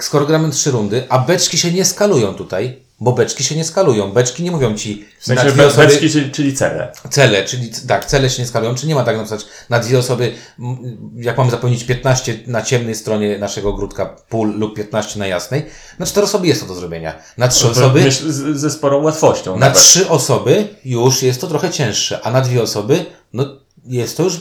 skoro 0.00 0.26
gramy 0.26 0.50
trzy 0.50 0.70
rundy, 0.70 1.02
a 1.08 1.18
beczki 1.18 1.58
się 1.58 1.72
nie 1.72 1.84
skalują 1.84 2.34
tutaj, 2.34 2.78
bo 3.00 3.12
beczki 3.12 3.44
się 3.44 3.56
nie 3.56 3.64
skalują. 3.64 4.12
Beczki 4.12 4.42
nie 4.42 4.50
mówią 4.50 4.74
ci 4.74 5.04
W 5.18 5.24
sensie 5.24 5.44
na 5.44 5.50
dwie 5.50 5.66
osoby 5.66 5.86
beczki, 5.86 6.10
czyli, 6.10 6.30
czyli 6.30 6.54
cele. 6.56 6.92
cele, 7.10 7.44
czyli 7.44 7.70
tak, 7.88 8.04
cele 8.04 8.30
się 8.30 8.42
nie 8.42 8.48
skalują, 8.48 8.74
czy 8.74 8.86
nie 8.86 8.94
ma 8.94 9.04
tak 9.04 9.16
na 9.16 9.22
przykład 9.24 9.46
na 9.70 9.78
dwie 9.78 9.98
osoby, 9.98 10.32
jak 11.16 11.38
mamy 11.38 11.50
zapełnić 11.50 11.84
15 11.84 12.38
na 12.46 12.62
ciemnej 12.62 12.94
stronie 12.94 13.38
naszego 13.38 13.68
ogródka 13.68 14.06
pól 14.06 14.58
lub 14.58 14.76
15 14.76 15.18
na 15.18 15.26
jasnej, 15.26 15.66
na 15.98 16.06
cztery 16.06 16.24
osoby 16.26 16.46
jest 16.46 16.60
to 16.60 16.66
do 16.66 16.74
zrobienia. 16.74 17.14
Na 17.38 17.48
trzy 17.48 17.68
osoby, 17.70 18.00
Myśl, 18.00 18.30
z, 18.32 18.60
ze 18.60 18.70
sporą 18.70 19.02
łatwością. 19.02 19.52
na 19.54 19.66
nawet. 19.66 19.82
trzy 19.82 20.08
osoby 20.08 20.68
już 20.84 21.22
jest 21.22 21.40
to 21.40 21.46
trochę 21.46 21.70
cięższe, 21.70 22.20
a 22.22 22.30
na 22.30 22.40
dwie 22.40 22.62
osoby, 22.62 23.06
no 23.32 23.44
jest 23.84 24.16
to 24.16 24.22
już, 24.22 24.40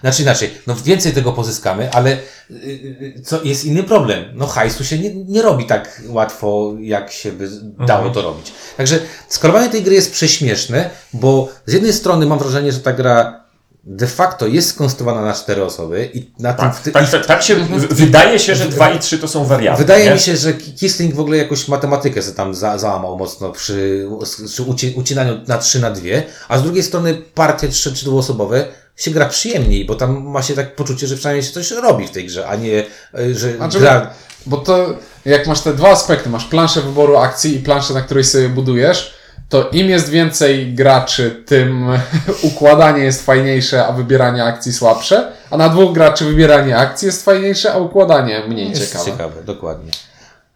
znaczy 0.00 0.22
inaczej, 0.22 0.50
no 0.66 0.74
więcej 0.84 1.12
tego 1.12 1.32
pozyskamy, 1.32 1.92
ale 1.92 2.10
y, 2.50 2.54
y, 2.54 3.22
co 3.24 3.42
jest 3.44 3.64
inny 3.64 3.82
problem. 3.82 4.24
No 4.34 4.46
hajsu 4.46 4.84
się 4.84 4.98
nie, 4.98 5.14
nie 5.14 5.42
robi 5.42 5.66
tak 5.66 6.02
łatwo, 6.08 6.74
jak 6.80 7.12
się 7.12 7.32
by 7.32 7.48
dało 7.86 8.10
to 8.10 8.22
robić. 8.22 8.52
Także 8.76 8.98
skalowanie 9.28 9.68
tej 9.68 9.82
gry 9.82 9.94
jest 9.94 10.12
prześmieszne, 10.12 10.90
bo 11.12 11.48
z 11.66 11.72
jednej 11.72 11.92
strony 11.92 12.26
mam 12.26 12.38
wrażenie, 12.38 12.72
że 12.72 12.80
ta 12.80 12.92
gra 12.92 13.45
de 13.88 14.06
facto 14.06 14.46
jest 14.46 14.68
skonstruowana 14.68 15.22
na 15.22 15.32
cztery 15.32 15.64
osoby 15.64 16.10
i 16.14 16.30
na 16.38 16.52
tym... 16.54 16.64
Tak, 16.64 16.76
w 16.76 16.82
ty- 16.82 16.92
tak, 16.92 17.10
tak, 17.10 17.26
tak 17.26 17.42
się 17.42 17.54
w- 17.54 17.94
wydaje 17.94 18.38
się, 18.38 18.54
że 18.54 18.68
2 18.68 18.90
i 18.90 18.98
3 18.98 19.18
to 19.18 19.28
są 19.28 19.44
warianty. 19.44 19.82
Wydaje 19.82 20.04
nie? 20.04 20.14
mi 20.14 20.20
się, 20.20 20.36
że 20.36 20.52
Kisling 20.52 21.14
w 21.14 21.20
ogóle 21.20 21.36
jakąś 21.36 21.68
matematykę 21.68 22.22
sobie 22.22 22.36
tam 22.36 22.54
za, 22.54 22.78
załamał 22.78 23.18
mocno 23.18 23.52
przy, 23.52 24.08
przy 24.46 24.62
uci, 24.62 24.94
ucinaniu 24.96 25.40
na 25.46 25.58
3 25.58 25.80
na 25.80 25.90
2, 25.90 26.02
a 26.48 26.58
z 26.58 26.62
drugiej 26.62 26.82
strony 26.82 27.22
partie 27.34 27.68
3 27.68 27.94
czy 27.94 28.04
dwuosobowe 28.04 28.64
się 28.96 29.10
gra 29.10 29.26
przyjemniej, 29.26 29.84
bo 29.84 29.94
tam 29.94 30.22
ma 30.24 30.42
się 30.42 30.54
tak 30.54 30.76
poczucie, 30.76 31.06
że 31.06 31.16
przynajmniej 31.16 31.44
się 31.44 31.52
coś 31.52 31.70
robi 31.70 32.06
w 32.06 32.10
tej 32.10 32.26
grze, 32.26 32.48
a 32.48 32.56
nie, 32.56 32.84
y, 33.18 33.34
że 33.38 33.56
Znaczy, 33.56 33.78
gra... 33.78 34.10
Bo 34.46 34.56
to, 34.56 34.94
jak 35.24 35.46
masz 35.46 35.60
te 35.60 35.74
dwa 35.74 35.90
aspekty, 35.90 36.28
masz 36.30 36.44
planszę 36.44 36.80
wyboru 36.80 37.16
akcji 37.16 37.56
i 37.56 37.58
planszę, 37.58 37.94
na 37.94 38.02
której 38.02 38.24
sobie 38.24 38.48
budujesz, 38.48 39.14
to 39.48 39.68
im 39.70 39.90
jest 39.90 40.08
więcej 40.08 40.74
graczy, 40.74 41.42
tym 41.46 41.86
układanie 42.52 43.04
jest 43.04 43.26
fajniejsze, 43.26 43.86
a 43.86 43.92
wybieranie 43.92 44.44
akcji 44.44 44.72
słabsze, 44.72 45.32
a 45.50 45.56
na 45.56 45.68
dwóch 45.68 45.92
graczy 45.92 46.24
wybieranie 46.24 46.76
akcji 46.76 47.06
jest 47.06 47.24
fajniejsze, 47.24 47.72
a 47.72 47.78
układanie 47.78 48.42
mniej 48.48 48.70
Jest 48.70 48.88
ciekawe. 48.88 49.10
ciekawe, 49.10 49.42
dokładnie. 49.42 49.90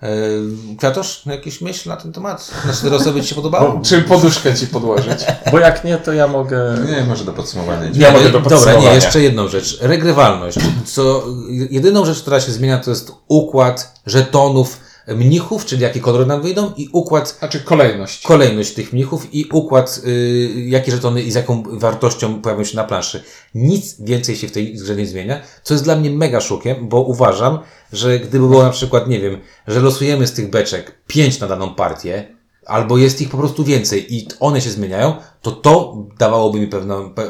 Yy, 0.02 0.76
Kwiatosz, 0.78 1.22
jakieś 1.26 1.60
myśl 1.60 1.88
na 1.88 1.96
ten 1.96 2.12
temat? 2.12 2.50
Na 2.66 2.72
cztery 2.72 2.96
osoby 2.96 3.22
Ci 3.22 3.28
się 3.28 3.34
podobało? 3.34 3.80
Czy 3.88 4.02
poduszkę 4.02 4.54
ci 4.54 4.66
podłożyć? 4.66 5.20
Bo 5.52 5.58
jak 5.58 5.84
nie, 5.84 5.96
to 5.96 6.12
ja 6.12 6.26
mogę... 6.26 6.76
Nie, 6.96 7.04
może 7.04 7.24
do 7.24 7.32
podsumowania. 7.32 7.90
Ja 7.94 8.12
mogę 8.12 8.24
do 8.24 8.30
dobra, 8.30 8.50
nie, 8.50 8.56
podsumowania. 8.56 8.94
jeszcze 8.94 9.20
jedną 9.20 9.48
rzecz. 9.48 9.78
Regrywalność. 9.80 10.58
Co, 10.84 11.24
jedyną 11.70 12.04
rzecz, 12.04 12.20
która 12.22 12.40
się 12.40 12.52
zmienia, 12.52 12.78
to 12.78 12.90
jest 12.90 13.12
układ 13.28 14.00
żetonów 14.06 14.80
mnichów, 15.10 15.64
czyli 15.64 15.82
jakie 15.82 16.00
kolory 16.00 16.26
nam 16.26 16.42
wyjdą 16.42 16.72
i 16.76 16.88
układ 16.92 17.36
Znaczy 17.38 17.60
kolejność. 17.60 18.22
kolejność 18.26 18.74
tych 18.74 18.92
mnichów 18.92 19.34
i 19.34 19.44
układ, 19.52 20.00
y, 20.06 20.50
jakie 20.68 20.92
żetony 20.92 21.22
i 21.22 21.30
z 21.30 21.34
jaką 21.34 21.62
wartością 21.66 22.42
pojawią 22.42 22.64
się 22.64 22.76
na 22.76 22.84
planszy. 22.84 23.22
Nic 23.54 24.00
więcej 24.00 24.36
się 24.36 24.48
w 24.48 24.52
tej 24.52 24.74
grze 24.74 24.96
nie 24.96 25.06
zmienia, 25.06 25.40
co 25.62 25.74
jest 25.74 25.84
dla 25.84 25.96
mnie 25.96 26.10
mega 26.10 26.40
szokiem, 26.40 26.88
bo 26.88 27.00
uważam, 27.00 27.58
że 27.92 28.18
gdyby 28.18 28.48
było 28.48 28.62
na 28.62 28.70
przykład, 28.70 29.08
nie 29.08 29.20
wiem, 29.20 29.40
że 29.66 29.80
losujemy 29.80 30.26
z 30.26 30.32
tych 30.32 30.50
beczek 30.50 30.92
pięć 31.06 31.40
na 31.40 31.46
daną 31.46 31.74
partię, 31.74 32.39
albo 32.66 32.98
jest 32.98 33.20
ich 33.20 33.30
po 33.30 33.38
prostu 33.38 33.64
więcej 33.64 34.14
i 34.14 34.28
one 34.40 34.60
się 34.60 34.70
zmieniają, 34.70 35.14
to 35.42 35.50
to 35.50 35.96
dawałoby 36.18 36.60
mi 36.60 36.66
pewną, 36.66 37.10
pe, 37.14 37.22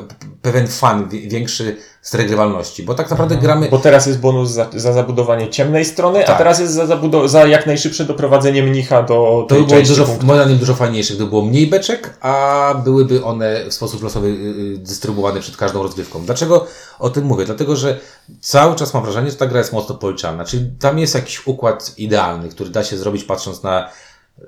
pewien 0.42 0.68
fan 0.68 1.08
wi- 1.08 1.28
większy 1.28 1.76
z 2.02 2.14
regrywalności, 2.14 2.82
bo 2.82 2.94
tak 2.94 3.10
naprawdę 3.10 3.36
gramy 3.36 3.68
Bo 3.70 3.78
teraz 3.78 4.06
jest 4.06 4.20
bonus 4.20 4.50
za, 4.50 4.66
za 4.76 4.92
zabudowanie 4.92 5.48
ciemnej 5.50 5.84
strony, 5.84 6.24
a 6.24 6.26
Tak. 6.26 6.38
teraz 6.38 6.60
jest 6.60 6.72
za, 6.72 6.84
zabudo- 6.86 7.28
za 7.28 7.46
jak 7.46 7.66
najszybsze 7.66 8.04
doprowadzenie 8.04 8.62
mnicha 8.62 9.02
do 9.02 9.06
To 9.08 9.46
tej 9.48 9.58
by 9.60 9.66
było 9.66 9.78
części 9.78 9.94
dużo, 9.96 10.06
moim 10.22 10.40
zdaniem 10.40 10.58
dużo 10.58 10.74
fajniejsze, 10.74 11.14
gdyby 11.14 11.30
było 11.30 11.42
mniej 11.42 11.66
beczek, 11.66 12.16
a 12.20 12.74
byłyby 12.84 13.24
one 13.24 13.64
w 13.70 13.74
sposób 13.74 14.02
losowy 14.02 14.26
y, 14.28 14.30
y, 14.74 14.78
dystrybuowane 14.78 15.40
przed 15.40 15.56
każdą 15.56 15.82
rozgrywką. 15.82 16.22
Dlaczego 16.24 16.66
o 16.98 17.10
tym 17.10 17.24
mówię? 17.24 17.44
Dlatego, 17.44 17.76
że 17.76 17.98
cały 18.40 18.76
czas 18.76 18.94
mam 18.94 19.02
wrażenie, 19.02 19.30
że 19.30 19.36
ta 19.36 19.46
gra 19.46 19.58
jest 19.58 19.72
mocno 19.72 19.94
policzalna. 19.94 20.44
Czyli 20.44 20.70
tam 20.80 20.98
jest 20.98 21.14
jakiś 21.14 21.46
układ 21.46 21.94
idealny, 21.98 22.48
który 22.48 22.70
da 22.70 22.84
się 22.84 22.96
zrobić 22.96 23.24
patrząc 23.24 23.62
na 23.62 23.88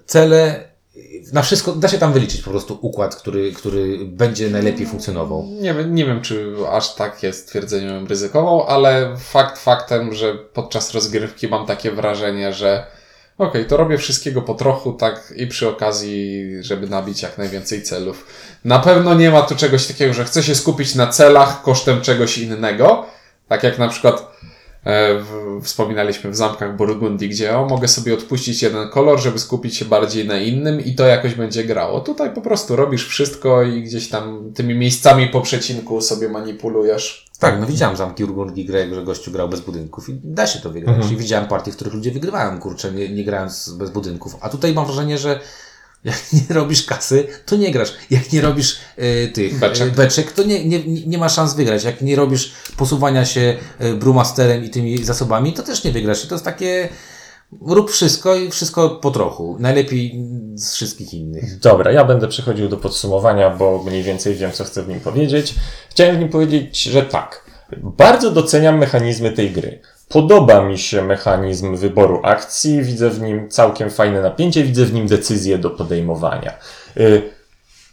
cele, 0.06 0.71
na 1.32 1.42
wszystko, 1.42 1.72
da 1.72 1.88
się 1.88 1.98
tam 1.98 2.12
wyliczyć 2.12 2.42
po 2.42 2.50
prostu 2.50 2.78
układ, 2.80 3.16
który, 3.16 3.52
który 3.52 3.98
będzie 4.04 4.50
najlepiej 4.50 4.86
funkcjonował. 4.86 5.44
Nie, 5.60 5.74
nie 5.74 6.06
wiem, 6.06 6.20
czy 6.20 6.54
aż 6.70 6.94
takie 6.94 7.32
stwierdzenie 7.32 7.88
bym 7.88 8.06
ryzykował, 8.06 8.62
ale 8.62 9.16
fakt 9.18 9.58
faktem, 9.58 10.14
że 10.14 10.34
podczas 10.34 10.94
rozgrywki 10.94 11.48
mam 11.48 11.66
takie 11.66 11.90
wrażenie, 11.90 12.52
że 12.52 12.86
okej, 13.38 13.66
to 13.66 13.76
robię 13.76 13.98
wszystkiego 13.98 14.42
po 14.42 14.54
trochu, 14.54 14.92
tak 14.92 15.34
i 15.36 15.46
przy 15.46 15.68
okazji, 15.68 16.48
żeby 16.60 16.86
nabić 16.86 17.22
jak 17.22 17.38
najwięcej 17.38 17.82
celów. 17.82 18.26
Na 18.64 18.78
pewno 18.78 19.14
nie 19.14 19.30
ma 19.30 19.42
tu 19.42 19.56
czegoś 19.56 19.86
takiego, 19.86 20.14
że 20.14 20.24
chcę 20.24 20.42
się 20.42 20.54
skupić 20.54 20.94
na 20.94 21.06
celach 21.06 21.62
kosztem 21.62 22.00
czegoś 22.00 22.38
innego, 22.38 23.06
tak 23.48 23.62
jak 23.62 23.78
na 23.78 23.88
przykład 23.88 24.32
w, 24.84 25.60
wspominaliśmy 25.62 26.30
w 26.30 26.36
Zamkach 26.36 26.76
Burgundii, 26.76 27.28
gdzie 27.28 27.58
o, 27.58 27.64
mogę 27.64 27.88
sobie 27.88 28.14
odpuścić 28.14 28.62
jeden 28.62 28.88
kolor, 28.88 29.20
żeby 29.20 29.38
skupić 29.38 29.76
się 29.76 29.84
bardziej 29.84 30.28
na 30.28 30.38
innym 30.38 30.84
i 30.84 30.94
to 30.94 31.06
jakoś 31.06 31.34
będzie 31.34 31.64
grało. 31.64 32.00
Tutaj 32.00 32.34
po 32.34 32.40
prostu 32.40 32.76
robisz 32.76 33.08
wszystko 33.08 33.62
i 33.62 33.82
gdzieś 33.82 34.08
tam 34.08 34.52
tymi 34.54 34.74
miejscami 34.74 35.26
po 35.26 35.40
przecinku 35.40 36.00
sobie 36.00 36.28
manipulujesz. 36.28 37.26
Tak, 37.38 37.60
no 37.60 37.66
widziałem 37.66 37.96
zamki 37.96 38.24
Urgundii 38.24 38.64
grę, 38.64 38.94
że 38.94 39.04
gościu 39.04 39.32
grał 39.32 39.48
bez 39.48 39.60
budynków 39.60 40.08
i 40.08 40.20
da 40.24 40.46
się 40.46 40.60
to 40.60 40.70
wygrać. 40.70 41.10
I 41.12 41.16
widziałem 41.16 41.48
partie, 41.48 41.72
w 41.72 41.76
których 41.76 41.94
ludzie 41.94 42.10
wygrywają, 42.10 42.60
kurczę, 42.60 42.92
nie, 42.92 43.08
nie 43.08 43.24
grając 43.24 43.70
bez 43.78 43.90
budynków. 43.90 44.36
A 44.40 44.48
tutaj 44.48 44.74
mam 44.74 44.86
wrażenie, 44.86 45.18
że 45.18 45.40
jak 46.04 46.32
nie 46.32 46.54
robisz 46.54 46.86
kasy, 46.86 47.26
to 47.46 47.56
nie 47.56 47.70
grasz. 47.70 47.94
Jak 48.10 48.32
nie 48.32 48.40
robisz 48.40 48.78
y, 48.98 49.32
tych 49.34 49.58
Beczek. 49.58 49.88
beczek, 49.88 49.96
beczek 49.96 50.32
to 50.32 50.42
nie, 50.42 50.64
nie, 50.64 50.84
nie 51.06 51.18
ma 51.18 51.28
szans 51.28 51.54
wygrać. 51.54 51.84
Jak 51.84 52.00
nie 52.00 52.16
robisz 52.16 52.52
posuwania 52.76 53.24
się 53.24 53.56
y, 53.82 53.94
brumasterem 53.94 54.64
i 54.64 54.70
tymi 54.70 55.04
zasobami, 55.04 55.52
to 55.52 55.62
też 55.62 55.84
nie 55.84 55.92
wygrasz. 55.92 56.24
I 56.24 56.28
to 56.28 56.34
jest 56.34 56.44
takie 56.44 56.88
rób 57.60 57.90
wszystko 57.90 58.34
i 58.36 58.50
wszystko 58.50 58.90
po 58.90 59.10
trochu. 59.10 59.56
Najlepiej 59.60 60.24
z 60.54 60.74
wszystkich 60.74 61.14
innych. 61.14 61.58
Dobra, 61.58 61.92
ja 61.92 62.04
będę 62.04 62.28
przechodził 62.28 62.68
do 62.68 62.76
podsumowania, 62.76 63.50
bo 63.50 63.82
mniej 63.86 64.02
więcej 64.02 64.34
wiem, 64.34 64.52
co 64.52 64.64
chcę 64.64 64.82
w 64.82 64.88
nim 64.88 65.00
powiedzieć. 65.00 65.54
Chciałem 65.90 66.16
w 66.16 66.18
nim 66.18 66.28
powiedzieć, 66.28 66.82
że 66.82 67.02
tak. 67.02 67.44
Bardzo 67.82 68.30
doceniam 68.30 68.78
mechanizmy 68.78 69.32
tej 69.32 69.50
gry. 69.50 69.80
Podoba 70.12 70.62
mi 70.62 70.78
się 70.78 71.02
mechanizm 71.02 71.76
wyboru 71.76 72.20
akcji, 72.24 72.82
widzę 72.82 73.10
w 73.10 73.20
nim 73.20 73.48
całkiem 73.48 73.90
fajne 73.90 74.22
napięcie, 74.22 74.64
widzę 74.64 74.84
w 74.84 74.92
nim 74.92 75.06
decyzje 75.06 75.58
do 75.58 75.70
podejmowania. 75.70 76.52
Y, 76.96 77.22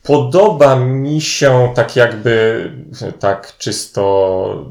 Podoba 0.04 0.76
mi 0.76 1.22
się 1.22 1.72
tak 1.76 1.96
jakby, 1.96 2.72
tak 3.20 3.58
czysto 3.58 4.66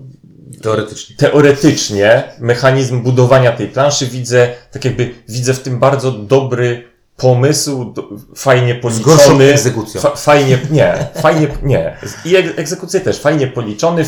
Teoretycznie. 0.62 1.16
teoretycznie 1.16 2.22
mechanizm 2.38 3.02
budowania 3.02 3.52
tej 3.52 3.68
planszy 3.68 4.06
widzę, 4.06 4.48
tak 4.70 4.84
jakby 4.84 5.14
widzę 5.28 5.54
w 5.54 5.60
tym 5.60 5.78
bardzo 5.78 6.12
dobry 6.12 6.84
pomysł, 7.18 7.94
fajnie 8.36 8.74
policzony. 8.74 9.44
egzekucją. 9.52 10.00
Fa, 10.00 10.10
fajnie, 10.16 10.58
nie, 10.70 11.06
fajnie, 11.22 11.48
nie. 11.62 11.96
I 12.24 12.28
eg- 12.36 12.52
egzekucje 12.56 13.00
też, 13.00 13.20
fajnie 13.20 13.46
policzony, 13.46 14.04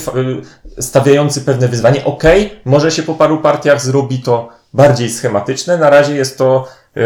stawiający 0.80 1.40
pewne 1.40 1.68
wyzwanie. 1.68 2.04
Okej, 2.04 2.60
może 2.64 2.90
się 2.90 3.02
po 3.02 3.14
paru 3.14 3.38
partiach 3.40 3.80
zrobi 3.82 4.18
to 4.18 4.48
bardziej 4.74 5.10
schematyczne. 5.10 5.78
Na 5.78 5.90
razie 5.90 6.14
jest 6.16 6.38
to 6.38 6.68
e, 6.96 7.00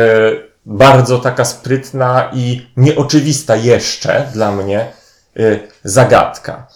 bardzo 0.67 1.19
taka 1.19 1.45
sprytna 1.45 2.31
i 2.35 2.67
nieoczywista 2.77 3.57
jeszcze 3.57 4.27
dla 4.33 4.53
mnie 4.53 4.81
e, 4.81 5.59
zagadka. 5.85 6.67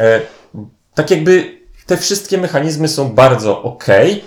E, 0.00 0.20
tak 0.94 1.10
jakby 1.10 1.58
te 1.86 1.96
wszystkie 1.96 2.38
mechanizmy 2.38 2.88
są 2.88 3.12
bardzo 3.12 3.62
ok 3.62 3.84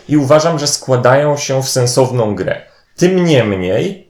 i 0.09 0.17
uważam, 0.17 0.59
że 0.59 0.67
składają 0.67 1.37
się 1.37 1.63
w 1.63 1.69
sensowną 1.69 2.35
grę. 2.35 2.61
Tym 2.95 3.25
niemniej 3.25 4.06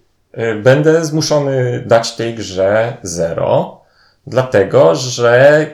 będę 0.63 1.05
zmuszony 1.05 1.83
dać 1.85 2.15
tej 2.15 2.35
grze 2.35 2.97
0, 3.03 3.81
dlatego 4.27 4.95
że 4.95 5.65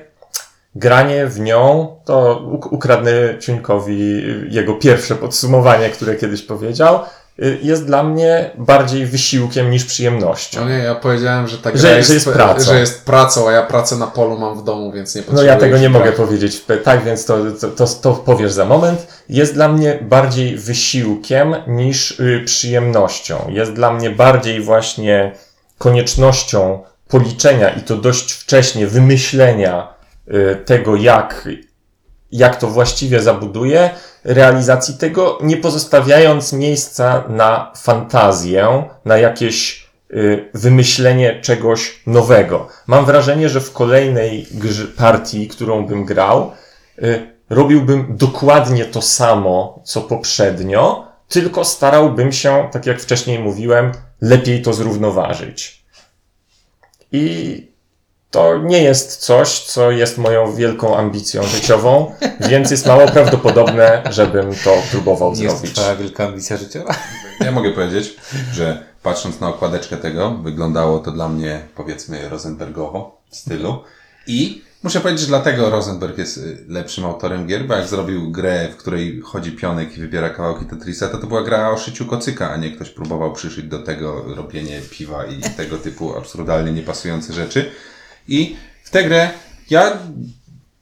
granie 0.75 1.27
w 1.27 1.39
nią, 1.39 1.95
to 2.05 2.41
uk- 2.45 2.67
ukradnę 2.71 3.11
Ciuńkowi 3.39 4.23
jego 4.49 4.73
pierwsze 4.73 5.15
podsumowanie, 5.15 5.89
które 5.89 6.15
kiedyś 6.15 6.41
powiedział, 6.41 6.95
y, 6.95 7.22
jest 7.61 7.85
dla 7.85 8.03
mnie 8.03 8.51
bardziej 8.57 9.05
wysiłkiem 9.05 9.71
niż 9.71 9.85
przyjemnością. 9.85 10.61
No 10.61 10.69
nie, 10.69 10.77
ja 10.77 10.95
powiedziałem, 10.95 11.47
że 11.47 11.57
ta 11.57 11.71
gra 11.71 11.81
Że- 11.81 11.87
że 11.87 11.97
jest, 11.97 12.13
jest 12.13 12.29
pracą. 12.29 12.65
że 12.65 12.79
jest 12.79 13.05
pracą, 13.05 13.49
a 13.49 13.51
ja 13.51 13.61
pracę 13.63 13.95
na 13.95 14.07
polu 14.07 14.37
mam 14.37 14.59
w 14.59 14.63
domu, 14.63 14.91
więc 14.91 15.15
nie 15.15 15.21
No 15.21 15.25
potrzebuję 15.25 15.47
ja 15.53 15.59
tego 15.59 15.77
nie 15.77 15.89
mogę 15.89 16.11
powiedzieć 16.11 16.63
tak, 16.83 17.03
więc 17.03 17.25
to, 17.25 17.37
to, 17.61 17.67
to, 17.67 17.87
to 17.87 18.13
powiesz 18.13 18.51
za 18.51 18.65
moment. 18.65 19.07
Jest 19.29 19.53
dla 19.53 19.67
mnie 19.67 19.99
bardziej 20.01 20.57
wysiłkiem 20.57 21.55
niż 21.67 22.19
y, 22.19 22.41
przyjemnością. 22.45 23.45
Jest 23.49 23.73
dla 23.73 23.93
mnie 23.93 24.09
bardziej 24.09 24.61
właśnie 24.61 25.31
koniecznością 25.77 26.83
policzenia 27.07 27.69
i 27.69 27.81
to 27.81 27.95
dość 27.97 28.31
wcześnie 28.31 28.87
wymyślenia 28.87 29.93
y, 30.27 30.55
tego, 30.65 30.95
jak, 30.95 31.49
jak 32.33 32.55
to 32.55 32.67
właściwie 32.67 33.21
zabuduje, 33.21 33.89
realizacji 34.23 34.97
tego, 34.97 35.37
nie 35.41 35.57
pozostawiając 35.57 36.53
miejsca 36.53 37.23
na 37.29 37.71
fantazję, 37.75 38.83
na 39.05 39.17
jakieś 39.17 39.87
y, 40.13 40.49
wymyślenie 40.53 41.41
czegoś 41.41 42.01
nowego. 42.07 42.67
Mam 42.87 43.05
wrażenie, 43.05 43.49
że 43.49 43.61
w 43.61 43.73
kolejnej 43.73 44.47
partii, 44.97 45.47
którą 45.47 45.85
bym 45.85 46.05
grał, 46.05 46.51
y, 47.03 47.33
robiłbym 47.49 48.05
dokładnie 48.09 48.85
to 48.85 49.01
samo, 49.01 49.81
co 49.83 50.01
poprzednio, 50.01 51.07
tylko 51.27 51.65
starałbym 51.65 52.31
się, 52.31 52.69
tak 52.71 52.85
jak 52.85 53.01
wcześniej 53.01 53.39
mówiłem, 53.39 53.91
lepiej 54.21 54.61
to 54.61 54.73
zrównoważyć. 54.73 55.83
I 57.11 57.72
to 58.33 58.57
nie 58.57 58.83
jest 58.83 59.17
coś, 59.17 59.59
co 59.59 59.91
jest 59.91 60.17
moją 60.17 60.55
wielką 60.55 60.97
ambicją 60.97 61.43
życiową, 61.43 62.15
więc 62.49 62.71
jest 62.71 62.85
mało 62.85 63.07
prawdopodobne, 63.07 64.03
żebym 64.09 64.55
to 64.63 64.77
próbował 64.91 65.33
Nie 65.33 65.43
jest 65.43 65.57
zrobić. 65.57 65.75
twoja 65.75 65.95
wielka 65.95 66.25
ambicja 66.25 66.57
życiowa? 66.57 66.95
Ja 67.39 67.51
mogę 67.51 67.71
powiedzieć, 67.71 68.15
że 68.53 68.83
patrząc 69.03 69.39
na 69.39 69.49
okładeczkę 69.49 69.97
tego, 69.97 70.31
wyglądało 70.31 70.99
to 70.99 71.11
dla 71.11 71.29
mnie 71.29 71.61
powiedzmy 71.75 72.29
Rosenbergowo 72.29 73.21
w 73.29 73.35
stylu. 73.35 73.83
I 74.27 74.61
Muszę 74.83 74.99
powiedzieć, 74.99 75.21
że 75.21 75.27
dlatego 75.27 75.69
Rosenberg 75.69 76.17
jest 76.17 76.37
y, 76.37 76.65
lepszym 76.67 77.05
autorem 77.05 77.47
gier, 77.47 77.65
bo 77.65 77.73
jak 77.73 77.87
zrobił 77.87 78.31
grę, 78.31 78.69
w 78.73 78.77
której 78.77 79.21
chodzi 79.21 79.51
pionek 79.51 79.97
i 79.97 80.01
wybiera 80.01 80.29
kawałki 80.29 80.65
Tetrisa, 80.65 81.07
to 81.07 81.17
to 81.17 81.27
była 81.27 81.43
gra 81.43 81.69
o 81.69 81.77
szyciu 81.77 82.05
kocyka, 82.05 82.49
a 82.51 82.57
nie 82.57 82.71
ktoś 82.71 82.89
próbował 82.89 83.33
przyszyć 83.33 83.65
do 83.65 83.79
tego 83.79 84.23
robienie 84.35 84.81
piwa 84.91 85.25
i 85.25 85.41
tego 85.57 85.77
typu 85.77 86.17
absurdalnie 86.17 86.71
niepasujące 86.71 87.33
rzeczy. 87.33 87.71
I 88.27 88.55
w 88.83 88.89
tę 88.89 89.03
grę 89.03 89.29
ja 89.69 89.97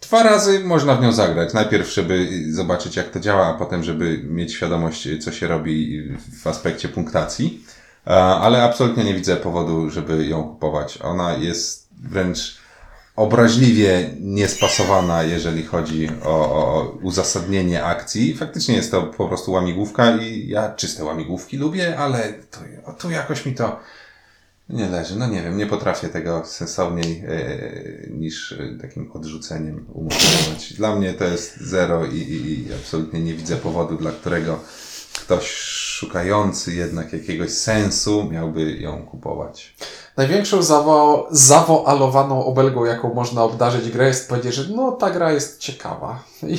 dwa 0.01 0.23
razy 0.23 0.59
można 0.59 0.95
w 0.95 1.01
nią 1.01 1.11
zagrać. 1.11 1.53
Najpierw, 1.53 1.93
żeby 1.93 2.27
zobaczyć 2.49 2.95
jak 2.95 3.09
to 3.09 3.19
działa, 3.19 3.47
a 3.47 3.53
potem, 3.53 3.83
żeby 3.83 4.21
mieć 4.23 4.53
świadomość, 4.53 5.07
co 5.23 5.31
się 5.31 5.47
robi 5.47 6.01
w 6.41 6.47
aspekcie 6.47 6.89
punktacji. 6.89 7.63
E, 8.07 8.11
Ale 8.19 8.63
absolutnie 8.63 9.03
nie 9.03 9.13
widzę 9.13 9.37
powodu, 9.37 9.89
żeby 9.89 10.25
ją 10.25 10.43
kupować. 10.43 10.99
Ona 11.01 11.33
jest 11.33 11.87
wręcz 12.03 12.61
obraźliwie 13.15 14.09
niespasowana, 14.19 15.23
jeżeli 15.23 15.63
chodzi 15.63 16.09
o, 16.23 16.29
o 16.29 16.83
uzasadnienie 17.01 17.83
akcji. 17.83 18.33
Faktycznie 18.33 18.75
jest 18.75 18.91
to 18.91 19.03
po 19.03 19.27
prostu 19.27 19.51
łamigłówka 19.51 20.17
i 20.17 20.47
ja 20.47 20.69
czyste 20.69 21.03
łamigłówki 21.03 21.57
lubię, 21.57 21.97
ale 21.97 22.33
o, 22.85 22.93
tu 22.93 23.11
jakoś 23.11 23.45
mi 23.45 23.55
to 23.55 23.79
nie 24.73 24.89
leży. 24.89 25.15
No 25.19 25.27
nie 25.27 25.41
wiem, 25.41 25.57
nie 25.57 25.65
potrafię 25.65 26.09
tego 26.09 26.45
sensowniej 26.45 27.23
e, 27.27 28.09
niż 28.09 28.51
e, 28.51 28.77
takim 28.81 29.11
odrzuceniem 29.11 29.85
umotywować. 29.93 30.73
Dla 30.73 30.95
mnie 30.95 31.13
to 31.13 31.23
jest 31.23 31.57
zero 31.61 32.05
i, 32.05 32.17
i, 32.17 32.67
i 32.67 32.73
absolutnie 32.73 33.19
nie 33.19 33.33
widzę 33.33 33.55
powodu, 33.57 33.97
dla 33.97 34.11
którego 34.11 34.59
ktoś 35.13 35.51
szukający 36.01 36.73
jednak 36.73 37.13
jakiegoś 37.13 37.49
sensu 37.49 38.27
miałby 38.31 38.71
ją 38.71 39.05
kupować. 39.05 39.75
Największą 40.17 40.61
zawo, 40.61 41.27
zawoalowaną 41.31 42.45
obelgą, 42.45 42.85
jaką 42.85 43.13
można 43.13 43.43
obdarzyć 43.43 43.89
grę, 43.89 44.07
jest 44.07 44.29
powiedzieć, 44.29 44.53
że 44.53 44.73
no 44.75 44.91
ta 44.91 45.11
gra 45.11 45.31
jest 45.31 45.59
ciekawa. 45.59 46.23
I, 46.43 46.57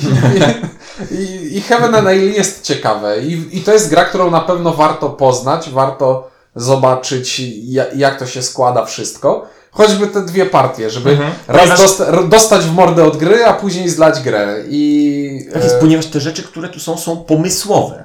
i, 1.15 1.57
i 1.57 1.61
Heaven 1.61 1.95
and 1.95 2.07
Ale 2.07 2.17
jest 2.17 2.63
ciekawe. 2.63 3.21
I, 3.21 3.57
I 3.57 3.61
to 3.61 3.73
jest 3.73 3.89
gra, 3.89 4.05
którą 4.05 4.31
na 4.31 4.41
pewno 4.41 4.73
warto 4.73 5.09
poznać, 5.09 5.69
warto 5.69 6.32
zobaczyć, 6.55 7.41
ja- 7.63 7.85
jak 7.95 8.19
to 8.19 8.25
się 8.27 8.41
składa 8.41 8.85
wszystko. 8.85 9.47
Choćby 9.71 10.07
te 10.07 10.21
dwie 10.25 10.45
partie, 10.45 10.89
żeby 10.89 11.09
Mhm. 11.11 11.31
raz 11.47 11.57
Ponieważ- 11.57 11.79
dosta 11.79 12.23
dostać 12.23 12.61
w 12.65 12.73
mordę 12.73 13.03
od 13.03 13.17
gry, 13.17 13.45
a 13.45 13.53
później 13.53 13.89
zlać 13.89 14.21
grę. 14.21 14.55
I 14.69 15.47
Tak 15.53 15.63
jest, 15.63 15.75
e, 15.75 15.79
ponieważ 15.79 16.05
te 16.05 16.19
rzeczy, 16.19 16.43
które 16.43 16.69
tu 16.69 16.79
są, 16.79 16.97
są 16.97 17.17
pomysłowe. 17.17 18.03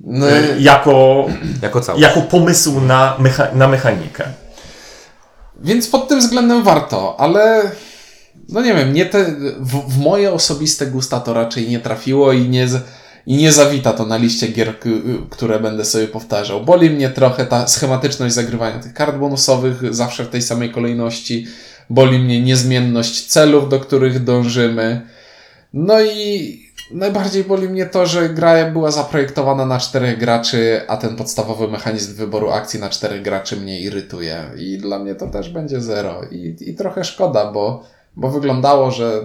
no, 0.00 0.30
E, 0.30 0.60
Jako, 0.60 1.24
Jako 1.62 1.80
całość. 1.80 2.02
jako 2.02 2.20
pomysł 2.20 2.80
na, 2.80 3.16
mecha- 3.20 3.54
na 3.56 3.68
mechanikę. 3.68 4.24
Więc 5.60 5.88
pod 5.88 6.08
tym 6.08 6.20
względem 6.20 6.62
warto, 6.62 7.16
ale 7.20 7.70
no 8.48 8.60
nie 8.62 8.74
wiem, 8.74 8.92
nie 8.92 9.06
te, 9.06 9.24
w, 9.58 9.94
w 9.94 9.98
moje 9.98 10.32
osobiste 10.32 10.86
gusta 10.86 11.20
to 11.20 11.34
raczej 11.34 11.68
nie 11.68 11.80
trafiło 11.80 12.32
i 12.32 12.48
nie, 12.48 12.68
z- 12.68 12.82
i 13.26 13.36
nie 13.36 13.52
zawita 13.52 13.92
to 13.92 14.06
na 14.06 14.16
liście 14.16 14.48
gier, 14.48 14.78
k- 14.78 14.88
które 15.30 15.60
będę 15.60 15.84
sobie 15.84 16.08
powtarzał. 16.08 16.64
Boli 16.64 16.90
mnie 16.90 17.10
trochę 17.10 17.46
ta 17.46 17.66
schematyczność 17.68 18.34
zagrywania 18.34 18.78
tych 18.78 18.94
kart 18.94 19.16
bonusowych 19.16 19.94
zawsze 19.94 20.24
w 20.24 20.28
tej 20.28 20.42
samej 20.42 20.70
kolejności. 20.70 21.46
Boli 21.90 22.18
mnie 22.18 22.42
niezmienność 22.42 23.26
celów, 23.26 23.68
do 23.68 23.80
których 23.80 24.24
dążymy. 24.24 25.02
No 25.72 26.02
i 26.02 26.58
najbardziej 26.90 27.44
boli 27.44 27.68
mnie 27.68 27.86
to, 27.86 28.06
że 28.06 28.28
gra 28.28 28.70
była 28.70 28.90
zaprojektowana 28.90 29.66
na 29.66 29.78
czterech 29.78 30.18
graczy, 30.18 30.80
a 30.88 30.96
ten 30.96 31.16
podstawowy 31.16 31.68
mechanizm 31.68 32.14
wyboru 32.14 32.50
akcji 32.50 32.80
na 32.80 32.88
czterech 32.90 33.22
graczy 33.22 33.56
mnie 33.56 33.80
irytuje. 33.80 34.44
I 34.58 34.78
dla 34.78 34.98
mnie 34.98 35.14
to 35.14 35.26
też 35.26 35.48
będzie 35.48 35.80
zero. 35.80 36.20
I, 36.30 36.56
i 36.60 36.74
trochę 36.74 37.04
szkoda, 37.04 37.52
bo, 37.52 37.84
bo 38.16 38.30
wyglądało, 38.30 38.90
że 38.90 39.20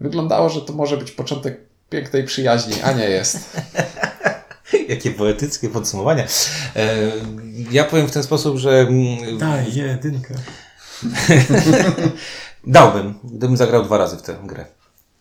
wyglądało, 0.00 0.48
że 0.48 0.60
to 0.60 0.72
może 0.72 0.96
być 0.96 1.10
początek 1.10 1.69
pięknej 1.90 2.24
przyjaźni, 2.24 2.74
a 2.82 2.92
nie 2.92 3.08
jest. 3.08 3.38
Jakie 4.88 5.10
poetyckie 5.10 5.68
podsumowania. 5.68 6.26
E, 6.76 6.96
ja 7.70 7.84
powiem 7.84 8.08
w 8.08 8.10
ten 8.10 8.22
sposób, 8.22 8.56
że 8.56 8.80
mm, 8.80 9.38
Daj, 9.38 9.74
jedynkę. 9.74 10.34
dałbym, 12.66 13.14
gdybym 13.24 13.56
zagrał 13.56 13.84
dwa 13.84 13.98
razy 13.98 14.16
w 14.16 14.22
tę 14.22 14.36
grę. 14.44 14.64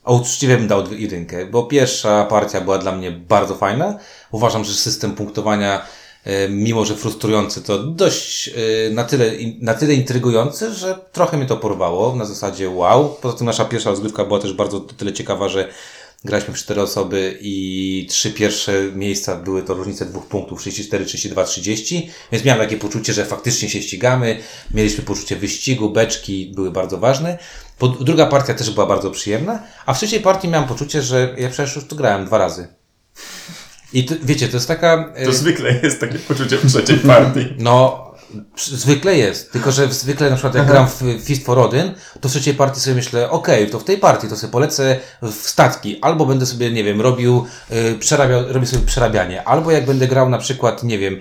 A 0.04 0.12
uczciwie 0.14 0.58
bym 0.58 0.68
dał 0.68 0.84
dwie- 0.84 0.98
jedynkę, 0.98 1.46
bo 1.46 1.64
pierwsza 1.64 2.26
partia 2.26 2.62
była 2.62 2.78
dla 2.78 2.92
mnie 2.92 3.12
bardzo 3.12 3.56
fajna. 3.56 3.98
Uważam, 4.32 4.64
że 4.64 4.74
system 4.74 5.12
punktowania, 5.16 5.86
e, 6.24 6.50
mimo 6.50 6.86
że 6.86 6.96
frustrujący, 6.96 7.62
to 7.62 7.84
dość 7.84 8.48
e, 8.48 8.90
na 8.94 9.04
tyle, 9.04 9.32
na 9.62 9.74
tyle 9.74 9.94
intrygujący, 9.94 10.74
że 10.74 11.00
trochę 11.12 11.38
mnie 11.38 11.46
to 11.46 11.58
porwało. 11.58 12.16
Na 12.16 12.26
zasadzie 12.26 12.70
wow. 12.70 13.16
Poza 13.22 13.38
tym 13.38 13.46
nasza 13.46 13.66
pierwsza 13.66 13.90
rozgrywka 13.90 14.26
była 14.26 14.40
też 14.40 14.54
bardzo 14.54 14.80
tyle 14.80 15.14
ciekawa, 15.14 15.50
że 15.50 15.70
graliśmy 16.26 16.54
w 16.54 16.58
cztery 16.58 16.82
osoby 16.82 17.38
i 17.42 18.08
trzy 18.10 18.32
pierwsze 18.32 18.84
miejsca 18.96 19.36
były 19.36 19.64
to 19.64 19.74
różnice 19.74 20.06
dwóch 20.06 20.28
punktów, 20.28 20.62
34, 20.62 21.06
32, 21.06 21.44
30, 21.44 22.12
więc 22.32 22.46
miałem 22.46 22.62
takie 22.62 22.78
poczucie, 22.78 23.14
że 23.14 23.26
faktycznie 23.26 23.70
się 23.70 23.82
ścigamy, 23.82 24.40
mieliśmy 24.74 25.04
poczucie 25.04 25.36
wyścigu, 25.36 25.90
beczki 25.90 26.52
były 26.56 26.72
bardzo 26.72 26.98
ważne. 26.98 27.38
Druga 28.00 28.26
partia 28.26 28.54
też 28.54 28.72
była 28.72 28.86
bardzo 28.86 29.12
przyjemna, 29.12 29.64
a 29.86 29.94
w 29.94 29.98
trzeciej 29.98 30.20
partii 30.20 30.48
miałem 30.48 30.68
poczucie, 30.68 31.02
że 31.02 31.36
ja 31.38 31.50
przecież 31.50 31.76
już 31.76 31.86
tu 31.86 31.96
grałem 31.96 32.26
dwa 32.26 32.38
razy. 32.38 32.68
I 33.94 34.06
to, 34.06 34.16
wiecie, 34.24 34.48
to 34.48 34.58
jest 34.58 34.68
taka... 34.68 35.14
To 35.26 35.34
zwykle 35.34 35.80
jest 35.84 36.00
takie 36.00 36.20
poczucie 36.20 36.58
w 36.58 36.68
trzeciej 36.68 36.98
partii. 36.98 37.46
no, 37.58 38.09
zwykle 38.58 39.18
jest. 39.18 39.52
Tylko, 39.52 39.72
że 39.72 39.88
zwykle 39.94 40.30
na 40.30 40.36
przykład 40.36 40.56
jak 40.56 40.68
gram 40.68 40.88
w 40.88 41.04
Fist 41.24 41.46
for 41.46 41.60
Odin, 41.60 41.94
to 42.22 42.30
w 42.30 42.32
trzeciej 42.32 42.54
partii 42.54 42.80
sobie 42.80 42.96
myślę, 42.96 43.30
okej, 43.30 43.70
to 43.70 43.80
w 43.80 43.84
tej 43.84 43.98
partii 43.98 44.28
to 44.28 44.36
sobie 44.36 44.52
polecę 44.52 45.00
w 45.22 45.34
statki, 45.34 46.00
albo 46.02 46.26
będę 46.26 46.46
sobie, 46.46 46.72
nie 46.72 46.84
wiem, 46.84 47.02
robił, 47.02 47.46
y, 47.72 47.96
przerabiał, 48.00 48.54
robię 48.54 48.66
sobie 48.66 48.86
przerabianie, 48.86 49.44
albo 49.44 49.72
jak 49.72 49.86
będę 49.86 50.08
grał 50.08 50.30
na 50.30 50.38
przykład, 50.38 50.84
nie 50.84 50.98
wiem, 50.98 51.14
y, 51.14 51.20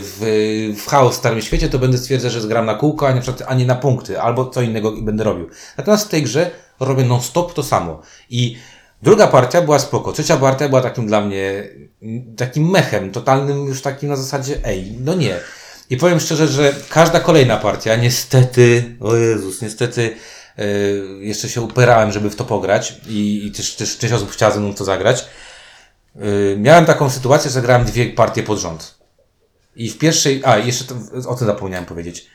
w, 0.00 0.74
w 0.78 0.86
chaos 0.86 1.14
w 1.14 1.18
Starym 1.18 1.40
Świecie, 1.40 1.68
to 1.68 1.78
będę 1.78 1.98
stwierdzał, 1.98 2.30
że 2.30 2.40
zgram 2.40 2.66
na 2.66 2.74
kółko, 2.74 3.06
a 3.06 3.10
nie, 3.10 3.16
na 3.16 3.22
przykład, 3.22 3.48
a 3.50 3.54
nie 3.54 3.66
na 3.66 3.74
punkty, 3.74 4.20
albo 4.20 4.46
co 4.46 4.62
innego 4.62 4.92
będę 5.02 5.24
robił. 5.24 5.48
Natomiast 5.76 6.06
w 6.06 6.10
tej 6.10 6.22
grze 6.22 6.50
robię 6.80 7.04
non-stop 7.04 7.54
to 7.54 7.62
samo. 7.62 8.02
I 8.30 8.56
Druga 9.02 9.26
partia 9.26 9.62
była 9.62 9.78
spoko. 9.78 10.12
Trzecia 10.12 10.36
partia 10.36 10.68
była 10.68 10.80
takim 10.80 11.06
dla 11.06 11.20
mnie 11.20 11.68
takim 12.36 12.70
mechem, 12.70 13.12
totalnym 13.12 13.66
już 13.66 13.82
takim 13.82 14.08
na 14.08 14.16
zasadzie, 14.16 14.58
ej, 14.64 14.96
no 15.00 15.14
nie. 15.14 15.36
I 15.92 15.96
powiem 15.96 16.20
szczerze, 16.20 16.48
że 16.48 16.74
każda 16.88 17.20
kolejna 17.20 17.56
partia, 17.56 17.96
niestety, 17.96 18.96
o 19.00 19.16
Jezus, 19.16 19.62
niestety, 19.62 20.16
yy, 20.58 20.64
jeszcze 21.20 21.48
się 21.48 21.62
upierałem, 21.62 22.12
żeby 22.12 22.30
w 22.30 22.36
to 22.36 22.44
pograć 22.44 22.94
i, 23.08 23.46
i 23.46 23.52
też, 23.52 23.74
też 23.74 23.98
część 23.98 24.12
osób 24.12 24.30
chciała 24.30 24.52
ze 24.52 24.60
mną 24.60 24.74
to 24.74 24.84
zagrać. 24.84 25.24
Yy, 26.16 26.56
miałem 26.58 26.84
taką 26.84 27.10
sytuację, 27.10 27.50
że 27.50 27.62
grałem 27.62 27.84
dwie 27.84 28.06
partie 28.10 28.42
pod 28.42 28.58
rząd. 28.58 28.94
I 29.76 29.90
w 29.90 29.98
pierwszej, 29.98 30.42
a 30.44 30.58
jeszcze 30.58 30.84
to, 30.84 30.94
o 31.28 31.34
tym 31.34 31.46
zapomniałem 31.46 31.86
powiedzieć. 31.86 32.26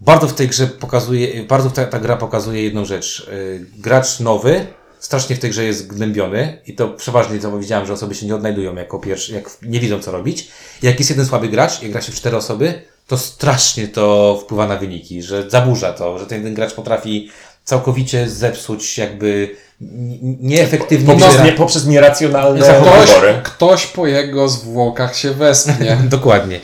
Bardzo 0.00 0.28
w 0.28 0.34
tej 0.34 0.48
grze 0.48 0.66
pokazuje, 0.66 1.44
bardzo 1.44 1.70
ta, 1.70 1.86
ta 1.86 1.98
gra 1.98 2.16
pokazuje 2.16 2.62
jedną 2.62 2.84
rzecz. 2.84 3.26
Yy, 3.32 3.66
gracz 3.76 4.20
nowy 4.20 4.66
strasznie 5.02 5.36
w 5.36 5.38
tej 5.38 5.50
grze 5.50 5.64
jest 5.64 5.86
gnębiony 5.86 6.58
i 6.66 6.74
to 6.74 6.88
przeważnie 6.88 7.38
to 7.38 7.58
widziałem, 7.58 7.86
że 7.86 7.92
osoby 7.92 8.14
się 8.14 8.26
nie 8.26 8.34
odnajdują 8.34 8.74
jako 8.74 8.98
pierwszy, 8.98 9.32
jak 9.32 9.50
nie 9.62 9.80
widzą 9.80 10.00
co 10.00 10.12
robić. 10.12 10.48
Jak 10.82 10.98
jest 10.98 11.10
jeden 11.10 11.26
słaby 11.26 11.48
gracz, 11.48 11.82
jak 11.82 11.92
gra 11.92 12.00
się 12.00 12.12
w 12.12 12.14
cztery 12.14 12.36
osoby, 12.36 12.82
to 13.06 13.18
strasznie 13.18 13.88
to 13.88 14.38
wpływa 14.42 14.66
na 14.66 14.76
wyniki, 14.76 15.22
że 15.22 15.50
zaburza 15.50 15.92
to, 15.92 16.18
że 16.18 16.26
ten 16.26 16.38
jeden 16.38 16.54
gracz 16.54 16.74
potrafi 16.74 17.30
całkowicie 17.64 18.28
zepsuć 18.30 18.98
jakby 18.98 19.56
nieefektywnie 20.40 21.14
Poprzez, 21.14 21.44
nie, 21.44 21.52
poprzez 21.52 21.86
nieracjonalne 21.86 22.60
Ktoś, 22.60 23.08
wybory. 23.10 23.40
ktoś 23.42 23.86
po 23.86 24.06
jego 24.06 24.48
zwłokach 24.48 25.16
się 25.16 25.30
wespnie. 25.30 25.98
Dokładnie. 26.10 26.60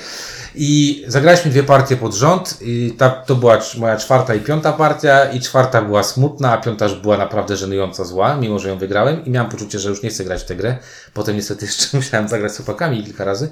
I 0.55 1.05
zagraliśmy 1.07 1.51
dwie 1.51 1.63
partie 1.63 1.97
pod 1.97 2.15
rząd 2.15 2.59
i 2.61 2.95
ta, 2.99 3.11
to 3.11 3.35
była 3.35 3.59
moja 3.79 3.97
czwarta 3.97 4.35
i 4.35 4.41
piąta 4.41 4.73
partia 4.73 5.25
i 5.25 5.41
czwarta 5.41 5.83
była 5.83 6.03
smutna, 6.03 6.53
a 6.53 6.57
piąta 6.59 6.85
już 6.85 6.95
była 6.95 7.17
naprawdę 7.17 7.57
żenująco 7.57 8.05
zła, 8.05 8.37
mimo 8.37 8.59
że 8.59 8.69
ją 8.69 8.79
wygrałem 8.79 9.25
i 9.25 9.31
miałem 9.31 9.51
poczucie, 9.51 9.79
że 9.79 9.89
już 9.89 10.03
nie 10.03 10.11
chcę 10.11 10.25
grać 10.25 10.43
w 10.43 10.45
tę 10.45 10.57
grę. 10.57 10.77
Potem 11.15 11.37
niestety 11.37 11.67
jeszcze 11.71 11.97
musiałem 11.97 12.29
zagrać 12.29 12.53
z 12.53 12.57
chłopakami 12.57 13.05
kilka 13.05 13.25
razy, 13.25 13.51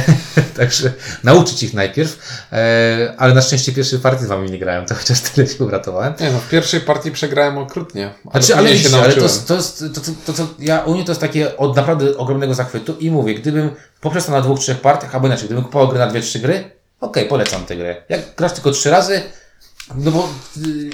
także 0.56 0.92
nauczyć 1.24 1.62
ich 1.62 1.74
najpierw, 1.74 2.18
E, 2.52 3.14
ale 3.18 3.34
na 3.34 3.42
szczęście 3.42 3.72
pierwszej 3.72 3.98
partii 3.98 4.24
z 4.24 4.28
wami 4.28 4.50
nie 4.50 4.58
grałem, 4.58 4.86
to 4.86 4.94
chociaż 4.94 5.20
tyle 5.20 5.46
się 5.46 5.64
uratowałem. 5.64 6.14
Nie 6.20 6.30
no, 6.30 6.38
w 6.38 6.48
pierwszej 6.48 6.80
partii 6.80 7.10
przegrałem 7.12 7.58
okrutnie. 7.58 8.10
Ale, 8.32 8.42
Znaczy, 8.42 8.58
ale, 8.58 8.78
się 8.78 8.96
ale 8.96 9.12
to, 9.14 9.20
to, 9.46 9.54
jest, 9.54 9.78
to, 9.94 10.00
to, 10.00 10.10
to, 10.26 10.32
co 10.32 10.46
ja, 10.58 10.80
u 10.80 10.94
mnie 10.94 11.04
to 11.04 11.10
jest 11.10 11.20
takie 11.20 11.56
od 11.56 11.76
naprawdę 11.76 12.16
ogromnego 12.16 12.54
zachwytu 12.54 12.96
i 13.00 13.10
mówię, 13.10 13.34
gdybym 13.34 13.70
poprzestał 14.00 14.34
na 14.34 14.40
dwóch, 14.40 14.58
trzech 14.58 14.80
partiach, 14.80 15.14
albo 15.14 15.26
inaczej, 15.26 15.46
gdybym 15.46 15.64
kupował 15.64 15.88
grę 15.88 15.98
na 15.98 16.06
dwie, 16.06 16.20
trzy 16.20 16.38
gry, 16.38 16.70
okej, 17.00 17.26
polecam 17.28 17.64
tę 17.64 17.76
grę. 17.76 17.96
Jak 18.08 18.20
grasz 18.36 18.52
tylko 18.52 18.70
trzy 18.70 18.90
razy, 18.90 19.22
no 19.94 20.10
bo 20.10 20.28
yy, 20.56 20.90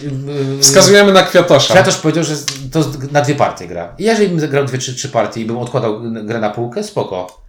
yy, 0.55 0.63
Wskazujemy 0.63 1.13
na 1.13 1.23
Kwiatosza. 1.23 1.75
Kwiatosz 1.75 1.97
powiedział, 1.97 2.25
że 2.25 2.35
to 2.73 2.85
na 3.13 3.21
dwie 3.21 3.35
partie 3.35 3.67
gra. 3.67 3.95
I 3.99 4.05
jeżeli 4.05 4.29
bym 4.29 4.41
zagrał 4.41 4.65
dwie, 4.65 4.79
trzy, 4.79 4.95
trzy 4.95 5.09
partie 5.09 5.41
i 5.41 5.45
bym 5.45 5.59
odkładał 5.59 6.01
grę 6.25 6.41
na 6.41 6.51
półkę, 6.51 6.83
spoko. 6.83 7.43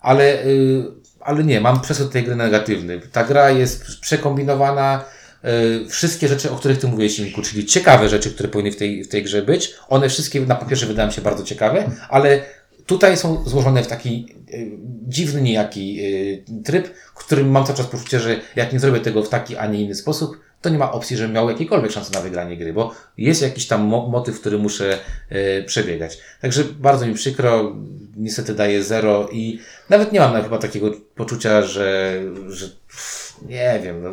Ale, 0.00 0.24
yy, 0.24 0.84
ale 1.20 1.44
nie, 1.44 1.60
mam 1.60 1.80
przesył 1.80 2.08
tej 2.08 2.24
gry 2.24 2.36
negatywny. 2.36 3.00
Ta 3.12 3.24
gra 3.24 3.50
jest 3.50 4.00
przekombinowana, 4.00 5.04
y, 5.44 5.88
wszystkie 5.88 6.28
rzeczy, 6.28 6.50
o 6.50 6.56
których 6.56 6.78
ty 6.78 6.86
mówiłeś, 6.86 7.18
Imku, 7.18 7.42
czyli 7.42 7.66
ciekawe 7.66 8.08
rzeczy, 8.08 8.30
które 8.30 8.48
powinny 8.48 8.72
w 8.72 8.76
tej, 8.76 9.04
w 9.04 9.08
tej 9.08 9.22
grze 9.22 9.42
być, 9.42 9.74
one 9.88 10.08
wszystkie 10.08 10.40
na 10.40 10.54
papierze 10.54 10.86
wydają 10.86 11.10
się 11.10 11.22
bardzo 11.22 11.44
ciekawe, 11.44 11.90
ale 12.08 12.44
tutaj 12.86 13.16
są 13.16 13.44
złożone 13.46 13.82
w 13.82 13.86
taki 13.86 14.26
y, 14.54 14.70
dziwny, 15.08 15.42
niejaki 15.42 16.00
y, 16.00 16.62
tryb, 16.64 16.94
w 17.14 17.14
którym 17.14 17.50
mam 17.50 17.64
cały 17.64 17.78
czas 17.78 17.86
poczucie, 17.86 18.20
że 18.20 18.40
jak 18.56 18.72
nie 18.72 18.80
zrobię 18.80 19.00
tego 19.00 19.22
w 19.22 19.28
taki, 19.28 19.56
a 19.56 19.66
nie 19.66 19.80
inny 19.80 19.94
sposób, 19.94 20.40
to 20.60 20.68
nie 20.68 20.78
ma 20.78 20.92
opcji, 20.92 21.16
żebym 21.16 21.32
miał 21.32 21.50
jakiekolwiek 21.50 21.92
szansę 21.92 22.10
na 22.14 22.20
wygranie 22.20 22.56
gry, 22.56 22.72
bo 22.72 22.94
jest 23.18 23.42
jakiś 23.42 23.66
tam 23.66 23.82
mo- 23.82 24.08
motyw, 24.08 24.40
który 24.40 24.58
muszę 24.58 24.98
y, 25.32 25.64
przebiegać. 25.66 26.18
Także 26.40 26.64
bardzo 26.64 27.06
mi 27.06 27.14
przykro, 27.14 27.72
niestety 28.16 28.54
daję 28.54 28.84
zero 28.84 29.28
i 29.32 29.60
nawet 29.88 30.12
nie 30.12 30.20
mam 30.20 30.42
chyba 30.42 30.58
takiego 30.58 30.90
poczucia, 31.14 31.62
że, 31.62 32.20
że 32.48 32.66
pff, 32.88 33.34
nie 33.48 33.80
wiem, 33.84 34.02
no, 34.02 34.10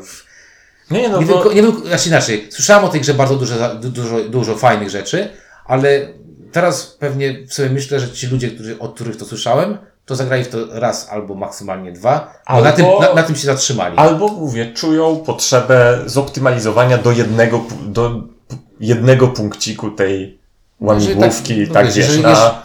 Nie, 0.91 1.09
no 1.09 1.19
nie, 1.21 1.25
bo... 1.25 1.33
tylko, 1.33 1.53
nie 1.53 1.61
tylko, 1.61 1.79
znaczy 1.87 2.09
inaczej, 2.09 2.47
słyszałem 2.49 2.85
o 2.85 2.89
tej 2.89 3.01
grze 3.01 3.13
bardzo 3.13 3.35
dużo, 3.35 3.75
dużo, 3.75 4.23
dużo 4.23 4.55
fajnych 4.55 4.89
rzeczy, 4.89 5.29
ale 5.65 6.07
teraz 6.51 6.97
pewnie 6.99 7.47
sobie 7.47 7.69
myślę, 7.69 7.99
że 7.99 8.11
ci 8.11 8.27
ludzie, 8.27 8.51
którzy, 8.51 8.79
od 8.79 8.95
których 8.95 9.17
to 9.17 9.25
słyszałem, 9.25 9.77
to 10.05 10.15
zagrali 10.15 10.43
w 10.43 10.47
to 10.47 10.57
raz 10.79 11.09
albo 11.09 11.35
maksymalnie 11.35 11.91
dwa, 11.91 12.33
bo 12.49 12.61
na, 12.61 12.69
Albo- 12.69 12.75
tym, 12.75 12.85
na, 13.01 13.13
na 13.13 13.23
tym 13.23 13.35
się 13.35 13.45
zatrzymali. 13.45 13.97
Albo 13.97 14.27
mówię, 14.27 14.73
czują 14.73 15.17
potrzebę 15.17 15.99
zoptymalizowania 16.05 16.97
do 16.97 17.11
jednego, 17.11 17.63
do 17.81 18.21
jednego 18.79 19.27
punkciku 19.27 19.91
tej 19.91 20.39
łamigłówki, 20.81 21.57
Jeżeli 21.57 21.73
tak, 21.73 21.85
no 21.85 21.91
wiesz, 21.91 21.95
wiesz, 21.95 22.07
jeżeli 22.07 22.23
na... 22.23 22.63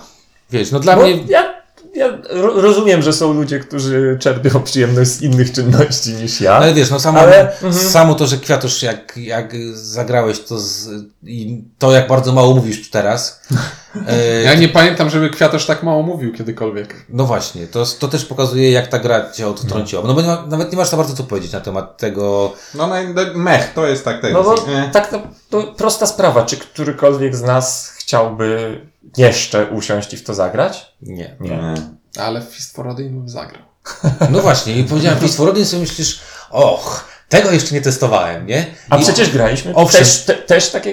Wiesz, 0.51 0.73
no 0.73 0.81
dla 0.81 0.97
Bo 0.97 1.03
mnie 1.03 1.25
ja, 1.29 1.55
ja 1.97 2.09
ro- 2.31 2.61
rozumiem, 2.61 3.03
że 3.03 3.13
są 3.13 3.33
ludzie, 3.33 3.61
którzy 3.61 4.17
czerpią 4.21 4.63
przyjemność 4.63 5.11
z 5.11 5.23
innych 5.23 5.53
czynności 5.53 6.13
niż 6.13 6.41
ja. 6.41 6.53
Ale 6.55 6.75
wiesz, 6.75 6.91
no 6.91 7.01
samo, 7.01 7.19
Ale- 7.21 7.53
mhm. 7.53 7.73
samo 7.73 8.15
to, 8.15 8.27
że 8.27 8.37
Kwiatusz, 8.37 8.83
jak, 8.83 9.17
jak 9.17 9.53
zagrałeś 9.73 10.41
to 10.41 10.59
z, 10.61 10.89
i 11.23 11.65
to, 11.79 11.93
jak 11.93 12.09
bardzo 12.09 12.33
mało 12.33 12.55
mówisz 12.55 12.91
teraz. 12.91 13.41
e, 14.09 14.43
Ja 14.43 14.55
nie 14.55 14.69
pamiętam, 14.69 15.11
żeby 15.11 15.31
Kwiatosz 15.31 15.67
tak 15.67 15.83
mało 15.83 16.03
mówił 16.03 16.33
kiedykolwiek. 16.33 17.07
No 17.09 17.25
właśnie, 17.25 17.67
to, 17.67 17.85
to 17.99 18.09
też 18.09 18.25
pokazuje, 18.25 18.71
jak 18.71 18.87
ta 18.87 18.99
gra 18.99 19.31
cię 19.33 19.49
odtrąciła. 19.49 20.03
No 20.07 20.15
bo 20.15 20.21
nie 20.21 20.29
ma, 20.29 20.45
nawet 20.47 20.73
nie 20.73 20.79
masz 20.79 20.89
za 20.89 20.97
bardzo 20.97 21.15
co 21.15 21.25
powiedzieć 21.25 21.53
na 21.53 21.61
temat 21.61 21.97
tego. 21.97 22.53
No, 22.75 22.87
no 22.87 22.95
mech, 23.35 23.73
to 23.75 23.87
jest 23.87 24.05
tak 24.05 24.21
tego. 24.21 24.39
No 24.39 24.45
bo 24.45 24.67
tak 24.93 25.11
to, 25.11 25.21
to 25.51 25.63
prosta 25.63 26.07
sprawa, 26.07 26.43
czy 26.45 26.57
którykolwiek 26.57 27.37
z 27.37 27.43
nas 27.43 27.96
chciałby 28.07 28.81
jeszcze 29.17 29.67
usiąść 29.67 30.15
i 30.15 30.17
w 30.17 30.25
to 30.25 30.35
zagrać? 30.35 30.95
Nie. 31.03 31.37
Nie. 31.41 31.75
Ale 32.19 32.41
w 32.41 32.45
Fist 32.45 32.77
for 32.77 32.89
Odin 32.89 33.09
bym 33.19 33.29
zagrał. 33.29 33.63
No 34.31 34.41
właśnie, 34.41 34.77
i 34.79 34.85
powiedziałem, 34.85 35.19
Peace 35.19 35.37
for 35.37 35.49
Odin, 35.49 35.65
sobie 35.67 35.81
myślisz, 35.83 36.21
och, 36.51 37.05
tego 37.29 37.51
jeszcze 37.51 37.75
nie 37.75 37.81
testowałem, 37.81 38.47
nie? 38.47 38.67
A 38.91 38.97
I, 38.97 39.03
przecież 39.03 39.31
graliśmy 39.31 39.75
Owszem. 39.75 40.01
też, 40.01 40.25
te, 40.25 40.35
też 40.35 40.71
tak 40.71 40.85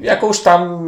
jakąś 0.00 0.40
tam 0.40 0.80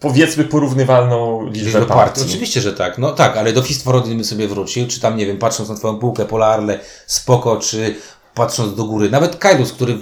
powiedzmy 0.00 0.44
porównywalną 0.44 1.46
liczbę 1.46 1.64
Liczbę 1.64 1.78
partii. 1.78 1.94
partii. 1.94 2.22
Oczywiście, 2.22 2.60
że 2.60 2.72
tak. 2.72 2.98
No 2.98 3.12
tak, 3.12 3.36
ale 3.36 3.52
do 3.52 3.62
Fist 3.62 3.84
for 3.84 3.96
Odin 3.96 4.14
bym 4.16 4.24
sobie 4.24 4.48
wrócił, 4.48 4.88
czy 4.88 5.00
tam, 5.00 5.16
nie 5.16 5.26
wiem, 5.26 5.38
patrząc 5.38 5.68
na 5.68 5.74
twoją 5.76 5.98
półkę 5.98 6.24
Polarle, 6.24 6.80
spoko, 7.06 7.56
czy 7.56 7.94
patrząc 8.34 8.76
do 8.76 8.84
góry. 8.84 9.10
Nawet 9.10 9.36
Kailus, 9.36 9.72
który 9.72 9.98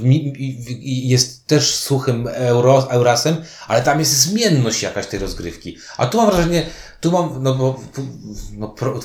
jest 0.82 1.46
też 1.46 1.74
suchym 1.74 2.28
euro, 2.32 2.90
Eurasem, 2.90 3.36
ale 3.68 3.82
tam 3.82 3.98
jest 3.98 4.20
zmienność 4.20 4.82
jakaś 4.82 5.06
tej 5.06 5.20
rozgrywki. 5.20 5.78
A 5.96 6.06
tu 6.06 6.18
mam 6.18 6.30
wrażenie, 6.30 6.66
tu 7.00 7.12
mam, 7.12 7.42
no 7.42 7.54
bo 7.54 7.80
no, 8.58 8.68
pro, 8.68 9.00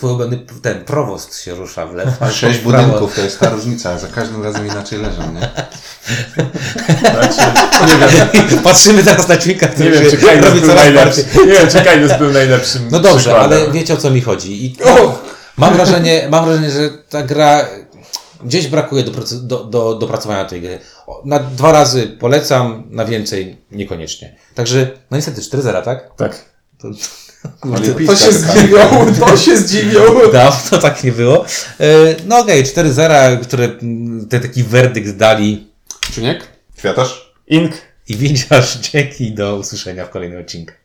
ten 0.62 0.86
prowost 0.86 1.42
się 1.42 1.56
rusza 1.56 1.88
w 1.88 1.96
lewo. 1.96 2.12
Sześć 2.32 2.60
prawo. 2.60 2.86
budynków, 2.86 3.16
to 3.16 3.22
jest 3.22 3.40
ta 3.40 3.50
różnica. 3.50 4.00
Za 4.00 4.08
każdym 4.08 4.44
razem 4.44 4.68
inaczej 4.68 5.00
leżą, 5.00 5.34
nie? 5.34 5.50
Patrzymy 8.64 9.04
teraz 9.04 9.28
na 9.28 9.36
Nie 9.36 9.92
który 9.92 9.92
wiem, 9.92 10.12
czy 10.12 10.42
robi 10.42 10.62
był 10.62 10.76
najlepszy. 10.76 11.26
Nie 11.46 11.54
wiem, 11.54 11.68
czy 11.70 11.82
Kainos 11.82 12.18
był 12.20 12.32
najlepszym 12.32 12.88
No 12.92 13.00
dobrze, 13.00 13.20
przykładem. 13.20 13.60
ale 13.62 13.72
wiecie 13.72 13.94
o 13.94 13.98
co 13.98 14.10
mi 14.10 14.22
chodzi. 14.22 14.66
I 14.66 14.76
mam, 15.58 15.74
wrażenie, 15.74 16.28
mam 16.32 16.46
wrażenie, 16.46 16.72
że 16.72 16.90
ta 17.10 17.24
gra 17.24 17.66
gdzieś 18.44 18.68
brakuje 18.68 19.04
do, 19.04 19.12
do, 19.42 19.64
do, 19.64 19.96
dopracowania 19.96 20.46
tej 20.46 20.62
gry. 20.62 20.80
Na 21.26 21.40
dwa 21.40 21.72
razy 21.72 22.08
polecam, 22.08 22.84
na 22.90 23.06
więcej 23.06 23.58
niekoniecznie. 23.72 24.36
Także, 24.56 24.92
no 25.12 25.18
niestety 25.18 25.42
4-0, 25.42 25.84
tak? 25.84 26.16
Tak. 26.16 26.46
To, 26.78 26.88
To 28.08 28.16
się 28.16 28.32
zdziwią, 28.34 29.14
to 29.20 29.38
się 29.38 29.58
zdziwią. 29.62 30.00
dawno 30.34 30.78
tak 30.78 31.04
nie 31.04 31.12
było. 31.12 31.46
E, 31.80 31.86
No 32.26 32.40
okej, 32.40 32.64
4-0, 32.64 33.40
które 33.42 33.68
ten 34.30 34.42
taki 34.42 34.64
werdykt 34.64 35.10
dali. 35.18 35.68
Czuniek? 36.14 36.48
Kwiatosz? 36.78 37.32
Ink 37.48 37.72
I 38.08 38.16
widzisz, 38.16 38.78
dzięki 38.92 39.32
do 39.32 39.56
usłyszenia 39.56 40.06
w 40.06 40.10
kolejnym 40.10 40.40
odcinku. 40.42 40.74